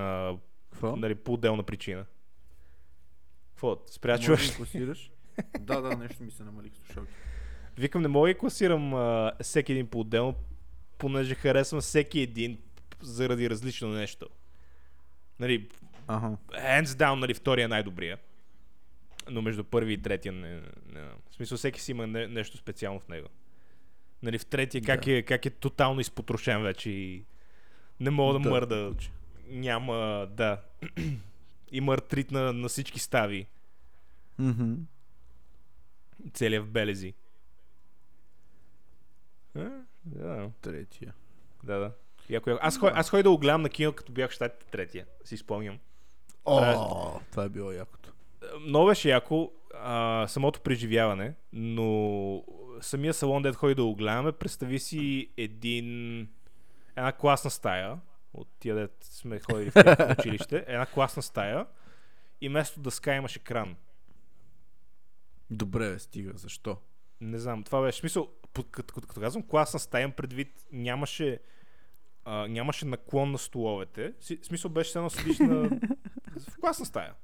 нали, 0.83 1.15
по 1.15 1.33
отделна 1.33 1.63
причина. 1.63 2.05
Какво? 3.51 3.83
Спря 3.87 4.19
чуваш? 4.19 4.57
да 4.75 4.95
да, 5.61 5.81
да, 5.81 5.97
нещо 5.97 6.25
ми 6.25 6.31
се 6.31 6.45
намалих 6.45 6.73
слушалки. 6.75 7.13
Викам, 7.79 8.03
не 8.03 8.09
мога 8.09 8.29
да 8.29 8.39
класирам 8.39 8.95
а, 8.95 9.33
всеки 9.43 9.73
един 9.73 9.87
по 9.87 10.01
отделно, 10.01 10.35
понеже 10.99 11.35
харесвам 11.35 11.81
всеки 11.81 12.21
един 12.21 12.59
заради 13.01 13.51
различно 13.51 13.89
нещо. 13.89 14.29
Нали, 15.41 15.69
Ага. 16.07 16.37
hands 16.49 16.85
down, 16.85 17.15
нали, 17.15 17.35
втория 17.35 17.65
е 17.65 17.69
най-добрия. 17.69 18.19
Но 19.31 19.43
между 19.43 19.65
първи 19.65 19.93
и 19.93 20.03
третия 20.03 20.33
не, 20.33 20.55
не, 20.93 21.01
В 21.31 21.35
смисъл, 21.35 21.59
всеки 21.59 21.81
си 21.81 21.91
има 21.91 22.07
не, 22.07 22.27
нещо 22.27 22.57
специално 22.57 23.01
в 23.01 23.09
него. 23.09 23.29
Нали, 24.23 24.39
в 24.39 24.47
третия 24.47 24.83
как, 24.83 25.05
Да. 25.05 25.13
е, 25.13 25.23
как 25.23 25.47
е 25.47 25.51
тотално 25.51 26.01
изпотрошен 26.01 26.63
вече 26.63 26.91
и 26.91 27.25
не 28.01 28.11
мога 28.11 28.39
да, 28.39 28.43
Да, 28.43 28.51
мърда. 28.51 28.95
Няма, 29.49 30.29
да. 30.31 30.61
има 31.73 31.95
артрит 31.95 32.31
на, 32.31 32.53
на 32.53 32.69
всички 32.69 32.99
стави. 32.99 33.47
Мгм. 34.39 34.75
Целият 36.33 36.65
в 36.65 36.69
белези. 36.69 37.15
А, 39.57 39.71
да, 40.05 40.51
Третия. 40.61 41.15
да, 41.65 41.79
да. 41.79 41.93
Яко, 42.29 42.51
яко. 42.51 42.61
Аз, 42.63 42.79
хой, 42.79 42.91
аз 42.95 43.11
ходих 43.11 43.23
да 43.25 43.31
го 43.31 43.39
гледам 43.39 43.63
на 43.63 43.69
кино, 43.69 43.93
като 43.93 44.13
бях 44.13 44.31
в 44.31 44.35
щатите 44.35 44.67
третия. 44.67 45.07
Си 45.25 45.37
спомням. 45.37 45.79
О, 46.45 47.21
това 47.31 47.45
е 47.45 47.49
било 47.49 47.73
якото. 47.73 48.13
много 48.61 48.87
беше 48.87 49.11
яко 49.11 49.53
а, 49.75 50.27
самото 50.29 50.61
преживяване, 50.61 51.35
но 51.53 52.45
самия 52.81 53.15
салон, 53.15 53.43
дед 53.43 53.57
ходи 53.57 53.75
да 53.75 53.85
го 53.85 53.95
гледаме, 53.95 54.33
представи 54.33 54.79
си 54.79 55.31
един, 55.37 56.21
една 56.97 57.13
класна 57.13 57.51
стая, 57.51 57.99
от 58.35 58.49
тия 58.59 58.75
дет 58.75 58.97
сме 59.01 59.41
ходили 59.41 59.71
в 59.71 59.75
тях 59.75 59.99
училище, 60.19 60.65
една 60.69 60.87
класна 60.87 61.23
стая 61.23 61.67
и 62.41 62.49
вместо 62.49 62.81
дъска 62.81 63.15
имаш 63.15 63.37
екран. 63.37 63.77
Добре, 65.51 65.93
бе, 65.93 65.99
стига. 65.99 66.33
Защо? 66.35 66.77
Не 67.21 67.39
знам, 67.39 67.63
това 67.63 67.83
беше 67.83 67.99
смисъл, 67.99 68.29
като, 68.55 68.95
като, 68.95 69.07
като 69.09 69.21
казвам 69.21 69.43
класна 69.43 69.81
стая, 69.81 70.03
имам 70.03 70.13
предвид 70.13 70.67
нямаше 70.73 71.41
а, 72.25 72.49
нямаше 72.49 72.87
наклон 72.87 73.31
на 73.33 73.39
столовете. 73.39 74.13
Си- 74.21 74.39
смисъл 74.43 74.71
беше 74.71 74.99
едно 74.99 75.11
седиш 75.11 75.39
на... 75.39 75.69
в 76.49 76.57
класна 76.61 76.87
стая. 76.87 77.15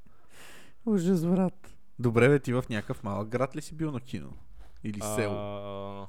Ужас, 0.87 1.27
брат. 1.27 1.77
Добре, 1.99 2.29
бе, 2.29 2.39
ти 2.39 2.53
в 2.53 2.65
някакъв 2.71 3.05
малък 3.05 3.29
град 3.29 3.57
ли 3.57 3.63
си 3.63 3.75
бил 3.75 3.91
на 3.93 4.01
кино? 4.01 4.33
Или 4.85 5.01
село? 5.01 5.35
А, 5.35 6.07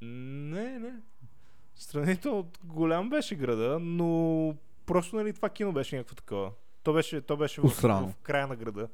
не, 0.00 0.78
не. 0.78 0.92
Сравнително 1.74 2.50
голям 2.64 3.10
беше 3.10 3.34
града, 3.34 3.78
но 3.80 4.54
просто 4.86 5.16
нали, 5.16 5.32
това 5.32 5.48
кино 5.48 5.72
беше 5.72 5.96
някакво 5.96 6.14
такова. 6.14 6.52
То 6.82 6.92
беше, 6.92 7.20
то 7.20 7.36
беше 7.36 7.60
в, 7.60 7.64
Усрано. 7.64 8.08
в, 8.08 8.16
края 8.16 8.46
на 8.46 8.56
града. 8.56 8.88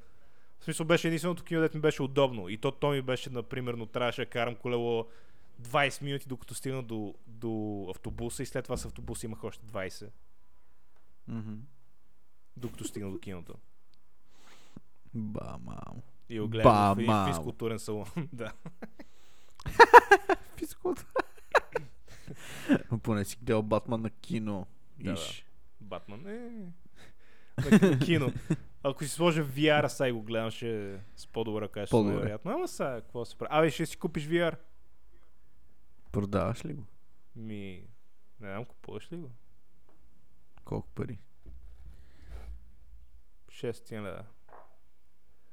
В 0.58 0.64
смисъл 0.64 0.86
беше 0.86 1.08
единственото 1.08 1.44
кино, 1.44 1.60
дето 1.60 1.76
ми 1.76 1.80
беше 1.80 2.02
удобно. 2.02 2.48
И 2.48 2.58
то, 2.58 2.70
то 2.70 2.90
ми 2.90 3.02
беше, 3.02 3.30
например, 3.30 3.86
трябваше 3.92 4.24
да 4.24 4.30
карам 4.30 4.54
колело 4.54 5.06
20 5.62 6.02
минути, 6.02 6.28
докато 6.28 6.54
стигна 6.54 6.82
до, 6.82 7.14
до 7.26 7.86
автобуса 7.90 8.42
и 8.42 8.46
след 8.46 8.64
това 8.64 8.76
с 8.76 8.84
автобуса 8.84 9.26
имах 9.26 9.44
още 9.44 9.66
20, 9.66 10.08
Мгм. 11.28 11.54
докато 12.56 12.84
стигна 12.84 13.10
до 13.10 13.18
киното. 13.18 13.54
Ба, 15.14 15.58
мамо. 15.64 16.02
И 16.28 16.40
го 16.40 16.48
гледах 16.48 16.72
в 16.72 16.96
един 16.98 17.26
физкултурен 17.26 17.78
салон. 17.78 18.06
да. 18.32 18.52
Физкулт. 20.56 21.04
Но 22.90 22.98
поне 22.98 23.24
си 23.24 23.36
гледал 23.42 23.62
Батман 23.62 24.02
на 24.02 24.10
кино. 24.10 24.66
Да, 24.98 25.12
Иш. 25.12 25.46
Батман 25.80 26.26
е... 26.28 26.50
На, 27.70 27.98
кино. 27.98 28.32
Ако 28.82 29.04
си 29.04 29.10
сложа 29.10 29.44
VR, 29.44 29.86
сега 29.86 30.12
го 30.12 30.22
гледам, 30.22 30.50
ще 30.50 30.94
е 30.94 30.98
с 31.16 31.26
по-добра 31.26 31.68
качество. 31.68 32.04
Вероятно. 32.04 32.50
Ама 32.50 32.68
сега, 32.68 33.00
какво 33.00 33.24
се 33.24 33.36
прави? 33.36 33.48
Абе, 33.52 33.70
ще 33.70 33.86
си 33.86 33.96
купиш 33.96 34.26
VR. 34.26 34.56
Продаваш 36.16 36.64
ли 36.64 36.72
го? 36.72 36.84
Ми... 37.36 37.82
Не 38.40 38.48
знам, 38.48 38.64
купуваш 38.64 39.12
ли 39.12 39.16
го? 39.16 39.30
Колко 40.64 40.88
пари? 40.88 41.18
6 43.48 43.92
лева. 43.92 44.24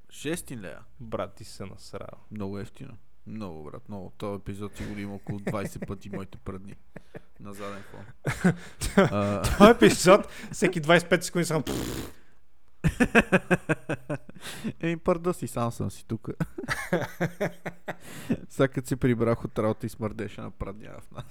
6 0.07 0.57
лея. 0.57 0.79
Брат, 0.99 1.35
ти 1.35 1.43
се 1.43 1.65
насрал. 1.65 2.19
Много 2.31 2.59
ефтино. 2.59 2.97
Много, 3.27 3.63
брат, 3.63 3.89
много. 3.89 4.13
Този 4.17 4.41
епизод 4.41 4.77
сигурно 4.77 4.99
има 4.99 5.15
около 5.15 5.39
20 5.39 5.87
пъти 5.87 6.09
моите 6.09 6.37
пръдни. 6.37 6.75
На 7.39 7.53
заден 7.53 7.83
фон. 7.83 8.05
Това 9.43 9.69
епизод, 9.69 10.27
всеки 10.51 10.81
25 10.81 11.21
секунди 11.21 11.45
съм... 11.45 11.63
Еми, 14.79 14.97
пърда 14.97 15.33
си, 15.33 15.47
сам 15.47 15.71
съм 15.71 15.91
си 15.91 16.07
тук. 16.07 16.29
Сега 18.49 18.67
като 18.67 18.87
се 18.87 18.95
прибрах 18.95 19.45
от 19.45 19.59
работа 19.59 19.85
и 19.85 19.89
смърдеше 19.89 20.41
на 20.41 20.51
прадня 20.51 20.91
в 20.99 21.11
нас. 21.11 21.25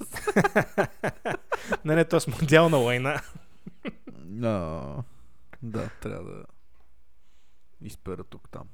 не, 1.85 1.95
не, 1.95 2.05
то 2.05 2.21
с 2.21 2.27
моделна 2.27 2.79
война. 2.79 3.23
Но, 4.19 5.05
да, 5.63 5.91
трябва 6.01 6.31
да 6.31 6.45
изпера 7.81 8.25
тук 8.25 8.49
там. 8.51 8.69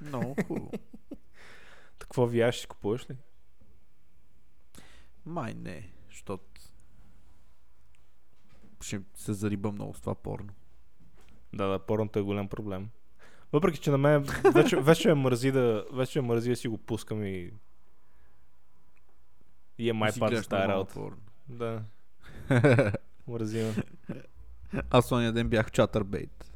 Много 0.00 0.36
хубаво. 0.46 0.70
Та 0.70 0.78
Какво 1.98 2.28
VR 2.28 2.50
ще 2.50 2.60
си 2.60 2.66
купуваш 2.66 3.10
ли? 3.10 3.16
Май 5.26 5.54
не, 5.54 5.90
защото 6.10 6.44
ще 8.82 9.00
се 9.14 9.32
зариба 9.32 9.72
много 9.72 9.94
с 9.94 10.00
това 10.00 10.14
порно. 10.14 10.52
Да, 11.52 11.66
да, 11.66 11.78
порното 11.78 12.18
е 12.18 12.22
голям 12.22 12.48
проблем. 12.48 12.88
Въпреки, 13.52 13.78
че 13.78 13.90
на 13.90 13.98
мен 13.98 14.26
вече, 14.54 14.76
вече 14.80 15.08
ме 15.08 15.14
мързи 15.14 15.50
да, 15.52 15.84
вече 15.92 16.20
ме 16.20 16.28
мързи 16.28 16.50
да 16.50 16.56
си 16.56 16.68
го 16.68 16.78
пускам 16.78 17.24
и 17.24 17.52
и 19.78 19.90
е 19.90 19.92
гледаш 19.92 20.46
тази 20.46 20.60
нормално 20.60 20.68
работа. 20.68 20.94
порно. 20.94 21.16
Да, 21.48 21.82
мързи 23.26 23.62
ме. 23.62 23.74
Аз 24.90 25.12
ония 25.12 25.32
ден 25.32 25.48
бях 25.48 25.68
в 25.68 25.72
чатърбейт. 25.72 26.52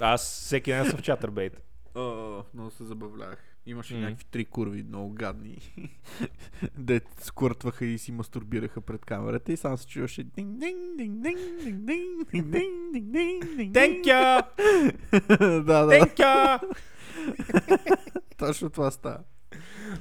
Аз 0.00 0.22
всеки 0.22 0.70
ден 0.70 0.90
съм 0.90 0.98
в 0.98 1.02
чатърбейт. 1.02 1.62
О, 1.94 2.42
много 2.54 2.70
се 2.70 2.84
забавлях. 2.84 3.49
Имаше 3.70 3.94
mm. 3.94 4.00
някакви 4.00 4.24
три 4.24 4.44
курви, 4.44 4.82
много 4.82 5.14
гадни, 5.14 5.58
де 6.78 7.00
сквъртваха 7.20 7.84
и 7.84 7.98
си 7.98 8.12
мастурбираха 8.12 8.80
пред 8.80 9.04
камерата 9.04 9.52
и 9.52 9.56
само 9.56 9.78
се 9.78 9.86
чуваше 9.86 10.24
Тенкя! 13.72 14.42
да, 15.38 15.62
да. 15.62 15.88
Тенкя! 15.88 16.60
Точно 18.38 18.70
това 18.70 18.90
става. 18.90 19.18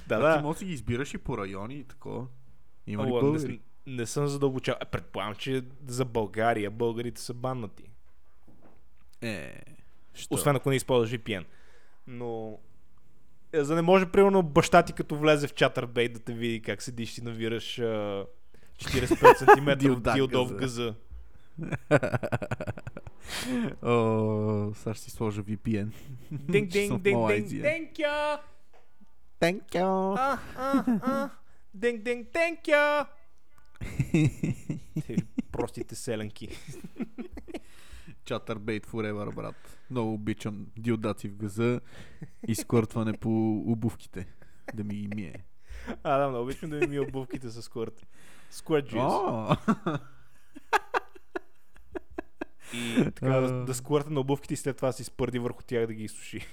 Да, 0.08 0.20
да. 0.20 0.38
Ти 0.38 0.44
може 0.44 0.60
да 0.60 0.66
ги 0.66 0.74
избираш 0.74 1.14
и 1.14 1.18
по 1.18 1.38
райони 1.38 1.76
и 1.76 1.84
такова. 1.84 2.28
Има 2.88 3.06
ли 3.06 3.10
българи? 3.10 3.62
Не 3.88 4.06
съм 4.06 4.28
задълбочал. 4.28 4.76
Предполагам, 4.92 5.36
че 5.36 5.64
за 5.88 6.06
България 6.06 6.72
българите 6.72 7.22
са 7.22 7.34
баннати. 7.34 7.92
Е. 9.22 9.62
Освен 10.30 10.56
ако 10.56 10.70
не 10.70 10.76
използваш 10.76 11.12
VPN. 11.12 11.46
Но 12.08 12.60
за 13.54 13.66
да 13.66 13.76
не 13.76 13.82
може, 13.82 14.06
примерно, 14.06 14.44
баща 14.44 14.84
ти 14.84 14.94
като 14.94 15.18
влезе 15.18 15.48
в 15.48 15.54
чатърбейт 15.54 16.14
да 16.14 16.20
те 16.20 16.34
види 16.34 16.62
как 16.62 16.82
седиш 16.82 17.18
и 17.18 17.22
навираш 17.22 17.80
а, 17.80 18.26
45 18.78 19.38
см 19.38 19.80
Дилдак 19.80 20.16
дилдо 20.16 20.46
в 20.46 20.56
газа. 20.56 20.96
О, 23.84 24.72
сега 24.76 24.94
ще 24.94 25.04
си 25.04 25.12
сложа 25.12 25.44
VPN. 25.44 25.88
Динг, 26.32 26.70
динг, 26.70 27.02
динг, 27.04 27.16
Малайзия. 27.16 27.64
динг, 27.64 27.92
thank 27.92 28.00
you! 28.00 28.40
Thank 29.42 29.62
you. 29.76 30.16
А, 30.18 30.40
а, 30.58 31.00
а. 31.04 31.30
Динг, 31.74 32.02
динг, 32.04 32.28
thank 32.28 32.62
you! 32.68 33.06
Те 35.08 35.16
Простите 35.52 35.96
селенки. 35.96 36.48
Чатърбейт 38.30 38.88
forever, 38.88 39.36
брат. 39.36 39.80
Много 39.92 40.14
обичам 40.14 40.68
дилдаци 40.78 41.30
в 41.30 41.36
газа 41.36 41.82
и 42.48 42.56
сквъртване 42.56 43.14
по 43.14 43.64
обувките. 43.68 44.28
Да 44.74 44.84
ми 44.84 44.96
ги 44.96 45.08
мие. 45.16 45.46
А, 46.04 46.18
да, 46.18 46.30
много 46.30 46.44
обичам 46.44 46.70
да 46.70 46.78
ми 46.78 46.88
ми 46.88 47.00
обувките 47.00 47.50
с 47.50 47.62
скорт. 47.62 48.08
Скорт! 48.50 48.86
И 52.74 53.04
така 53.16 53.30
да, 53.30 53.66
да 53.66 53.74
сквърта 53.74 54.10
на 54.10 54.20
обувките 54.20 54.54
и 54.54 54.58
след 54.58 54.76
това 54.76 54.88
да 54.88 54.94
си 54.94 55.04
спърди 55.04 55.40
върху 55.40 55.64
тях 55.64 55.88
да 55.88 55.94
ги 55.94 56.04
изсуши. 56.04 56.48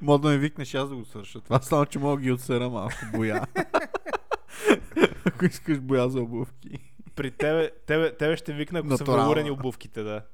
Мога 0.00 0.18
да 0.18 0.28
ме 0.28 0.38
викнеш 0.38 0.74
аз 0.74 0.88
да 0.88 0.96
го 0.96 1.04
свърша. 1.04 1.40
Това 1.40 1.60
само, 1.62 1.86
че 1.86 1.98
мога 1.98 2.16
да 2.16 2.22
ги 2.22 2.32
отсера 2.32 2.70
малко 2.70 2.96
боя. 3.12 3.46
Ако 5.24 5.44
искаш 5.44 5.80
боя 5.80 6.10
за 6.10 6.20
обувки. 6.20 6.94
При 7.18 7.30
тебе, 7.30 7.70
тебе, 7.86 8.16
тебе 8.16 8.36
ще 8.36 8.52
викна, 8.52 8.78
ако 8.78 8.88
са 8.88 8.92
Натурално. 8.92 9.22
валурени 9.22 9.50
обувките, 9.50 10.02
да. 10.02 10.20